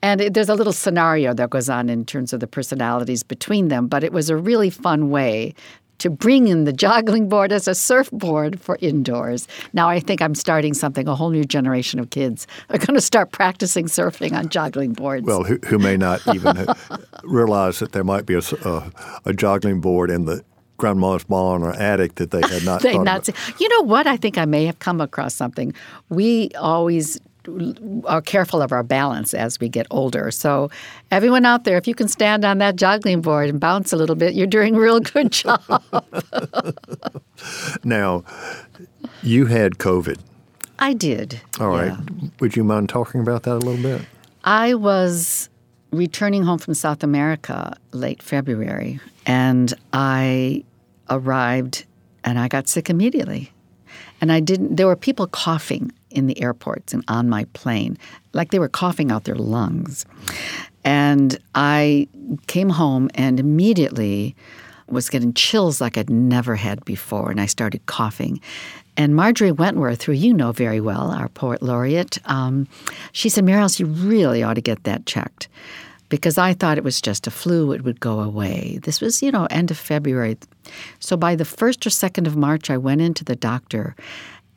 And 0.00 0.20
it, 0.20 0.34
there's 0.34 0.48
a 0.48 0.54
little 0.54 0.72
scenario 0.72 1.34
that 1.34 1.50
goes 1.50 1.68
on 1.68 1.88
in 1.88 2.04
terms 2.04 2.32
of 2.32 2.38
the 2.38 2.46
personalities 2.46 3.24
between 3.24 3.66
them, 3.66 3.88
but 3.88 4.04
it 4.04 4.12
was 4.12 4.30
a 4.30 4.36
really 4.36 4.70
fun 4.70 5.10
way 5.10 5.54
to 5.98 6.10
bring 6.10 6.48
in 6.48 6.64
the 6.64 6.72
joggling 6.72 7.28
board 7.28 7.52
as 7.52 7.68
a 7.68 7.74
surfboard 7.74 8.60
for 8.60 8.78
indoors. 8.80 9.48
Now 9.72 9.88
I 9.88 10.00
think 10.00 10.22
I'm 10.22 10.34
starting 10.34 10.74
something. 10.74 11.08
A 11.08 11.14
whole 11.14 11.30
new 11.30 11.44
generation 11.44 12.00
of 12.00 12.10
kids 12.10 12.46
are 12.70 12.78
going 12.78 12.94
to 12.94 13.00
start 13.00 13.32
practicing 13.32 13.86
surfing 13.86 14.32
on 14.32 14.48
joggling 14.48 14.94
boards. 14.94 15.26
Well, 15.26 15.44
who, 15.44 15.58
who 15.66 15.78
may 15.78 15.96
not 15.96 16.20
even 16.34 16.66
realize 17.24 17.78
that 17.80 17.92
there 17.92 18.04
might 18.04 18.26
be 18.26 18.34
a, 18.34 18.38
a, 18.38 18.92
a 19.24 19.32
joggling 19.32 19.80
board 19.80 20.10
in 20.10 20.24
the 20.24 20.44
grandma's 20.78 21.24
barn 21.24 21.62
or 21.62 21.72
attic 21.72 22.14
that 22.14 22.30
they 22.30 22.40
had 22.40 22.64
not. 22.64 22.82
they 22.82 22.96
not. 22.96 23.26
Seen. 23.26 23.34
You 23.58 23.68
know 23.68 23.82
what? 23.82 24.06
I 24.06 24.16
think 24.16 24.38
I 24.38 24.46
may 24.46 24.64
have 24.64 24.78
come 24.78 25.00
across 25.00 25.34
something. 25.34 25.74
We 26.08 26.50
always 26.58 27.20
are 28.04 28.22
careful 28.22 28.62
of 28.62 28.72
our 28.72 28.82
balance 28.82 29.34
as 29.34 29.60
we 29.60 29.68
get 29.68 29.86
older. 29.90 30.30
So, 30.30 30.70
everyone 31.10 31.44
out 31.44 31.64
there, 31.64 31.76
if 31.76 31.86
you 31.86 31.94
can 31.94 32.08
stand 32.08 32.44
on 32.44 32.58
that 32.58 32.76
joggling 32.76 33.22
board 33.22 33.48
and 33.48 33.60
bounce 33.60 33.92
a 33.92 33.96
little 33.96 34.16
bit, 34.16 34.34
you're 34.34 34.46
doing 34.46 34.76
a 34.76 34.80
real 34.80 35.00
good 35.00 35.32
job. 35.32 35.62
now, 37.84 38.24
you 39.22 39.46
had 39.46 39.78
COVID. 39.78 40.18
I 40.78 40.94
did. 40.94 41.40
All 41.58 41.68
right. 41.68 41.92
Yeah. 41.92 42.28
Would 42.40 42.56
you 42.56 42.64
mind 42.64 42.88
talking 42.88 43.20
about 43.20 43.42
that 43.44 43.54
a 43.54 43.58
little 43.58 43.82
bit? 43.82 44.02
I 44.44 44.74
was 44.74 45.48
returning 45.90 46.42
home 46.42 46.58
from 46.58 46.74
South 46.74 47.02
America 47.02 47.76
late 47.92 48.22
February, 48.22 49.00
and 49.26 49.72
I 49.92 50.64
arrived 51.10 51.84
and 52.24 52.38
I 52.38 52.48
got 52.48 52.68
sick 52.68 52.90
immediately. 52.90 53.52
And 54.20 54.32
I 54.32 54.40
didn't, 54.40 54.76
there 54.76 54.86
were 54.86 54.96
people 54.96 55.26
coughing 55.28 55.92
in 56.18 56.26
the 56.26 56.40
airports 56.42 56.92
and 56.92 57.02
on 57.08 57.28
my 57.28 57.44
plane, 57.54 57.96
like 58.34 58.50
they 58.50 58.58
were 58.58 58.68
coughing 58.68 59.10
out 59.10 59.24
their 59.24 59.34
lungs. 59.34 60.04
And 60.84 61.38
I 61.54 62.08
came 62.46 62.68
home 62.68 63.10
and 63.14 63.40
immediately 63.40 64.36
was 64.88 65.08
getting 65.08 65.32
chills 65.34 65.80
like 65.80 65.98
I'd 65.98 66.10
never 66.10 66.56
had 66.56 66.84
before, 66.84 67.30
and 67.30 67.40
I 67.40 67.46
started 67.46 67.84
coughing. 67.86 68.40
And 68.96 69.14
Marjorie 69.14 69.52
Wentworth, 69.52 70.02
who 70.02 70.12
you 70.12 70.34
know 70.34 70.50
very 70.50 70.80
well, 70.80 71.10
our 71.10 71.28
poet 71.28 71.62
laureate, 71.62 72.18
um, 72.24 72.66
she 73.12 73.28
said, 73.28 73.44
Mary 73.44 73.60
Alice, 73.60 73.78
you 73.78 73.86
really 73.86 74.42
ought 74.42 74.54
to 74.54 74.60
get 74.60 74.84
that 74.84 75.06
checked. 75.06 75.48
Because 76.08 76.38
I 76.38 76.54
thought 76.54 76.78
it 76.78 76.84
was 76.84 77.02
just 77.02 77.26
a 77.26 77.30
flu, 77.30 77.72
it 77.72 77.84
would 77.84 78.00
go 78.00 78.20
away. 78.20 78.80
This 78.82 79.02
was, 79.02 79.22
you 79.22 79.30
know, 79.30 79.46
end 79.50 79.70
of 79.70 79.76
February. 79.76 80.38
So 81.00 81.18
by 81.18 81.36
the 81.36 81.44
1st 81.44 81.86
or 81.86 81.90
2nd 81.90 82.26
of 82.26 82.34
March, 82.34 82.70
I 82.70 82.78
went 82.78 83.02
into 83.02 83.24
the 83.24 83.36
doctor 83.36 83.94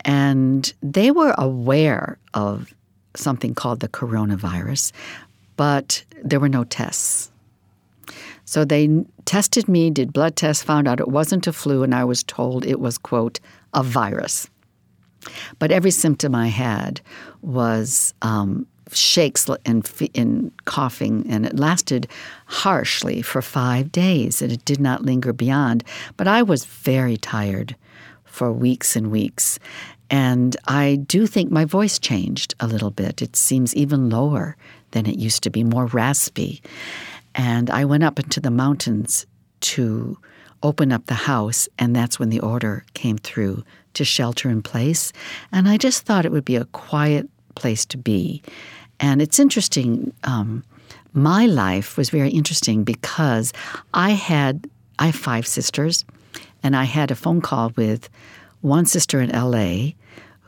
and 0.04 0.72
they 0.82 1.10
were 1.10 1.34
aware 1.38 2.18
of 2.34 2.72
something 3.14 3.54
called 3.54 3.80
the 3.80 3.88
coronavirus, 3.88 4.92
but 5.56 6.04
there 6.22 6.40
were 6.40 6.48
no 6.48 6.64
tests. 6.64 7.30
So 8.44 8.64
they 8.64 9.04
tested 9.24 9.68
me, 9.68 9.90
did 9.90 10.12
blood 10.12 10.36
tests, 10.36 10.62
found 10.62 10.88
out 10.88 11.00
it 11.00 11.08
wasn't 11.08 11.46
a 11.46 11.52
flu, 11.52 11.82
and 11.82 11.94
I 11.94 12.04
was 12.04 12.22
told 12.22 12.66
it 12.66 12.80
was, 12.80 12.98
quote, 12.98 13.40
a 13.72 13.82
virus. 13.82 14.48
But 15.58 15.70
every 15.70 15.90
symptom 15.90 16.34
I 16.34 16.48
had 16.48 17.00
was 17.42 18.12
um, 18.22 18.66
shakes 18.90 19.48
and, 19.64 19.90
and 20.14 20.52
coughing, 20.64 21.26
and 21.28 21.46
it 21.46 21.58
lasted 21.58 22.08
harshly 22.46 23.22
for 23.22 23.40
five 23.40 23.92
days, 23.92 24.42
and 24.42 24.52
it 24.52 24.64
did 24.64 24.80
not 24.80 25.04
linger 25.04 25.32
beyond. 25.32 25.84
But 26.16 26.28
I 26.28 26.42
was 26.42 26.64
very 26.64 27.16
tired 27.16 27.76
for 28.24 28.50
weeks 28.50 28.96
and 28.96 29.10
weeks. 29.10 29.58
And 30.12 30.54
I 30.68 30.96
do 31.06 31.26
think 31.26 31.50
my 31.50 31.64
voice 31.64 31.98
changed 31.98 32.54
a 32.60 32.66
little 32.66 32.90
bit. 32.90 33.22
It 33.22 33.34
seems 33.34 33.74
even 33.74 34.10
lower 34.10 34.56
than 34.90 35.06
it 35.06 35.18
used 35.18 35.42
to 35.44 35.50
be, 35.50 35.64
more 35.64 35.86
raspy. 35.86 36.62
And 37.34 37.70
I 37.70 37.86
went 37.86 38.04
up 38.04 38.18
into 38.18 38.38
the 38.38 38.50
mountains 38.50 39.26
to 39.72 40.18
open 40.62 40.92
up 40.92 41.06
the 41.06 41.14
house, 41.14 41.66
and 41.78 41.96
that's 41.96 42.18
when 42.18 42.28
the 42.28 42.40
order 42.40 42.84
came 42.92 43.16
through 43.16 43.64
to 43.94 44.04
shelter 44.04 44.50
in 44.50 44.60
place. 44.60 45.14
And 45.50 45.66
I 45.66 45.78
just 45.78 46.04
thought 46.04 46.26
it 46.26 46.32
would 46.32 46.44
be 46.44 46.56
a 46.56 46.66
quiet 46.66 47.26
place 47.54 47.86
to 47.86 47.96
be. 47.96 48.42
And 49.00 49.22
it's 49.22 49.38
interesting. 49.38 50.12
Um, 50.24 50.62
my 51.14 51.46
life 51.46 51.96
was 51.96 52.10
very 52.10 52.30
interesting 52.30 52.84
because 52.84 53.52
I 53.94 54.10
had 54.10 54.68
I 54.98 55.06
have 55.06 55.14
five 55.14 55.46
sisters, 55.46 56.04
and 56.62 56.76
I 56.76 56.84
had 56.84 57.10
a 57.10 57.14
phone 57.16 57.40
call 57.40 57.72
with 57.76 58.10
one 58.60 58.84
sister 58.84 59.20
in 59.20 59.30
LA 59.30 59.92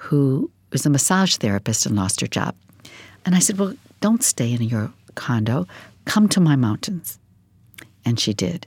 who 0.05 0.51
was 0.71 0.85
a 0.85 0.91
massage 0.91 1.37
therapist 1.37 1.87
and 1.87 1.97
lost 1.97 2.21
her 2.21 2.27
job. 2.27 2.55
And 3.25 3.35
I 3.35 3.39
said, 3.39 3.59
Well, 3.59 3.75
don't 4.01 4.23
stay 4.23 4.53
in 4.53 4.63
your 4.63 4.93
condo, 5.15 5.67
come 6.05 6.29
to 6.29 6.41
my 6.41 6.57
mountains. 6.57 7.19
And 8.05 8.21
she 8.21 8.35
did. 8.35 8.67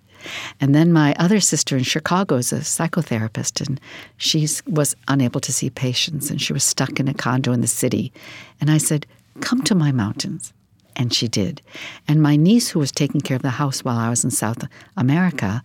And 0.59 0.73
then 0.73 0.91
my 0.91 1.13
other 1.19 1.39
sister 1.39 1.77
in 1.77 1.83
Chicago 1.83 2.37
is 2.37 2.51
a 2.51 2.61
psychotherapist, 2.61 3.65
and 3.65 3.79
she 4.17 4.47
was 4.65 4.95
unable 5.07 5.39
to 5.41 5.53
see 5.53 5.69
patients, 5.69 6.31
and 6.31 6.41
she 6.41 6.53
was 6.53 6.63
stuck 6.63 6.99
in 6.99 7.07
a 7.07 7.13
condo 7.13 7.51
in 7.51 7.61
the 7.61 7.67
city. 7.67 8.11
And 8.59 8.71
I 8.71 8.79
said, 8.79 9.05
Come 9.39 9.61
to 9.63 9.75
my 9.75 9.91
mountains. 9.91 10.53
And 10.95 11.13
she 11.13 11.27
did. 11.27 11.61
And 12.07 12.23
my 12.23 12.35
niece, 12.35 12.69
who 12.69 12.79
was 12.79 12.91
taking 12.91 13.21
care 13.21 13.35
of 13.35 13.43
the 13.43 13.51
house 13.51 13.83
while 13.83 13.99
I 13.99 14.09
was 14.09 14.23
in 14.23 14.31
South 14.31 14.63
America, 14.95 15.61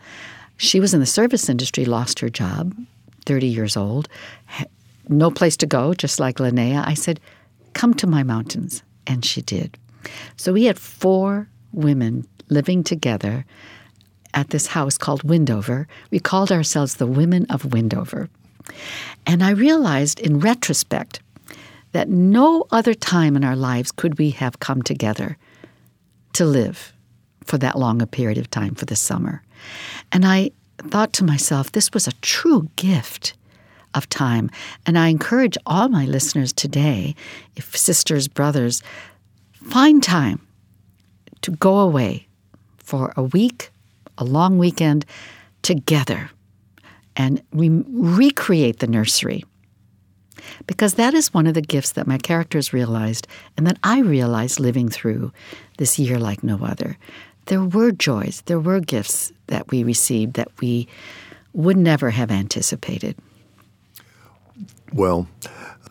she 0.59 0.79
was 0.79 0.93
in 0.93 1.01
the 1.01 1.07
service 1.07 1.49
industry, 1.49 1.87
lost 1.87 2.19
her 2.19 2.29
job, 2.29 2.77
30 3.25 3.47
years 3.47 3.75
old, 3.75 4.11
no 5.19 5.31
place 5.31 5.57
to 5.59 5.67
go, 5.67 5.95
just 5.95 6.21
like 6.21 6.37
Linnea. 6.37 6.87
I 6.87 6.95
said, 6.95 7.21
Come 7.75 7.95
to 7.95 8.07
my 8.07 8.23
mountains. 8.23 8.83
And 9.07 9.25
she 9.25 9.43
did. 9.43 9.79
So 10.37 10.53
we 10.53 10.65
had 10.65 10.79
four 10.79 11.49
women 11.73 12.27
living 12.49 12.85
together 12.85 13.45
at 14.35 14.51
this 14.51 14.69
house 14.69 14.99
called 14.99 15.23
Windover. 15.23 15.89
We 16.11 16.21
called 16.21 16.53
ourselves 16.53 16.97
the 16.97 17.07
Women 17.07 17.47
of 17.51 17.73
Windover. 17.73 18.29
And 19.27 19.43
I 19.43 19.51
realized 19.51 20.21
in 20.21 20.41
retrospect 20.41 21.21
that 21.93 22.09
no 22.09 22.67
other 22.71 22.95
time 22.95 23.37
in 23.37 23.45
our 23.45 23.57
lives 23.57 23.93
could 23.93 24.19
we 24.19 24.31
have 24.31 24.61
come 24.61 24.83
together 24.83 25.37
to 26.35 26.45
live 26.45 26.93
for 27.45 27.59
that 27.59 27.79
long 27.79 28.01
a 28.01 28.07
period 28.07 28.39
of 28.39 28.51
time 28.51 28.75
for 28.75 28.87
the 28.87 28.97
summer. 28.97 29.43
And 30.11 30.25
I 30.25 30.53
thought 30.79 31.13
to 31.15 31.25
myself, 31.25 31.73
this 31.73 31.93
was 31.93 32.07
a 32.07 32.13
true 32.23 32.71
gift 32.77 33.35
of 33.95 34.09
time. 34.09 34.51
And 34.87 34.99
I 34.99 35.09
encourage 35.09 35.57
all 35.67 35.89
my 35.89 36.05
listeners 36.05 36.53
today, 36.53 37.15
if 37.57 37.77
sisters, 37.77 38.29
brothers, 38.29 38.83
find 39.53 40.03
time 40.03 40.47
to 41.43 41.51
go 41.53 41.79
away 41.79 42.27
for 42.79 43.13
a 43.17 43.23
week, 43.23 43.71
a 44.19 44.25
long 44.25 44.59
weekend 44.59 45.05
together 45.63 46.31
and 47.17 47.43
re- 47.53 47.85
recreate 47.89 48.79
the 48.79 48.87
nursery. 48.87 49.45
Because 50.67 50.95
that 50.95 51.15
is 51.15 51.33
one 51.33 51.47
of 51.47 51.55
the 51.55 51.63
gifts 51.63 51.93
that 51.93 52.07
my 52.07 52.19
characters 52.19 52.73
realized 52.73 53.29
and 53.57 53.67
that 53.67 53.79
I 53.83 54.01
realized 54.01 54.59
living 54.59 54.89
through 54.89 55.33
this 55.79 55.99
year 55.99 56.19
like 56.19 56.43
no 56.43 56.59
other. 56.65 56.99
There 57.47 57.63
were 57.63 57.93
joys, 57.93 58.43
there 58.47 58.61
were 58.61 58.81
gifts 58.81 59.33
that 59.49 59.71
we 59.71 59.85
received 59.85 60.35
that 60.35 60.49
we 60.61 60.89
would 61.53 61.77
never 61.77 62.11
have 62.11 62.31
anticipated. 62.31 63.17
Well, 64.93 65.29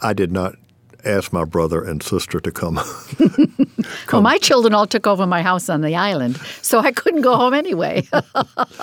I 0.02 0.14
did 0.14 0.32
not 0.32 0.56
ask 1.04 1.34
my 1.34 1.46
brother 1.46 1.84
and 1.84 2.02
sister 2.02 2.40
to 2.40 2.52
come. 2.52 2.76
come. 2.76 3.68
Well, 4.12 4.22
my 4.22 4.38
children 4.38 4.74
all 4.74 4.88
took 4.88 5.08
over 5.08 5.26
my 5.26 5.42
house 5.42 5.68
on 5.68 5.82
the 5.82 5.96
island, 5.96 6.38
so 6.62 6.80
I 6.80 6.92
couldn't 6.92 7.22
go 7.22 7.36
home 7.36 7.54
anyway. 7.54 8.08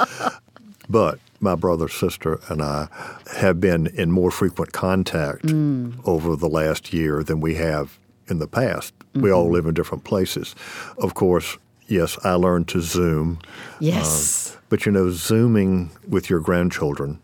but 0.89 1.19
my 1.41 1.55
brother, 1.55 1.89
sister, 1.89 2.41
and 2.49 2.63
I 2.63 2.89
have 3.37 3.61
been 3.61 3.87
in 3.89 4.11
more 4.11 4.31
frequent 4.31 4.73
contact 4.73 5.45
mm. 5.45 5.99
over 6.05 6.35
the 6.35 6.49
last 6.49 6.93
year 6.93 7.23
than 7.23 7.41
we 7.41 7.55
have 7.55 7.99
in 8.27 8.39
the 8.39 8.49
past. 8.49 8.99
Mm-hmm. 8.99 9.23
We 9.23 9.31
all 9.31 9.51
live 9.51 9.67
in 9.67 9.75
different 9.75 10.05
places. 10.05 10.55
Of 10.99 11.15
course, 11.15 11.57
yes, 11.87 12.19
I 12.25 12.33
learned 12.35 12.69
to 12.69 12.81
Zoom. 12.81 13.39
Yes. 13.81 14.55
Uh, 14.55 14.61
but 14.69 14.87
you 14.87 14.93
know, 14.93 15.11
Zooming 15.11 15.91
with 16.07 16.29
your 16.29 16.41
grandchildren 16.41 17.21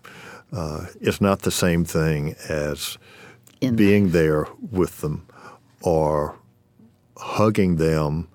uh, 0.53 0.87
is 1.01 1.21
not 1.21 1.43
the 1.43 1.51
same 1.51 1.85
thing 1.85 2.37
as 2.49 2.99
in 3.61 3.77
being 3.77 4.11
there 4.11 4.47
with 4.71 5.01
them 5.01 5.27
or 5.83 6.37
hugging 7.17 7.77
them. 7.77 8.29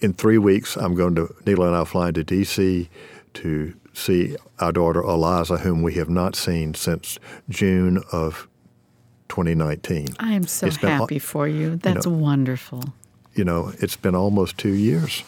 In 0.00 0.14
three 0.14 0.38
weeks, 0.38 0.76
I'm 0.76 0.94
going 0.94 1.14
to, 1.16 1.34
Neela 1.44 1.66
and 1.66 1.76
I 1.76 1.80
are 1.80 1.84
flying 1.84 2.14
to 2.14 2.24
D.C. 2.24 2.88
to 3.34 3.74
see 3.92 4.36
our 4.58 4.72
daughter 4.72 5.02
Eliza, 5.02 5.58
whom 5.58 5.82
we 5.82 5.94
have 5.94 6.08
not 6.08 6.34
seen 6.34 6.74
since 6.74 7.18
June 7.48 8.02
of 8.12 8.48
2019. 9.28 10.08
I 10.18 10.32
am 10.32 10.46
so 10.46 10.70
happy 10.70 11.14
been, 11.16 11.20
for 11.20 11.46
you. 11.46 11.76
That's 11.76 12.06
you 12.06 12.12
know, 12.12 12.18
wonderful. 12.18 12.84
You 13.34 13.44
know, 13.44 13.72
it's 13.78 13.96
been 13.96 14.14
almost 14.14 14.58
two 14.58 14.72
years. 14.72 15.22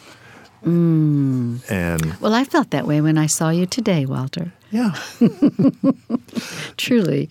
Mm. 0.63 1.69
And 1.69 2.15
well, 2.19 2.33
I 2.33 2.43
felt 2.43 2.71
that 2.71 2.87
way 2.87 3.01
when 3.01 3.17
I 3.17 3.27
saw 3.27 3.49
you 3.49 3.65
today, 3.65 4.05
Walter. 4.05 4.53
Yeah. 4.71 4.97
Truly, 6.77 7.29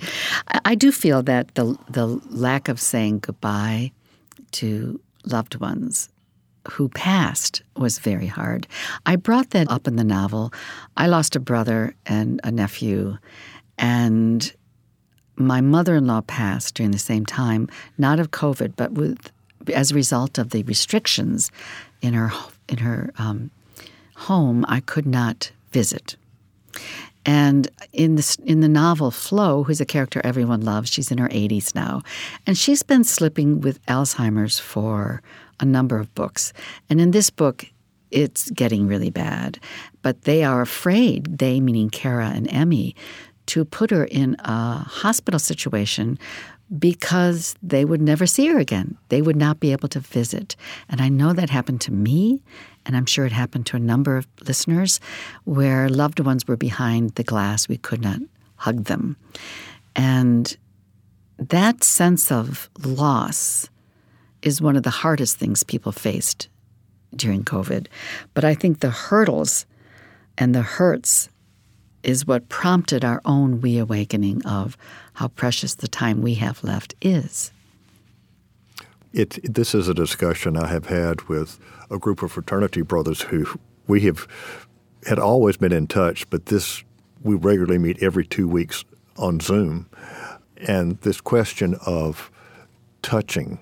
I 0.65 0.75
do 0.75 0.93
feel 0.93 1.23
that 1.25 1.55
the 1.55 1.77
the 1.89 2.07
lack 2.31 2.69
of 2.69 2.81
saying 2.81 3.21
goodbye 3.21 3.93
to 4.53 5.01
loved 5.25 5.57
ones 5.57 6.09
who 6.71 6.89
passed 6.91 7.63
was 7.77 7.99
very 7.99 8.27
hard. 8.27 8.69
I 9.07 9.17
brought 9.17 9.51
that 9.51 9.71
up 9.71 9.89
in 9.89 9.97
the 9.97 10.05
novel. 10.05 10.53
I 10.97 11.07
lost 11.07 11.35
a 11.35 11.41
brother 11.41 11.95
and 12.07 12.41
a 12.45 12.53
nephew, 12.53 13.19
and 13.79 14.53
my 15.37 15.61
mother-in-law 15.61 16.23
passed 16.23 16.75
during 16.75 16.93
the 16.93 16.99
same 16.99 17.27
time, 17.27 17.69
not 17.99 18.21
of 18.21 18.31
COVID, 18.31 18.75
but 18.77 18.93
with 18.93 19.33
as 19.75 19.91
a 19.91 19.95
result 19.95 20.39
of 20.39 20.51
the 20.51 20.63
restrictions 20.65 21.51
in 22.01 22.15
her 22.15 22.29
in 22.69 22.79
her 22.79 23.13
um, 23.19 23.51
home. 24.15 24.65
I 24.69 24.81
could 24.81 25.07
not 25.07 25.53
visit. 25.71 26.17
And 27.25 27.69
in 27.93 28.17
the 28.17 28.37
in 28.45 28.61
the 28.61 28.69
novel, 28.69 29.11
Flo, 29.11 29.63
who's 29.63 29.81
a 29.81 29.85
character 29.85 30.21
everyone 30.25 30.63
loves, 30.63 30.91
she's 30.91 31.13
in 31.13 31.19
her 31.19 31.29
80s 31.29 31.75
now, 31.75 32.03
and 32.47 32.59
she's 32.59 32.83
been 32.83 33.05
slipping 33.05 33.61
with 33.61 33.85
Alzheimer's 33.87 34.59
for 34.59 35.23
a 35.61 35.65
number 35.65 35.99
of 35.99 36.13
books. 36.15 36.53
And 36.91 37.01
in 37.01 37.13
this 37.13 37.31
book, 37.31 37.65
it's 38.11 38.51
getting 38.51 38.89
really 38.89 39.11
bad. 39.11 39.61
But 40.03 40.23
they 40.23 40.43
are 40.43 40.61
afraid, 40.61 41.39
they 41.39 41.61
meaning 41.61 41.91
Cara 41.91 42.31
and 42.35 42.49
Emmi, 42.49 42.95
to 43.47 43.65
put 43.65 43.91
her 43.91 44.05
in 44.05 44.37
a 44.41 44.79
hospital 44.79 45.39
situation 45.39 46.19
because 46.79 47.55
they 47.63 47.85
would 47.85 48.01
never 48.01 48.27
see 48.27 48.47
her 48.49 48.59
again. 48.59 48.97
They 49.09 49.23
would 49.23 49.37
not 49.37 49.61
be 49.61 49.73
able 49.73 49.89
to 49.89 50.01
visit. 50.01 50.57
And 50.89 51.01
I 51.01 51.09
know 51.09 51.33
that 51.33 51.51
happened 51.51 51.81
to 51.83 51.93
me, 51.93 52.41
and 52.87 52.97
I'm 52.97 53.07
sure 53.07 53.27
it 53.27 53.33
happened 53.33 53.67
to 53.67 53.77
a 53.77 53.81
number 53.81 54.17
of 54.17 54.27
listeners 54.47 55.01
where 55.45 55.89
loved 55.89 56.21
ones 56.21 56.49
were 56.49 56.57
behind 56.57 57.11
the 57.17 57.25
glass. 57.25 57.69
We 57.69 57.77
could 57.77 58.01
not 58.01 58.21
hug 58.57 58.85
them. 58.85 59.17
And 59.95 60.57
that 61.39 61.85
sense 61.85 62.33
of 62.33 62.71
loss 62.85 63.69
is 64.43 64.63
one 64.63 64.77
of 64.77 64.83
the 64.83 64.91
hardest 64.91 65.37
things 65.37 65.63
people 65.63 65.93
faced 65.93 66.49
during 67.15 67.45
COVID. 67.45 67.87
But 68.35 68.45
I 68.45 68.55
think 68.55 68.81
the 68.81 68.91
hurdles 68.91 69.67
and 70.39 70.55
the 70.55 70.63
hurts 70.63 71.29
is 72.03 72.27
what 72.27 72.49
prompted 72.49 73.05
our 73.05 73.21
own 73.25 73.61
reawakening 73.61 74.45
of 74.45 74.77
how 75.15 75.29
precious 75.29 75.75
the 75.75 75.89
time 75.89 76.23
we 76.23 76.35
have 76.35 76.63
left 76.65 76.95
is. 77.01 77.53
It, 79.13 79.39
this 79.43 79.75
is 79.75 79.89
a 79.89 79.95
discussion 79.95 80.57
I 80.57 80.69
have 80.69 80.87
had 80.87 81.23
with 81.23 81.59
a 81.91 81.99
group 81.99 82.23
of 82.23 82.33
fraternity 82.33 82.83
brothers 82.83 83.23
who 83.23 83.47
we 83.87 84.01
have 84.03 84.27
had 85.07 85.19
always 85.19 85.57
been 85.57 85.73
in 85.73 85.87
touch, 85.87 86.29
but 86.31 86.47
this 86.47 86.83
we 87.23 87.35
regularly 87.35 87.79
meet 87.79 88.03
every 88.03 88.25
two 88.25 88.49
weeks 88.49 88.85
on 89.17 89.41
Zoom. 89.41 89.89
And 90.67 90.99
this 91.01 91.21
question 91.21 91.77
of 91.85 92.31
touching 93.03 93.59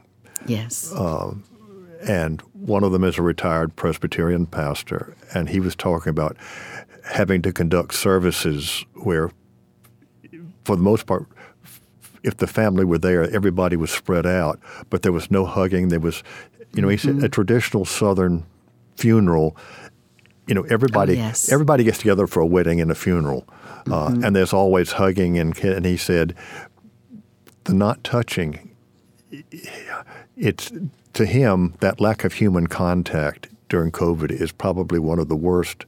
Yes. 0.47 0.93
Uh, 0.93 1.35
and 2.07 2.41
one 2.55 2.83
of 2.83 2.93
them 2.93 3.05
is 3.05 3.19
a 3.19 3.23
retired 3.23 3.77
Presbyterian 3.77 4.47
pastor, 4.47 5.15
and 5.35 5.49
he 5.49 5.61
was 5.61 5.77
talking 5.77 6.11
about 6.11 6.37
having 7.05 7.43
to 7.43 7.53
conduct 7.53 7.95
services 7.95 8.85
where, 8.95 9.31
for 10.65 10.77
the 10.77 10.83
most 10.83 11.07
part, 11.07 11.27
if 12.23 12.37
the 12.37 12.47
family 12.47 12.85
were 12.85 12.99
there, 12.99 13.31
everybody 13.35 13.77
was 13.77 13.91
spread 13.91 14.27
out, 14.27 14.61
but 14.91 15.03
there 15.03 15.13
was 15.13 15.31
no 15.31 15.47
hugging. 15.47 15.89
There 15.89 16.01
was, 16.01 16.23
you 16.75 16.83
know, 16.83 16.89
he 16.89 16.97
said 16.97 17.17
mm-hmm. 17.17 17.25
a 17.25 17.29
traditional 17.29 17.85
Southern 17.85 18.45
funeral. 18.97 19.57
You 20.47 20.55
know, 20.55 20.63
everybody 20.65 21.13
oh, 21.15 21.17
yes. 21.17 21.51
everybody 21.51 21.85
gets 21.85 21.99
together 21.99 22.27
for 22.27 22.41
a 22.41 22.47
wedding 22.47 22.81
and 22.81 22.91
a 22.91 22.95
funeral, 22.95 23.47
uh, 23.87 24.09
mm-hmm. 24.09 24.25
and 24.25 24.37
there's 24.37 24.53
always 24.53 24.93
hugging. 24.93 25.39
And, 25.39 25.57
and 25.65 25.87
he 25.87 25.97
said, 25.97 26.35
the 27.65 27.73
not 27.73 28.03
touching 28.03 28.71
it's 30.37 30.73
to 31.13 31.27
him 31.27 31.75
that 31.81 32.01
lack 32.01 32.25
of 32.25 32.35
human 32.35 32.67
contact 32.67 33.49
during 33.69 33.93
COVID 33.93 34.31
is 34.31 34.53
probably 34.53 34.99
one 34.99 35.19
of 35.19 35.29
the 35.29 35.37
worst 35.37 35.85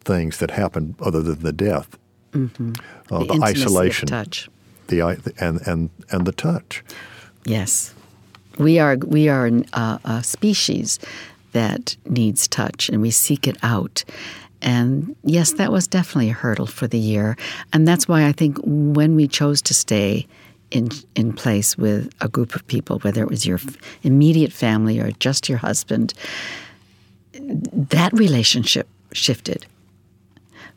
things 0.00 0.38
that 0.38 0.50
happened, 0.50 0.94
other 1.00 1.22
than 1.22 1.40
the 1.40 1.52
death, 1.52 1.98
mm-hmm. 2.32 2.72
uh, 3.10 3.18
the, 3.20 3.34
the 3.34 3.42
isolation, 3.42 4.06
touch, 4.06 4.48
the 4.88 5.00
and 5.38 5.60
and 5.66 5.90
and 6.10 6.26
the 6.26 6.32
touch. 6.32 6.82
Yes, 7.44 7.94
we 8.58 8.78
are 8.78 8.96
we 8.96 9.28
are 9.28 9.46
a, 9.46 10.00
a 10.04 10.22
species 10.22 10.98
that 11.52 11.96
needs 12.06 12.48
touch, 12.48 12.88
and 12.88 13.00
we 13.00 13.10
seek 13.10 13.46
it 13.46 13.56
out. 13.62 14.04
And 14.62 15.16
yes, 15.24 15.54
that 15.54 15.72
was 15.72 15.86
definitely 15.86 16.30
a 16.30 16.34
hurdle 16.34 16.66
for 16.66 16.86
the 16.86 16.98
year, 16.98 17.36
and 17.72 17.88
that's 17.88 18.06
why 18.06 18.26
I 18.26 18.32
think 18.32 18.58
when 18.62 19.16
we 19.16 19.26
chose 19.26 19.62
to 19.62 19.74
stay 19.74 20.26
in 20.70 20.90
in 21.14 21.32
place 21.32 21.78
with 21.78 22.12
a 22.20 22.28
group 22.28 22.54
of 22.54 22.66
people, 22.66 22.98
whether 23.00 23.22
it 23.22 23.30
was 23.30 23.46
your 23.46 23.58
immediate 24.02 24.52
family 24.52 25.00
or 25.00 25.12
just 25.12 25.48
your 25.48 25.58
husband, 25.58 26.14
that 27.32 28.12
relationship 28.12 28.86
shifted 29.12 29.66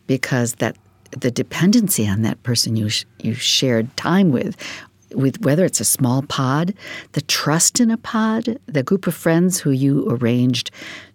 because 0.08 0.56
that 0.56 0.76
the 1.12 1.32
dependency 1.32 2.08
on 2.08 2.24
that 2.24 2.42
person 2.44 2.76
you 2.76 2.90
you 3.20 3.34
shared 3.34 3.96
time 3.98 4.32
with 4.32 4.58
with 5.14 5.42
whether 5.42 5.64
it's 5.64 5.80
a 5.80 5.86
small 5.86 6.24
pod, 6.24 6.74
the 7.12 7.22
trust 7.22 7.80
in 7.80 7.92
a 7.92 7.98
pod, 7.98 8.58
the 8.66 8.84
group 8.84 9.06
of 9.08 9.14
friends 9.14 9.60
who 9.60 9.70
you 9.70 10.08
arranged 10.10 10.72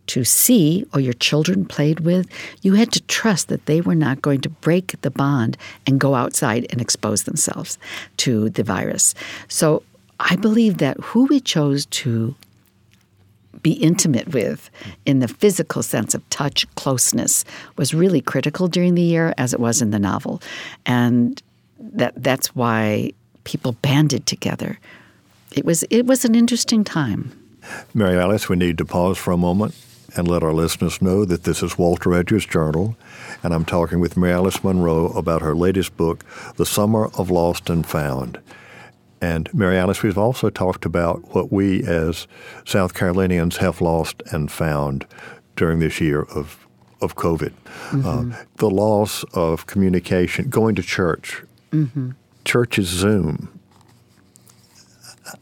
to 0.06 0.24
see 0.24 0.84
or 0.94 1.00
your 1.00 1.12
children 1.14 1.64
played 1.64 2.00
with, 2.00 2.28
you 2.62 2.74
had 2.74 2.90
to 2.92 3.02
trust 3.02 3.48
that 3.48 3.66
they 3.66 3.80
were 3.80 3.94
not 3.94 4.22
going 4.22 4.40
to 4.40 4.48
break 4.48 4.98
the 5.02 5.10
bond 5.10 5.56
and 5.86 6.00
go 6.00 6.14
outside 6.14 6.66
and 6.70 6.80
expose 6.80 7.24
themselves 7.24 7.78
to 8.16 8.48
the 8.50 8.62
virus. 8.62 9.14
So 9.48 9.82
I 10.20 10.36
believe 10.36 10.78
that 10.78 10.98
who 11.00 11.26
we 11.26 11.40
chose 11.40 11.86
to 11.86 12.34
be 13.62 13.72
intimate 13.72 14.32
with 14.32 14.70
in 15.06 15.20
the 15.20 15.28
physical 15.28 15.82
sense 15.82 16.14
of 16.14 16.28
touch, 16.30 16.66
closeness, 16.74 17.44
was 17.76 17.94
really 17.94 18.20
critical 18.20 18.68
during 18.68 18.94
the 18.94 19.02
year, 19.02 19.34
as 19.38 19.52
it 19.52 19.60
was 19.60 19.82
in 19.82 19.90
the 19.90 19.98
novel. 19.98 20.40
And 20.86 21.42
that 21.78 22.14
that's 22.16 22.54
why 22.54 23.12
people 23.44 23.72
banded 23.72 24.26
together. 24.26 24.78
It 25.52 25.64
was 25.64 25.84
it 25.90 26.06
was 26.06 26.24
an 26.24 26.34
interesting 26.34 26.84
time. 26.84 27.32
Mary 27.94 28.18
Alice, 28.18 28.48
we 28.48 28.56
need 28.56 28.78
to 28.78 28.84
pause 28.84 29.18
for 29.18 29.32
a 29.32 29.36
moment 29.36 29.74
and 30.16 30.26
let 30.26 30.42
our 30.42 30.54
listeners 30.54 31.02
know 31.02 31.24
that 31.24 31.44
this 31.44 31.62
is 31.62 31.78
Walter 31.78 32.14
Edgar's 32.14 32.46
Journal, 32.46 32.96
and 33.42 33.52
I'm 33.52 33.64
talking 33.64 34.00
with 34.00 34.16
Mary 34.16 34.32
Alice 34.32 34.64
Monroe 34.64 35.08
about 35.08 35.42
her 35.42 35.54
latest 35.54 35.96
book, 35.96 36.24
The 36.56 36.66
Summer 36.66 37.10
of 37.18 37.30
Lost 37.30 37.68
and 37.68 37.86
Found. 37.86 38.38
And 39.20 39.52
Mary 39.52 39.76
Alice, 39.76 40.02
we've 40.02 40.18
also 40.18 40.50
talked 40.50 40.84
about 40.84 41.34
what 41.34 41.50
we 41.52 41.82
as 41.84 42.26
South 42.64 42.94
Carolinians 42.94 43.56
have 43.58 43.80
lost 43.80 44.22
and 44.30 44.50
found 44.50 45.06
during 45.56 45.80
this 45.80 46.00
year 46.00 46.22
of 46.22 46.64
of 47.00 47.14
COVID. 47.14 47.52
Mm-hmm. 47.90 48.32
Uh, 48.32 48.36
the 48.56 48.70
loss 48.70 49.24
of 49.32 49.66
communication, 49.66 50.48
going 50.48 50.74
to 50.74 50.82
church, 50.82 51.42
mm-hmm. 51.70 52.10
church 52.44 52.78
is 52.78 52.88
Zoom. 52.88 53.48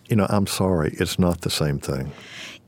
You 0.08 0.16
know, 0.16 0.26
I'm 0.28 0.46
sorry, 0.46 0.94
it's 1.00 1.18
not 1.18 1.42
the 1.42 1.50
same 1.50 1.78
thing. 1.78 2.12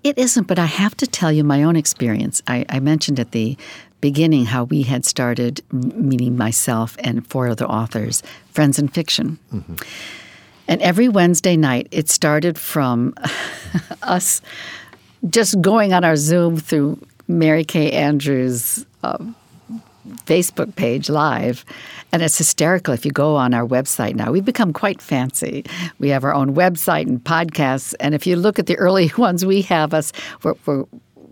It 0.04 0.16
isn't, 0.16 0.46
but 0.46 0.59
I 0.59 0.66
have 0.66 0.96
to 0.98 1.06
tell 1.06 1.32
you 1.32 1.44
my 1.44 1.64
own 1.64 1.76
experience. 1.76 2.40
I, 2.46 2.64
I 2.68 2.80
mentioned 2.80 3.18
at 3.18 3.32
the 3.32 3.56
beginning 4.00 4.46
how 4.46 4.64
we 4.64 4.82
had 4.82 5.04
started 5.04 5.61
meeting 5.72 6.36
myself 6.36 6.96
and 7.00 7.26
four 7.26 7.48
other 7.48 7.66
authors, 7.66 8.22
Friends 8.52 8.78
in 8.78 8.88
Fiction. 8.88 9.38
Mm-hmm. 9.52 9.74
And 10.68 10.82
every 10.82 11.08
Wednesday 11.08 11.56
night, 11.56 11.88
it 11.90 12.08
started 12.08 12.58
from 12.58 13.14
us 14.02 14.42
just 15.28 15.60
going 15.60 15.92
on 15.92 16.04
our 16.04 16.16
Zoom 16.16 16.58
through 16.58 17.04
Mary 17.26 17.64
Kay 17.64 17.90
Andrews' 17.92 18.86
um, 19.02 19.34
Facebook 20.26 20.76
page 20.76 21.08
live. 21.08 21.64
And 22.12 22.22
it's 22.22 22.38
hysterical 22.38 22.94
if 22.94 23.04
you 23.04 23.10
go 23.10 23.36
on 23.36 23.52
our 23.52 23.66
website 23.66 24.14
now. 24.14 24.30
We've 24.30 24.44
become 24.44 24.72
quite 24.72 25.02
fancy. 25.02 25.64
We 25.98 26.08
have 26.10 26.24
our 26.24 26.34
own 26.34 26.54
website 26.54 27.06
and 27.06 27.22
podcasts. 27.22 27.94
And 28.00 28.14
if 28.14 28.26
you 28.26 28.36
look 28.36 28.58
at 28.58 28.66
the 28.66 28.76
early 28.76 29.10
ones 29.18 29.44
we 29.44 29.62
have 29.62 29.92
us, 29.92 30.12
we're, 30.42 30.54
we're 30.64 30.84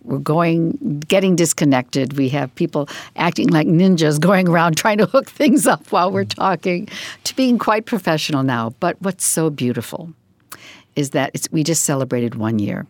we're 0.06 0.18
going 0.18 1.00
getting 1.08 1.36
disconnected. 1.36 2.16
We 2.16 2.28
have 2.30 2.54
people 2.54 2.88
acting 3.16 3.48
like 3.48 3.66
ninjas 3.66 4.20
going 4.20 4.48
around 4.48 4.76
trying 4.76 4.98
to 4.98 5.06
hook 5.06 5.28
things 5.28 5.66
up 5.66 5.90
while 5.92 6.10
we're 6.10 6.24
talking 6.24 6.88
to 7.24 7.36
being 7.36 7.58
quite 7.58 7.86
professional 7.86 8.42
now. 8.42 8.70
But 8.80 9.00
what's 9.02 9.24
so 9.24 9.50
beautiful 9.50 10.12
is 10.94 11.10
that 11.10 11.36
we 11.50 11.62
just 11.62 11.84
celebrated 11.84 12.36
one 12.36 12.58
year. 12.58 12.86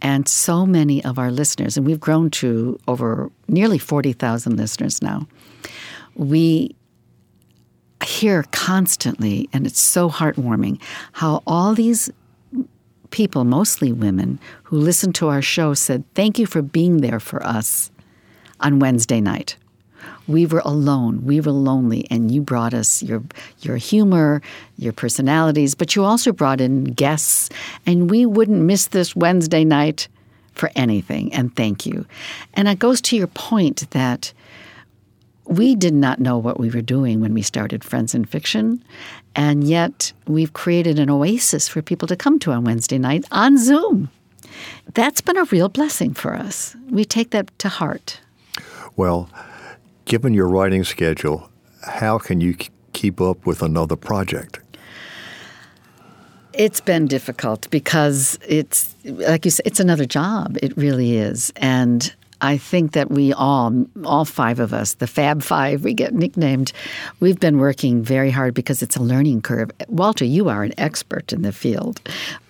And 0.00 0.26
so 0.26 0.66
many 0.66 1.04
of 1.04 1.16
our 1.18 1.30
listeners, 1.30 1.76
and 1.76 1.86
we've 1.86 2.00
grown 2.00 2.28
to 2.30 2.78
over 2.88 3.30
nearly 3.46 3.78
40,000 3.78 4.56
listeners 4.56 5.00
now, 5.00 5.28
we 6.16 6.74
hear 8.04 8.44
constantly, 8.50 9.48
and 9.52 9.64
it's 9.64 9.80
so 9.80 10.10
heartwarming, 10.10 10.80
how 11.12 11.42
all 11.46 11.74
these 11.74 12.10
people, 13.12 13.44
mostly 13.44 13.92
women, 13.92 14.40
who 14.64 14.76
listened 14.76 15.14
to 15.16 15.28
our 15.28 15.42
show 15.42 15.74
said, 15.74 16.04
Thank 16.14 16.38
you 16.38 16.46
for 16.46 16.62
being 16.62 17.00
there 17.00 17.20
for 17.20 17.44
us 17.46 17.90
on 18.60 18.80
Wednesday 18.80 19.20
night 19.20 19.56
we 20.26 20.46
were 20.46 20.62
alone, 20.64 21.24
we 21.24 21.40
were 21.40 21.52
lonely, 21.52 22.06
and 22.10 22.30
you 22.30 22.40
brought 22.40 22.74
us 22.74 23.02
your 23.02 23.22
your 23.60 23.76
humor, 23.76 24.42
your 24.76 24.92
personalities, 24.92 25.74
but 25.74 25.96
you 25.96 26.04
also 26.04 26.32
brought 26.32 26.60
in 26.60 26.84
guests, 26.84 27.48
and 27.86 28.10
we 28.10 28.26
wouldn't 28.26 28.62
miss 28.62 28.86
this 28.88 29.16
Wednesday 29.16 29.64
night 29.64 30.08
for 30.54 30.70
anything. 30.76 31.32
And 31.32 31.54
thank 31.56 31.86
you. 31.86 32.06
And 32.54 32.68
it 32.68 32.78
goes 32.78 33.00
to 33.02 33.16
your 33.16 33.26
point 33.28 33.90
that 33.90 34.32
we 35.46 35.74
did 35.74 35.94
not 35.94 36.20
know 36.20 36.38
what 36.38 36.60
we 36.60 36.70
were 36.70 36.82
doing 36.82 37.20
when 37.20 37.34
we 37.34 37.42
started 37.42 37.82
Friends 37.84 38.14
in 38.14 38.24
Fiction, 38.24 38.82
and 39.34 39.64
yet 39.64 40.12
we've 40.26 40.52
created 40.52 40.98
an 40.98 41.10
oasis 41.10 41.68
for 41.68 41.82
people 41.82 42.08
to 42.08 42.16
come 42.16 42.38
to 42.40 42.52
on 42.52 42.64
Wednesday 42.64 42.98
night 42.98 43.24
on 43.32 43.58
Zoom. 43.58 44.10
That's 44.94 45.20
been 45.20 45.36
a 45.36 45.44
real 45.44 45.68
blessing 45.68 46.14
for 46.14 46.34
us. 46.34 46.76
We 46.90 47.04
take 47.04 47.30
that 47.30 47.56
to 47.58 47.68
heart. 47.68 48.20
Well, 48.96 49.28
given 50.04 50.34
your 50.34 50.48
writing 50.48 50.84
schedule, 50.84 51.50
how 51.82 52.18
can 52.18 52.40
you 52.40 52.56
keep 52.92 53.20
up 53.20 53.46
with 53.46 53.62
another 53.62 53.96
project? 53.96 54.60
It's 56.52 56.80
been 56.80 57.06
difficult 57.06 57.68
because 57.70 58.38
it's 58.46 58.94
like 59.04 59.46
you 59.46 59.50
said, 59.50 59.66
it's 59.66 59.80
another 59.80 60.04
job. 60.04 60.58
It 60.62 60.76
really 60.76 61.16
is, 61.16 61.50
and 61.56 62.14
I 62.42 62.58
think 62.58 62.92
that 62.92 63.10
we 63.10 63.32
all, 63.32 63.86
all 64.04 64.24
five 64.24 64.58
of 64.58 64.74
us, 64.74 64.94
the 64.94 65.06
Fab 65.06 65.42
Five, 65.42 65.84
we 65.84 65.94
get 65.94 66.12
nicknamed, 66.12 66.72
we've 67.20 67.38
been 67.38 67.58
working 67.58 68.02
very 68.02 68.30
hard 68.30 68.52
because 68.52 68.82
it's 68.82 68.96
a 68.96 69.02
learning 69.02 69.42
curve. 69.42 69.70
Walter, 69.86 70.24
you 70.24 70.48
are 70.48 70.64
an 70.64 70.74
expert 70.76 71.32
in 71.32 71.42
the 71.42 71.52
field. 71.52 72.00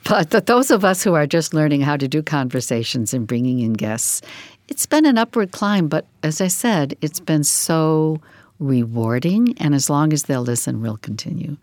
But 0.08 0.46
those 0.46 0.70
of 0.70 0.84
us 0.84 1.04
who 1.04 1.14
are 1.14 1.26
just 1.26 1.54
learning 1.54 1.82
how 1.82 1.98
to 1.98 2.08
do 2.08 2.22
conversations 2.22 3.12
and 3.12 3.26
bringing 3.26 3.60
in 3.60 3.74
guests, 3.74 4.22
it's 4.68 4.86
been 4.86 5.04
an 5.04 5.18
upward 5.18 5.52
climb, 5.52 5.88
but 5.88 6.06
as 6.22 6.40
I 6.40 6.48
said, 6.48 6.96
it's 7.02 7.20
been 7.20 7.44
so 7.44 8.20
rewarding. 8.58 9.54
And 9.58 9.74
as 9.74 9.90
long 9.90 10.12
as 10.12 10.24
they'll 10.24 10.42
listen, 10.42 10.80
we'll 10.80 10.96
continue. 10.96 11.58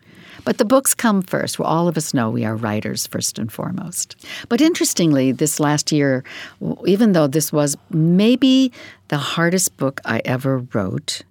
But 0.45 0.57
the 0.57 0.65
books 0.65 0.93
come 0.93 1.21
first. 1.21 1.59
Well, 1.59 1.67
all 1.67 1.87
of 1.87 1.97
us 1.97 2.13
know 2.13 2.29
we 2.29 2.45
are 2.45 2.55
writers 2.55 3.07
first 3.07 3.37
and 3.37 3.51
foremost. 3.51 4.15
But 4.47 4.61
interestingly, 4.61 5.31
this 5.31 5.59
last 5.59 5.91
year, 5.91 6.23
even 6.85 7.11
though 7.11 7.27
this 7.27 7.51
was 7.51 7.77
maybe 7.89 8.71
the 9.09 9.17
hardest 9.17 9.77
book 9.77 10.01
I 10.05 10.21
ever 10.25 10.59
wrote, 10.73 11.21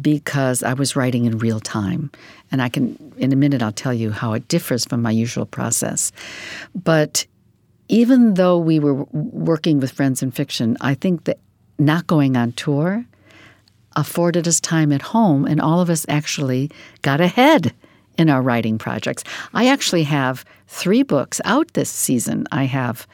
because 0.00 0.62
I 0.62 0.74
was 0.74 0.94
writing 0.94 1.24
in 1.24 1.38
real 1.38 1.60
time. 1.60 2.10
And 2.50 2.62
I 2.62 2.68
can, 2.68 2.96
in 3.16 3.32
a 3.32 3.36
minute, 3.36 3.62
I'll 3.62 3.72
tell 3.72 3.94
you 3.94 4.12
how 4.12 4.32
it 4.32 4.46
differs 4.48 4.84
from 4.84 5.02
my 5.02 5.10
usual 5.10 5.46
process. 5.46 6.12
But 6.74 7.26
even 7.88 8.34
though 8.34 8.58
we 8.58 8.78
were 8.78 9.04
working 9.12 9.80
with 9.80 9.90
Friends 9.90 10.22
in 10.22 10.30
Fiction, 10.30 10.76
I 10.80 10.94
think 10.94 11.24
that 11.24 11.38
not 11.78 12.06
going 12.06 12.36
on 12.36 12.52
tour 12.52 13.04
afforded 13.96 14.46
us 14.46 14.60
time 14.60 14.92
at 14.92 15.02
home, 15.02 15.44
and 15.44 15.60
all 15.60 15.80
of 15.80 15.90
us 15.90 16.06
actually 16.08 16.70
got 17.02 17.20
ahead 17.20 17.74
in 18.18 18.28
our 18.30 18.42
writing 18.42 18.78
projects. 18.78 19.24
I 19.54 19.68
actually 19.68 20.04
have 20.04 20.44
three 20.68 21.02
books 21.02 21.40
out 21.44 21.72
this 21.72 21.90
season. 21.90 22.46
I 22.52 22.64
have 22.64 23.06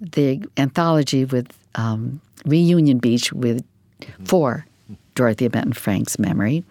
the 0.00 0.42
anthology 0.56 1.24
with 1.24 1.52
um, 1.74 2.20
Reunion 2.44 2.98
Beach 2.98 3.32
with 3.32 3.64
four 4.24 4.66
Dorothea 5.14 5.50
Benton 5.50 5.72
Frank's 5.72 6.18
memory 6.18 6.64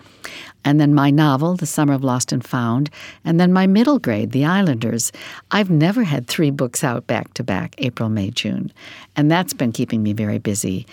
and 0.68 0.82
then 0.82 0.94
my 0.94 1.10
novel, 1.10 1.56
The 1.56 1.66
Summer 1.66 1.94
of 1.94 2.04
Lost 2.04 2.34
and 2.34 2.46
Found, 2.46 2.90
and 3.24 3.40
then 3.40 3.54
my 3.54 3.68
middle 3.68 4.00
grade, 4.00 4.32
The 4.32 4.44
Islanders. 4.44 5.14
I've 5.50 5.70
never 5.70 6.04
had 6.04 6.28
three 6.28 6.52
books 6.52 6.84
out 6.84 7.08
back 7.08 7.34
to 7.36 7.44
back, 7.44 7.74
April, 7.78 8.10
May, 8.10 8.32
June, 8.32 8.74
and 9.16 9.32
that's 9.32 9.54
been 9.54 9.72
keeping 9.72 10.04
me 10.04 10.12
very 10.12 10.40
busy. 10.40 10.86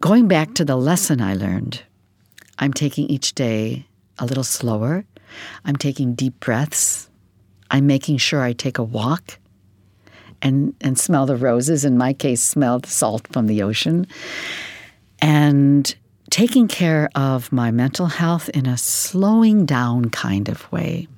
Going 0.00 0.26
back 0.26 0.54
to 0.54 0.64
the 0.64 0.74
lesson 0.74 1.20
I 1.20 1.34
learned, 1.34 1.84
I'm 2.58 2.72
taking 2.72 3.06
each 3.06 3.36
day 3.36 3.86
a 4.18 4.26
little 4.26 4.42
slower. 4.42 5.04
I'm 5.64 5.76
taking 5.76 6.14
deep 6.14 6.38
breaths. 6.40 7.08
I'm 7.70 7.86
making 7.86 8.18
sure 8.18 8.42
I 8.42 8.52
take 8.52 8.78
a 8.78 8.82
walk 8.82 9.38
and, 10.42 10.74
and 10.80 10.98
smell 10.98 11.26
the 11.26 11.36
roses, 11.36 11.84
in 11.84 11.98
my 11.98 12.12
case, 12.12 12.42
smell 12.42 12.78
the 12.78 12.88
salt 12.88 13.26
from 13.32 13.46
the 13.46 13.62
ocean. 13.62 14.06
And 15.20 15.94
taking 16.30 16.68
care 16.68 17.10
of 17.14 17.52
my 17.52 17.70
mental 17.70 18.06
health 18.06 18.48
in 18.50 18.66
a 18.66 18.78
slowing 18.78 19.66
down 19.66 20.10
kind 20.10 20.48
of 20.48 20.70
way. 20.72 21.08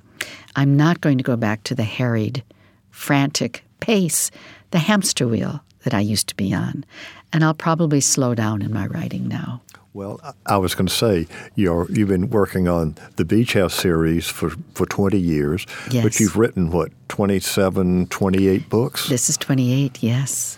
I'm 0.55 0.75
not 0.75 1.01
going 1.01 1.17
to 1.17 1.23
go 1.23 1.35
back 1.35 1.63
to 1.63 1.75
the 1.75 1.83
harried, 1.83 2.43
frantic 2.91 3.63
pace, 3.79 4.31
the 4.71 4.79
hamster 4.79 5.27
wheel 5.27 5.63
that 5.83 5.93
I 5.93 5.99
used 5.99 6.27
to 6.29 6.35
be 6.35 6.53
on. 6.53 6.85
And 7.31 7.43
I'll 7.43 7.53
probably 7.53 8.01
slow 8.01 8.35
down 8.35 8.61
in 8.61 8.73
my 8.73 8.87
writing 8.87 9.27
now. 9.27 9.61
Well, 9.93 10.19
I 10.47 10.57
was 10.57 10.73
going 10.73 10.87
to 10.87 10.93
say 10.93 11.27
you're 11.53 11.85
you've 11.91 12.09
been 12.09 12.31
working 12.31 12.67
on 12.67 12.95
the 13.17 13.25
Beach 13.25 13.53
House 13.53 13.75
series 13.75 14.27
for, 14.27 14.49
for 14.73 14.87
20 14.87 15.19
years, 15.19 15.67
yes. 15.91 16.03
but 16.03 16.19
you've 16.19 16.35
written 16.35 16.71
what 16.71 16.91
27, 17.09 18.07
28 18.07 18.69
books. 18.69 19.07
This 19.07 19.29
is 19.29 19.37
28. 19.37 20.01
Yes, 20.01 20.57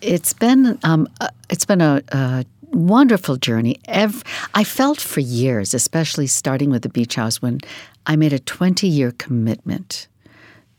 it's 0.00 0.32
been 0.32 0.78
um, 0.84 1.06
uh, 1.20 1.28
it's 1.50 1.66
been 1.66 1.82
a, 1.82 2.02
a 2.08 2.46
wonderful 2.72 3.36
journey. 3.36 3.76
I 3.86 4.64
felt 4.64 5.00
for 5.00 5.20
years, 5.20 5.74
especially 5.74 6.26
starting 6.26 6.70
with 6.70 6.80
the 6.80 6.88
beach 6.88 7.16
house, 7.16 7.42
when 7.42 7.60
I 8.06 8.16
made 8.16 8.32
a 8.32 8.38
20 8.38 8.88
year 8.88 9.12
commitment 9.12 10.08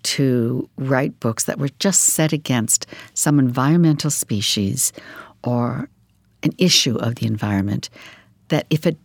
to 0.04 0.68
write 0.78 1.20
books 1.20 1.44
that 1.44 1.60
were 1.60 1.70
just 1.78 2.02
set 2.02 2.34
against 2.34 2.88
some 3.14 3.38
environmental 3.38 4.10
species 4.10 4.94
or 5.44 5.90
an 6.48 6.56
issue 6.58 6.98
of 6.98 7.16
the 7.16 7.28
environment, 7.28 7.90
that 8.48 8.66
if 8.70 8.88
it 8.88 8.98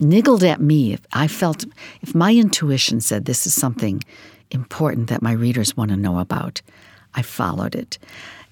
niggled 0.00 0.44
at 0.44 0.60
me, 0.60 0.92
if 0.92 1.00
I 1.12 1.28
felt, 1.28 1.64
if 2.02 2.14
my 2.14 2.34
intuition 2.34 3.00
said 3.00 3.24
this 3.24 3.46
is 3.46 3.54
something 3.54 4.02
important 4.50 5.08
that 5.08 5.22
my 5.22 5.32
readers 5.32 5.76
want 5.76 5.90
to 5.90 5.96
know 5.96 6.18
about, 6.18 6.62
I 7.14 7.22
followed 7.22 7.74
it. 7.74 7.98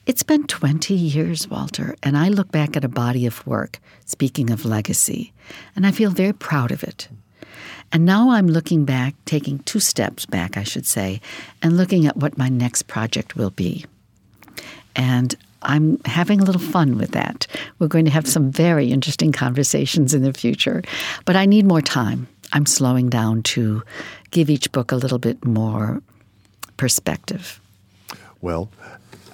It's 0.07 0.23
been 0.23 0.47
20 0.47 0.95
years, 0.95 1.49
Walter, 1.49 1.95
and 2.03 2.17
I 2.17 2.29
look 2.29 2.51
back 2.51 2.77
at 2.77 2.85
a 2.85 2.89
body 2.89 3.27
of 3.27 3.47
work, 3.47 3.79
speaking 4.07 4.51
of 4.51 4.65
legacy, 4.65 5.33
and 5.77 5.87
I 5.87 5.91
feel 5.91 6.11
very 6.11 6.33
proud 6.33 6.71
of 6.71 6.83
it. 6.83 7.09
And 7.93 8.05
now 8.05 8.31
I'm 8.31 8.47
looking 8.47 8.85
back, 8.85 9.15
taking 9.25 9.59
two 9.61 9.81
steps 9.81 10.27
back, 10.27 10.57
I 10.57 10.63
should 10.63 10.87
say, 10.87 11.21
and 11.63 11.77
looking 11.77 12.07
at 12.07 12.17
what 12.17 12.39
my 12.39 12.49
next 12.49 12.87
project 12.87 13.37
will 13.37 13.51
be. 13.51 13.87
And 14.95 15.35
I'm 15.63 16.01
having 16.05 16.41
a 16.41 16.45
little 16.45 16.61
fun 16.61 16.99
with 16.99 17.13
that. 17.13 17.47
We're 17.79 17.89
going 17.89 18.05
to 18.05 18.11
have 18.11 18.27
some 18.27 18.51
very 18.51 18.93
interesting 18.93 19.33
conversations 19.33 20.15
in 20.15 20.23
the 20.23 20.33
future, 20.33 20.83
but 21.25 21.37
I 21.37 21.47
need 21.47 21.67
more 21.67 21.83
time. 21.83 22.29
I'm 22.53 22.67
slowing 22.67 23.09
down 23.09 23.43
to 23.55 23.83
give 24.31 24.51
each 24.51 24.71
book 24.73 24.93
a 24.93 24.97
little 24.97 25.19
bit 25.19 25.45
more 25.45 26.01
perspective. 26.77 27.61
Well, 28.41 28.71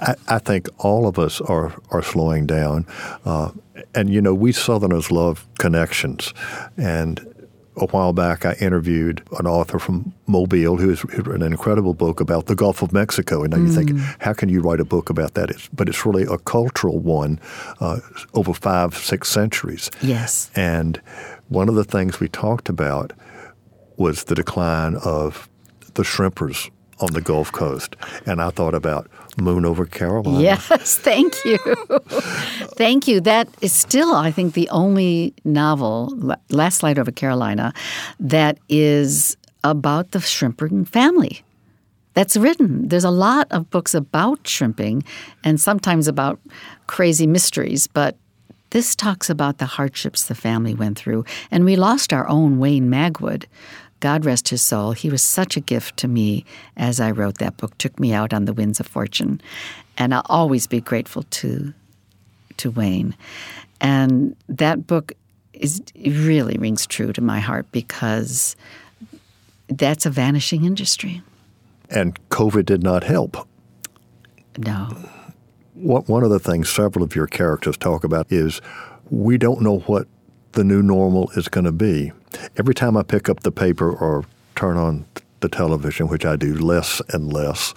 I, 0.00 0.14
I, 0.26 0.38
think 0.38 0.68
all 0.78 1.06
of 1.06 1.18
us 1.18 1.40
are 1.40 1.74
are 1.90 2.02
slowing 2.02 2.46
down, 2.46 2.86
uh, 3.24 3.50
and 3.94 4.10
you 4.10 4.20
know 4.20 4.34
we 4.34 4.52
Southerners 4.52 5.10
love 5.10 5.46
connections, 5.58 6.32
and. 6.76 7.33
A 7.76 7.86
while 7.86 8.12
back, 8.12 8.46
I 8.46 8.52
interviewed 8.54 9.22
an 9.38 9.46
author 9.46 9.78
from 9.78 10.14
Mobile 10.26 10.76
who's 10.76 11.04
written 11.04 11.42
an 11.42 11.52
incredible 11.52 11.92
book 11.92 12.20
about 12.20 12.46
the 12.46 12.54
Gulf 12.54 12.82
of 12.82 12.92
Mexico. 12.92 13.42
And 13.42 13.50
now 13.50 13.58
mm. 13.58 13.66
you 13.66 13.72
think, 13.72 13.90
mm. 13.90 14.16
how 14.20 14.32
can 14.32 14.48
you 14.48 14.60
write 14.60 14.80
a 14.80 14.84
book 14.84 15.10
about 15.10 15.34
that? 15.34 15.50
It's, 15.50 15.68
but 15.68 15.88
it's 15.88 16.06
really 16.06 16.22
a 16.22 16.38
cultural 16.38 17.00
one 17.00 17.40
uh, 17.80 17.98
over 18.32 18.54
five, 18.54 18.96
six 18.96 19.28
centuries. 19.28 19.90
Yes. 20.00 20.50
And 20.54 21.00
one 21.48 21.68
of 21.68 21.74
the 21.74 21.84
things 21.84 22.20
we 22.20 22.28
talked 22.28 22.68
about 22.68 23.12
was 23.96 24.24
the 24.24 24.34
decline 24.34 24.96
of 25.04 25.48
the 25.94 26.04
shrimpers 26.04 26.70
on 27.00 27.12
the 27.12 27.20
Gulf 27.20 27.50
Coast. 27.50 27.96
And 28.24 28.40
I 28.40 28.50
thought 28.50 28.74
about 28.74 29.10
Moon 29.38 29.64
over 29.64 29.84
Carolina. 29.84 30.40
Yes, 30.40 30.98
thank 30.98 31.34
you. 31.44 31.58
thank 32.76 33.08
you. 33.08 33.20
That 33.20 33.48
is 33.60 33.72
still, 33.72 34.14
I 34.14 34.30
think, 34.30 34.54
the 34.54 34.68
only 34.70 35.34
novel, 35.44 36.36
Last 36.50 36.82
Light 36.82 36.98
over 36.98 37.10
Carolina, 37.10 37.72
that 38.20 38.58
is 38.68 39.36
about 39.62 40.12
the 40.12 40.20
shrimping 40.20 40.84
family. 40.84 41.42
That's 42.14 42.36
written. 42.36 42.88
There's 42.88 43.04
a 43.04 43.10
lot 43.10 43.48
of 43.50 43.70
books 43.70 43.94
about 43.94 44.46
shrimping 44.46 45.02
and 45.42 45.60
sometimes 45.60 46.06
about 46.06 46.38
crazy 46.86 47.26
mysteries, 47.26 47.88
but 47.88 48.16
this 48.70 48.96
talks 48.96 49.30
about 49.30 49.58
the 49.58 49.66
hardships 49.66 50.24
the 50.24 50.34
family 50.34 50.74
went 50.74 50.98
through. 50.98 51.24
And 51.50 51.64
we 51.64 51.76
lost 51.76 52.12
our 52.12 52.28
own 52.28 52.58
Wayne 52.58 52.90
Magwood. 52.90 53.46
God 54.04 54.26
rest 54.26 54.50
his 54.50 54.60
soul. 54.60 54.92
He 54.92 55.08
was 55.08 55.22
such 55.22 55.56
a 55.56 55.60
gift 55.60 55.96
to 55.96 56.08
me 56.08 56.44
as 56.76 57.00
I 57.00 57.10
wrote 57.10 57.38
that 57.38 57.56
book, 57.56 57.78
took 57.78 57.98
me 57.98 58.12
out 58.12 58.34
on 58.34 58.44
the 58.44 58.52
winds 58.52 58.78
of 58.78 58.86
fortune. 58.86 59.40
And 59.96 60.12
I'll 60.12 60.26
always 60.26 60.66
be 60.66 60.82
grateful 60.82 61.22
to 61.22 61.72
to 62.58 62.70
Wayne. 62.70 63.16
And 63.80 64.36
that 64.46 64.86
book 64.86 65.14
is 65.54 65.80
really 65.96 66.58
rings 66.58 66.86
true 66.86 67.14
to 67.14 67.22
my 67.22 67.40
heart 67.40 67.64
because 67.72 68.56
that's 69.68 70.04
a 70.04 70.10
vanishing 70.10 70.66
industry. 70.66 71.22
And 71.88 72.18
COVID 72.28 72.66
did 72.66 72.82
not 72.82 73.04
help. 73.04 73.48
No. 74.58 74.94
What, 75.72 76.10
one 76.10 76.22
of 76.22 76.28
the 76.28 76.38
things 76.38 76.68
several 76.68 77.02
of 77.02 77.16
your 77.16 77.26
characters 77.26 77.78
talk 77.78 78.04
about 78.04 78.30
is 78.30 78.60
we 79.08 79.38
don't 79.38 79.62
know 79.62 79.78
what 79.78 80.06
the 80.54 80.64
new 80.64 80.82
normal 80.82 81.30
is 81.32 81.48
going 81.48 81.64
to 81.64 81.72
be. 81.72 82.12
Every 82.56 82.74
time 82.74 82.96
I 82.96 83.02
pick 83.02 83.28
up 83.28 83.40
the 83.40 83.52
paper 83.52 83.90
or 83.90 84.24
turn 84.56 84.76
on 84.76 85.04
the 85.40 85.48
television, 85.48 86.08
which 86.08 86.24
I 86.24 86.36
do 86.36 86.54
less 86.54 87.02
and 87.10 87.32
less, 87.32 87.74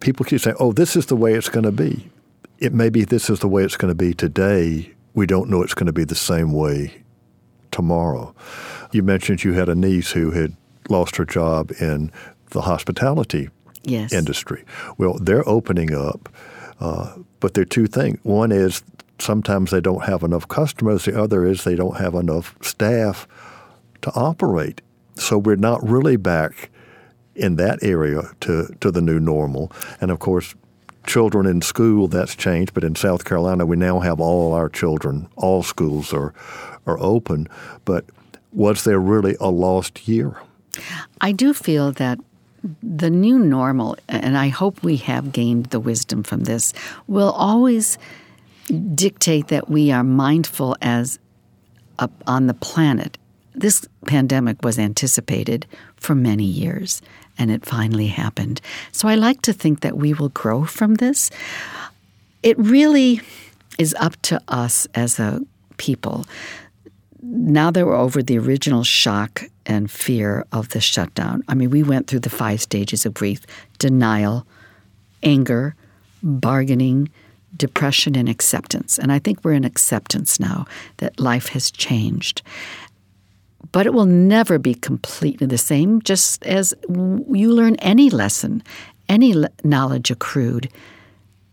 people 0.00 0.24
keep 0.24 0.40
saying, 0.40 0.56
oh, 0.60 0.72
this 0.72 0.96
is 0.96 1.06
the 1.06 1.16
way 1.16 1.34
it's 1.34 1.48
going 1.48 1.64
to 1.64 1.72
be. 1.72 2.10
It 2.58 2.72
may 2.72 2.88
be 2.88 3.04
this 3.04 3.28
is 3.30 3.40
the 3.40 3.48
way 3.48 3.64
it's 3.64 3.76
going 3.76 3.90
to 3.90 3.94
be 3.94 4.14
today. 4.14 4.92
We 5.14 5.26
don't 5.26 5.50
know 5.50 5.62
it's 5.62 5.74
going 5.74 5.86
to 5.86 5.92
be 5.92 6.04
the 6.04 6.14
same 6.14 6.52
way 6.52 7.02
tomorrow. 7.70 8.34
You 8.92 9.02
mentioned 9.02 9.44
you 9.44 9.54
had 9.54 9.68
a 9.68 9.74
niece 9.74 10.12
who 10.12 10.30
had 10.30 10.56
lost 10.88 11.16
her 11.16 11.24
job 11.24 11.72
in 11.80 12.12
the 12.50 12.62
hospitality 12.62 13.50
yes. 13.82 14.12
industry. 14.12 14.64
Well, 14.98 15.18
they're 15.18 15.46
opening 15.48 15.94
up 15.94 16.28
uh, 16.80 17.16
but 17.40 17.54
there 17.54 17.62
are 17.62 17.66
two 17.66 17.86
things. 17.86 18.18
One 18.22 18.52
is 18.52 18.82
sometimes 19.18 19.70
they 19.70 19.80
don't 19.80 20.04
have 20.04 20.22
enough 20.22 20.48
customers. 20.48 21.04
The 21.04 21.20
other 21.20 21.46
is 21.46 21.64
they 21.64 21.74
don't 21.74 21.98
have 21.98 22.14
enough 22.14 22.56
staff 22.60 23.26
to 24.02 24.12
operate. 24.14 24.82
So 25.16 25.38
we're 25.38 25.56
not 25.56 25.86
really 25.86 26.16
back 26.16 26.70
in 27.34 27.56
that 27.56 27.82
area 27.82 28.30
to, 28.40 28.74
to 28.80 28.90
the 28.90 29.00
new 29.00 29.20
normal. 29.20 29.72
And 30.00 30.10
of 30.10 30.18
course, 30.18 30.54
children 31.06 31.46
in 31.46 31.62
school, 31.62 32.08
that's 32.08 32.34
changed. 32.34 32.74
But 32.74 32.84
in 32.84 32.94
South 32.94 33.24
Carolina, 33.24 33.64
we 33.66 33.76
now 33.76 34.00
have 34.00 34.20
all 34.20 34.52
our 34.52 34.68
children, 34.68 35.28
all 35.36 35.62
schools 35.62 36.12
are, 36.12 36.34
are 36.86 36.98
open. 36.98 37.48
But 37.84 38.04
was 38.52 38.84
there 38.84 39.00
really 39.00 39.36
a 39.40 39.50
lost 39.50 40.08
year? 40.08 40.40
I 41.20 41.32
do 41.32 41.54
feel 41.54 41.92
that 41.92 42.18
the 42.82 43.10
new 43.10 43.38
normal, 43.38 43.96
and 44.08 44.36
I 44.36 44.48
hope 44.48 44.82
we 44.82 44.96
have 44.98 45.32
gained 45.32 45.66
the 45.66 45.80
wisdom 45.80 46.22
from 46.22 46.44
this, 46.44 46.72
will 47.06 47.30
always 47.30 47.98
dictate 48.94 49.48
that 49.48 49.68
we 49.68 49.92
are 49.92 50.04
mindful 50.04 50.76
as 50.82 51.18
up 51.98 52.12
on 52.26 52.46
the 52.46 52.54
planet. 52.54 53.18
This 53.54 53.88
pandemic 54.06 54.62
was 54.62 54.78
anticipated 54.78 55.66
for 55.96 56.14
many 56.14 56.44
years, 56.44 57.00
and 57.38 57.50
it 57.50 57.64
finally 57.64 58.08
happened. 58.08 58.60
So 58.92 59.08
I 59.08 59.14
like 59.14 59.42
to 59.42 59.52
think 59.52 59.80
that 59.80 59.96
we 59.96 60.12
will 60.12 60.28
grow 60.30 60.64
from 60.64 60.96
this. 60.96 61.30
It 62.42 62.58
really 62.58 63.20
is 63.78 63.94
up 63.98 64.20
to 64.22 64.40
us 64.48 64.86
as 64.94 65.18
a 65.18 65.40
people. 65.76 66.26
Now 67.22 67.70
that 67.70 67.86
we're 67.86 67.96
over 67.96 68.22
the 68.22 68.38
original 68.38 68.84
shock 68.84 69.44
and 69.64 69.90
fear 69.90 70.46
of 70.52 70.68
the 70.70 70.80
shutdown. 70.80 71.42
I 71.48 71.54
mean, 71.54 71.70
we 71.70 71.82
went 71.82 72.06
through 72.06 72.20
the 72.20 72.30
five 72.30 72.62
stages 72.62 73.04
of 73.04 73.14
grief 73.14 73.40
denial, 73.78 74.46
anger, 75.22 75.74
bargaining, 76.22 77.10
depression, 77.56 78.16
and 78.16 78.28
acceptance. 78.28 78.98
And 78.98 79.12
I 79.12 79.18
think 79.18 79.44
we're 79.44 79.52
in 79.52 79.64
acceptance 79.64 80.38
now 80.38 80.66
that 80.98 81.20
life 81.20 81.48
has 81.48 81.70
changed. 81.70 82.42
But 83.72 83.86
it 83.86 83.94
will 83.94 84.06
never 84.06 84.58
be 84.58 84.74
completely 84.74 85.46
the 85.46 85.58
same, 85.58 86.00
just 86.02 86.44
as 86.44 86.74
you 86.88 87.52
learn 87.52 87.76
any 87.76 88.10
lesson, 88.10 88.62
any 89.08 89.34
knowledge 89.64 90.10
accrued 90.10 90.70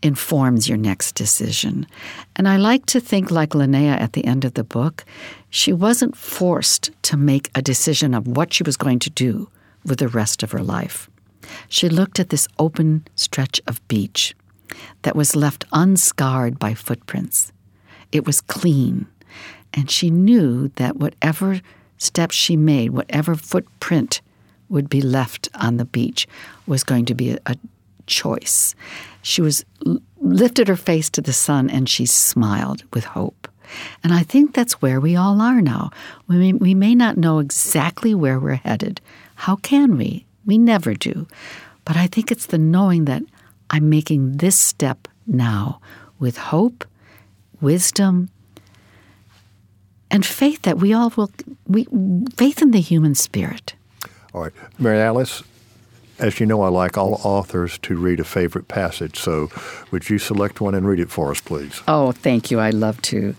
informs 0.02 0.68
your 0.68 0.78
next 0.78 1.16
decision. 1.16 1.88
And 2.36 2.48
I 2.48 2.58
like 2.58 2.86
to 2.88 3.00
think 3.00 3.32
like 3.32 3.52
Linnea 3.52 4.00
at 4.00 4.14
the 4.14 4.26
end 4.26 4.44
of 4.44 4.54
the 4.54 4.64
book. 4.64 5.06
She 5.50 5.72
wasn't 5.72 6.18
forced 6.18 6.92
to 7.04 7.18
make 7.18 7.50
a 7.56 7.62
decision 7.62 8.14
of 8.14 8.28
what 8.28 8.54
she 8.54 8.64
was 8.64 8.78
going 8.78 9.00
to 9.00 9.10
do 9.10 9.50
with 9.86 10.00
the 10.00 10.10
rest 10.10 10.44
of 10.44 10.52
her 10.52 10.62
life. 10.62 11.10
She 11.70 11.90
looked 11.90 12.20
at 12.20 12.30
this 12.30 12.48
open 12.60 13.08
stretch 13.16 13.62
of 13.66 13.86
beach 13.88 14.36
that 15.04 15.16
was 15.16 15.36
left 15.36 15.66
unscarred 15.72 16.60
by 16.60 16.74
footprints. 16.74 17.52
It 18.12 18.26
was 18.26 18.42
clean, 18.42 19.08
and 19.74 19.90
she 19.90 20.10
knew 20.10 20.70
that 20.76 20.98
whatever 20.98 21.62
steps 21.98 22.36
she 22.36 22.56
made, 22.56 22.92
whatever 22.92 23.36
footprint 23.36 24.22
would 24.70 24.90
be 24.90 25.02
left 25.02 25.50
on 25.56 25.78
the 25.78 25.86
beach, 25.86 26.28
was 26.68 26.84
going 26.84 27.06
to 27.06 27.16
be 27.16 27.32
a, 27.32 27.38
a 27.46 27.56
choice. 28.08 28.76
She 29.22 29.42
was 29.42 29.64
lifted 30.20 30.68
her 30.68 30.76
face 30.76 31.10
to 31.12 31.22
the 31.22 31.34
sun 31.34 31.70
and 31.70 31.88
she 31.88 32.06
smiled 32.06 32.84
with 32.94 33.06
hope. 33.06 33.48
And 34.04 34.14
I 34.14 34.24
think 34.24 34.54
that's 34.54 34.82
where 34.82 35.00
we 35.00 35.16
all 35.16 35.42
are 35.42 35.62
now. 35.62 35.92
We 36.28 36.38
may, 36.38 36.54
we 36.54 36.74
may 36.74 36.96
not 36.96 37.18
know 37.18 37.40
exactly 37.40 38.14
where 38.14 38.40
we're 38.40 38.56
headed. 38.56 39.02
How 39.36 39.56
can 39.58 39.98
we? 39.98 40.26
We 40.46 40.58
never 40.58 40.94
do. 40.94 41.28
But 41.86 41.98
I 41.98 42.08
think 42.08 42.32
it's 42.32 42.48
the 42.48 42.58
knowing 42.58 43.06
that 43.06 43.24
I'm 43.74 43.90
making 43.90 44.38
this 44.38 44.56
step 44.56 45.08
now 45.26 45.82
with 46.20 46.38
hope, 46.38 46.86
wisdom, 47.60 48.30
and 50.12 50.24
faith 50.24 50.62
that 50.62 50.78
we 50.78 50.94
all 50.94 51.12
will, 51.18 51.32
we, 51.66 51.88
faith 52.36 52.62
in 52.62 52.70
the 52.70 52.80
human 52.80 53.16
spirit. 53.16 53.74
All 54.32 54.44
right. 54.44 54.52
Mary 54.78 55.02
Alice, 55.02 55.42
as 56.20 56.40
you 56.40 56.46
know, 56.46 56.62
I 56.62 56.68
like 56.68 57.00
all 57.00 57.20
authors 57.24 57.80
to 57.80 57.98
read 57.98 58.20
a 58.20 58.24
favorite 58.24 58.68
passage. 58.68 59.18
So, 59.18 59.50
would 59.90 60.08
you 60.08 60.20
select 60.20 60.62
one 60.62 60.76
and 60.76 60.88
read 60.88 61.00
it 61.00 61.10
for 61.10 61.32
us, 61.32 61.42
please? 61.42 61.82
Oh, 61.88 62.12
thank 62.12 62.52
you. 62.52 62.60
I'd 62.60 62.76
love 62.76 63.02
to. 63.04 63.34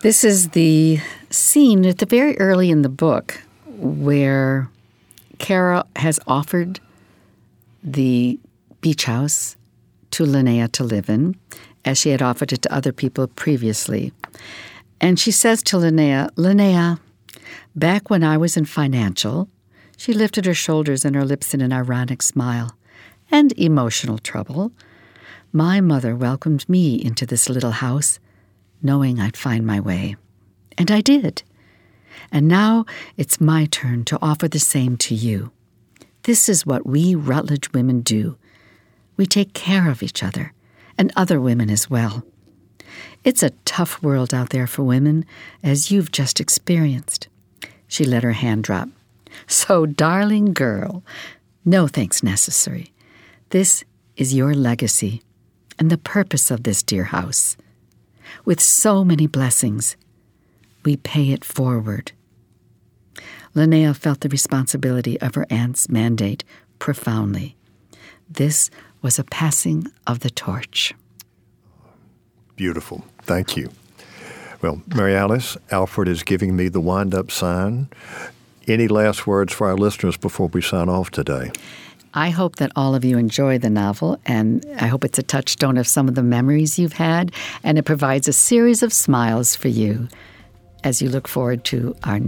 This 0.00 0.24
is 0.24 0.48
the 0.50 0.98
scene 1.28 1.84
at 1.84 1.98
the 1.98 2.06
very 2.06 2.38
early 2.38 2.70
in 2.70 2.80
the 2.80 2.88
book 2.88 3.42
where 3.66 4.70
Cara 5.38 5.84
has 5.96 6.18
offered 6.26 6.80
the 7.82 8.38
beach 8.84 9.06
house 9.06 9.56
to 10.10 10.24
Linnea 10.24 10.70
to 10.72 10.84
live 10.84 11.08
in, 11.08 11.34
as 11.86 11.96
she 11.96 12.10
had 12.10 12.20
offered 12.20 12.52
it 12.52 12.60
to 12.60 12.74
other 12.74 12.92
people 12.92 13.26
previously. 13.28 14.12
And 15.00 15.18
she 15.18 15.30
says 15.30 15.62
to 15.62 15.78
Linnea, 15.78 16.28
Linnea, 16.34 17.00
back 17.74 18.10
when 18.10 18.22
I 18.22 18.36
was 18.36 18.58
in 18.58 18.66
financial, 18.66 19.48
she 19.96 20.12
lifted 20.12 20.44
her 20.44 20.52
shoulders 20.52 21.02
and 21.02 21.16
her 21.16 21.24
lips 21.24 21.54
in 21.54 21.62
an 21.62 21.72
ironic 21.72 22.20
smile. 22.20 22.76
And 23.30 23.58
emotional 23.58 24.18
trouble. 24.18 24.70
My 25.50 25.80
mother 25.80 26.14
welcomed 26.14 26.68
me 26.68 27.02
into 27.02 27.24
this 27.24 27.48
little 27.48 27.76
house, 27.86 28.20
knowing 28.82 29.18
I'd 29.18 29.34
find 29.46 29.64
my 29.66 29.80
way. 29.80 30.16
And 30.76 30.90
I 30.90 31.00
did. 31.00 31.42
And 32.30 32.48
now 32.48 32.84
it's 33.16 33.40
my 33.40 33.64
turn 33.64 34.04
to 34.04 34.18
offer 34.20 34.46
the 34.46 34.58
same 34.58 34.98
to 34.98 35.14
you. 35.14 35.52
This 36.24 36.50
is 36.50 36.66
what 36.66 36.86
we 36.86 37.14
Rutledge 37.14 37.72
women 37.72 38.02
do. 38.02 38.36
We 39.16 39.26
take 39.26 39.52
care 39.54 39.90
of 39.90 40.02
each 40.02 40.22
other, 40.22 40.52
and 40.98 41.12
other 41.16 41.40
women 41.40 41.70
as 41.70 41.88
well. 41.88 42.24
It's 43.22 43.42
a 43.42 43.50
tough 43.64 44.02
world 44.02 44.34
out 44.34 44.50
there 44.50 44.66
for 44.66 44.82
women, 44.82 45.24
as 45.62 45.90
you've 45.90 46.12
just 46.12 46.40
experienced. 46.40 47.28
She 47.88 48.04
let 48.04 48.22
her 48.22 48.32
hand 48.32 48.64
drop. 48.64 48.88
So, 49.46 49.86
darling 49.86 50.52
girl, 50.52 51.02
no 51.64 51.86
thanks 51.86 52.22
necessary. 52.22 52.92
This 53.50 53.84
is 54.16 54.34
your 54.34 54.54
legacy 54.54 55.22
and 55.78 55.90
the 55.90 55.98
purpose 55.98 56.50
of 56.50 56.62
this 56.62 56.82
dear 56.82 57.04
house. 57.04 57.56
With 58.44 58.60
so 58.60 59.04
many 59.04 59.26
blessings, 59.26 59.96
we 60.84 60.96
pay 60.96 61.30
it 61.30 61.44
forward. 61.44 62.12
Linnea 63.54 63.96
felt 63.96 64.20
the 64.20 64.28
responsibility 64.28 65.20
of 65.20 65.34
her 65.34 65.46
aunt's 65.48 65.88
mandate 65.88 66.44
profoundly. 66.78 67.56
This 68.28 68.70
was 69.04 69.18
a 69.18 69.24
passing 69.24 69.86
of 70.06 70.20
the 70.20 70.30
torch. 70.30 70.94
Beautiful. 72.56 73.04
Thank 73.22 73.54
you. 73.54 73.70
Well, 74.62 74.80
Mary 74.94 75.14
Alice, 75.14 75.58
Alfred 75.70 76.08
is 76.08 76.22
giving 76.22 76.56
me 76.56 76.68
the 76.68 76.80
wind 76.80 77.14
up 77.14 77.30
sign. 77.30 77.88
Any 78.66 78.88
last 78.88 79.26
words 79.26 79.52
for 79.52 79.68
our 79.68 79.76
listeners 79.76 80.16
before 80.16 80.48
we 80.48 80.62
sign 80.62 80.88
off 80.88 81.10
today? 81.10 81.52
I 82.14 82.30
hope 82.30 82.56
that 82.56 82.72
all 82.76 82.94
of 82.94 83.04
you 83.04 83.18
enjoy 83.18 83.58
the 83.58 83.68
novel, 83.68 84.18
and 84.24 84.64
I 84.80 84.86
hope 84.86 85.04
it's 85.04 85.18
a 85.18 85.22
touchstone 85.22 85.76
of 85.76 85.86
some 85.86 86.08
of 86.08 86.14
the 86.14 86.22
memories 86.22 86.78
you've 86.78 86.94
had, 86.94 87.30
and 87.62 87.76
it 87.76 87.82
provides 87.82 88.26
a 88.26 88.32
series 88.32 88.82
of 88.82 88.90
smiles 88.90 89.54
for 89.54 89.68
you 89.68 90.08
as 90.82 91.02
you 91.02 91.10
look 91.10 91.28
forward 91.28 91.64
to 91.64 91.94
our 92.04 92.20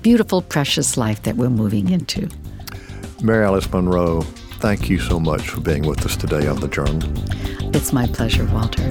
beautiful, 0.00 0.40
precious 0.40 0.96
life 0.96 1.24
that 1.24 1.36
we're 1.36 1.50
moving 1.50 1.90
into. 1.90 2.30
Mary 3.22 3.44
Alice 3.44 3.70
Monroe, 3.70 4.24
thank 4.64 4.88
you 4.88 4.98
so 4.98 5.20
much 5.20 5.50
for 5.50 5.60
being 5.60 5.86
with 5.86 6.06
us 6.06 6.16
today 6.16 6.46
on 6.46 6.58
the 6.58 6.68
Journal. 6.68 7.02
It's 7.76 7.92
my 7.92 8.06
pleasure, 8.06 8.46
Walter. 8.46 8.88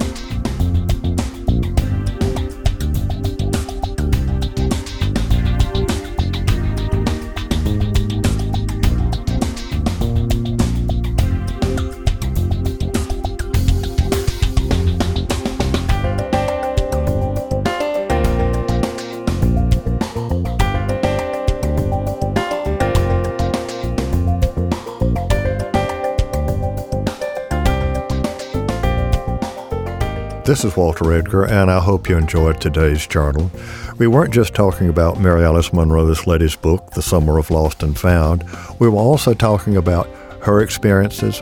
This 30.45 30.65
is 30.65 30.75
Walter 30.75 31.13
Edgar, 31.13 31.45
and 31.45 31.71
I 31.71 31.79
hope 31.79 32.09
you 32.09 32.17
enjoyed 32.17 32.59
today's 32.59 33.07
journal. 33.07 33.49
We 33.97 34.07
weren't 34.07 34.33
just 34.33 34.53
talking 34.53 34.89
about 34.89 35.21
Mary 35.21 35.41
Alice 35.41 35.71
Monroe's 35.71 36.27
latest 36.27 36.61
book, 36.61 36.91
The 36.91 37.01
Summer 37.01 37.37
of 37.37 37.49
Lost 37.49 37.81
and 37.81 37.97
Found. 37.97 38.43
We 38.77 38.89
were 38.89 38.99
also 38.99 39.33
talking 39.33 39.77
about 39.77 40.05
her 40.41 40.59
experiences, 40.59 41.41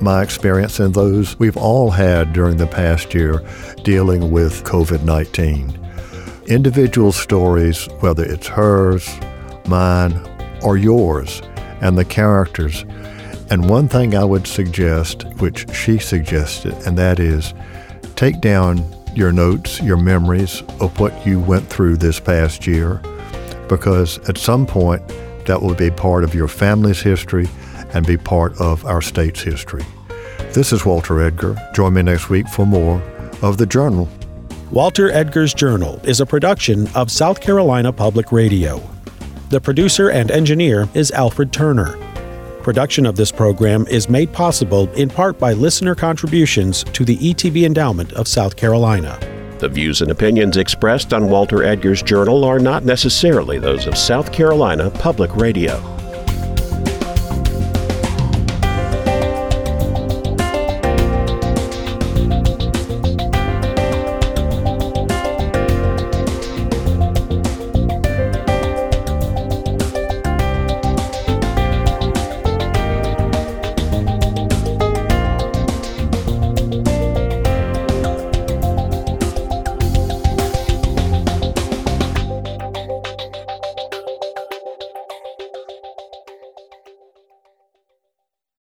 my 0.00 0.22
experience, 0.22 0.78
and 0.78 0.94
those 0.94 1.36
we've 1.40 1.56
all 1.56 1.90
had 1.90 2.32
during 2.32 2.56
the 2.56 2.68
past 2.68 3.14
year 3.14 3.44
dealing 3.82 4.30
with 4.30 4.62
COVID 4.62 5.02
19. 5.02 5.76
Individual 6.46 7.10
stories, 7.10 7.86
whether 7.98 8.24
it's 8.24 8.46
hers, 8.46 9.12
mine, 9.66 10.14
or 10.62 10.76
yours, 10.76 11.42
and 11.80 11.98
the 11.98 12.04
characters. 12.04 12.84
And 13.50 13.68
one 13.68 13.88
thing 13.88 14.14
I 14.14 14.22
would 14.22 14.46
suggest, 14.46 15.24
which 15.38 15.68
she 15.74 15.98
suggested, 15.98 16.74
and 16.86 16.96
that 16.96 17.18
is 17.18 17.52
Take 18.16 18.40
down 18.40 18.82
your 19.14 19.30
notes, 19.30 19.80
your 19.82 19.98
memories 19.98 20.62
of 20.80 20.98
what 20.98 21.26
you 21.26 21.38
went 21.38 21.68
through 21.68 21.98
this 21.98 22.18
past 22.18 22.66
year, 22.66 23.02
because 23.68 24.18
at 24.28 24.38
some 24.38 24.66
point 24.66 25.06
that 25.44 25.60
will 25.60 25.74
be 25.74 25.90
part 25.90 26.24
of 26.24 26.34
your 26.34 26.48
family's 26.48 27.02
history 27.02 27.46
and 27.92 28.06
be 28.06 28.16
part 28.16 28.58
of 28.58 28.86
our 28.86 29.02
state's 29.02 29.42
history. 29.42 29.84
This 30.54 30.72
is 30.72 30.86
Walter 30.86 31.20
Edgar. 31.20 31.56
Join 31.74 31.92
me 31.92 32.02
next 32.02 32.30
week 32.30 32.48
for 32.48 32.64
more 32.64 33.02
of 33.42 33.58
The 33.58 33.66
Journal. 33.66 34.08
Walter 34.70 35.10
Edgar's 35.10 35.52
Journal 35.52 36.00
is 36.02 36.20
a 36.20 36.26
production 36.26 36.88
of 36.94 37.10
South 37.10 37.42
Carolina 37.42 37.92
Public 37.92 38.32
Radio. 38.32 38.82
The 39.50 39.60
producer 39.60 40.08
and 40.10 40.30
engineer 40.30 40.88
is 40.94 41.10
Alfred 41.10 41.52
Turner. 41.52 42.05
Production 42.66 43.06
of 43.06 43.14
this 43.14 43.30
program 43.30 43.86
is 43.86 44.08
made 44.08 44.32
possible 44.32 44.92
in 44.94 45.08
part 45.08 45.38
by 45.38 45.52
listener 45.52 45.94
contributions 45.94 46.82
to 46.82 47.04
the 47.04 47.16
ETV 47.18 47.64
Endowment 47.64 48.12
of 48.14 48.26
South 48.26 48.56
Carolina. 48.56 49.20
The 49.60 49.68
views 49.68 50.02
and 50.02 50.10
opinions 50.10 50.56
expressed 50.56 51.14
on 51.14 51.30
Walter 51.30 51.62
Edgar's 51.62 52.02
journal 52.02 52.42
are 52.42 52.58
not 52.58 52.84
necessarily 52.84 53.60
those 53.60 53.86
of 53.86 53.96
South 53.96 54.32
Carolina 54.32 54.90
Public 54.90 55.36
Radio. 55.36 55.95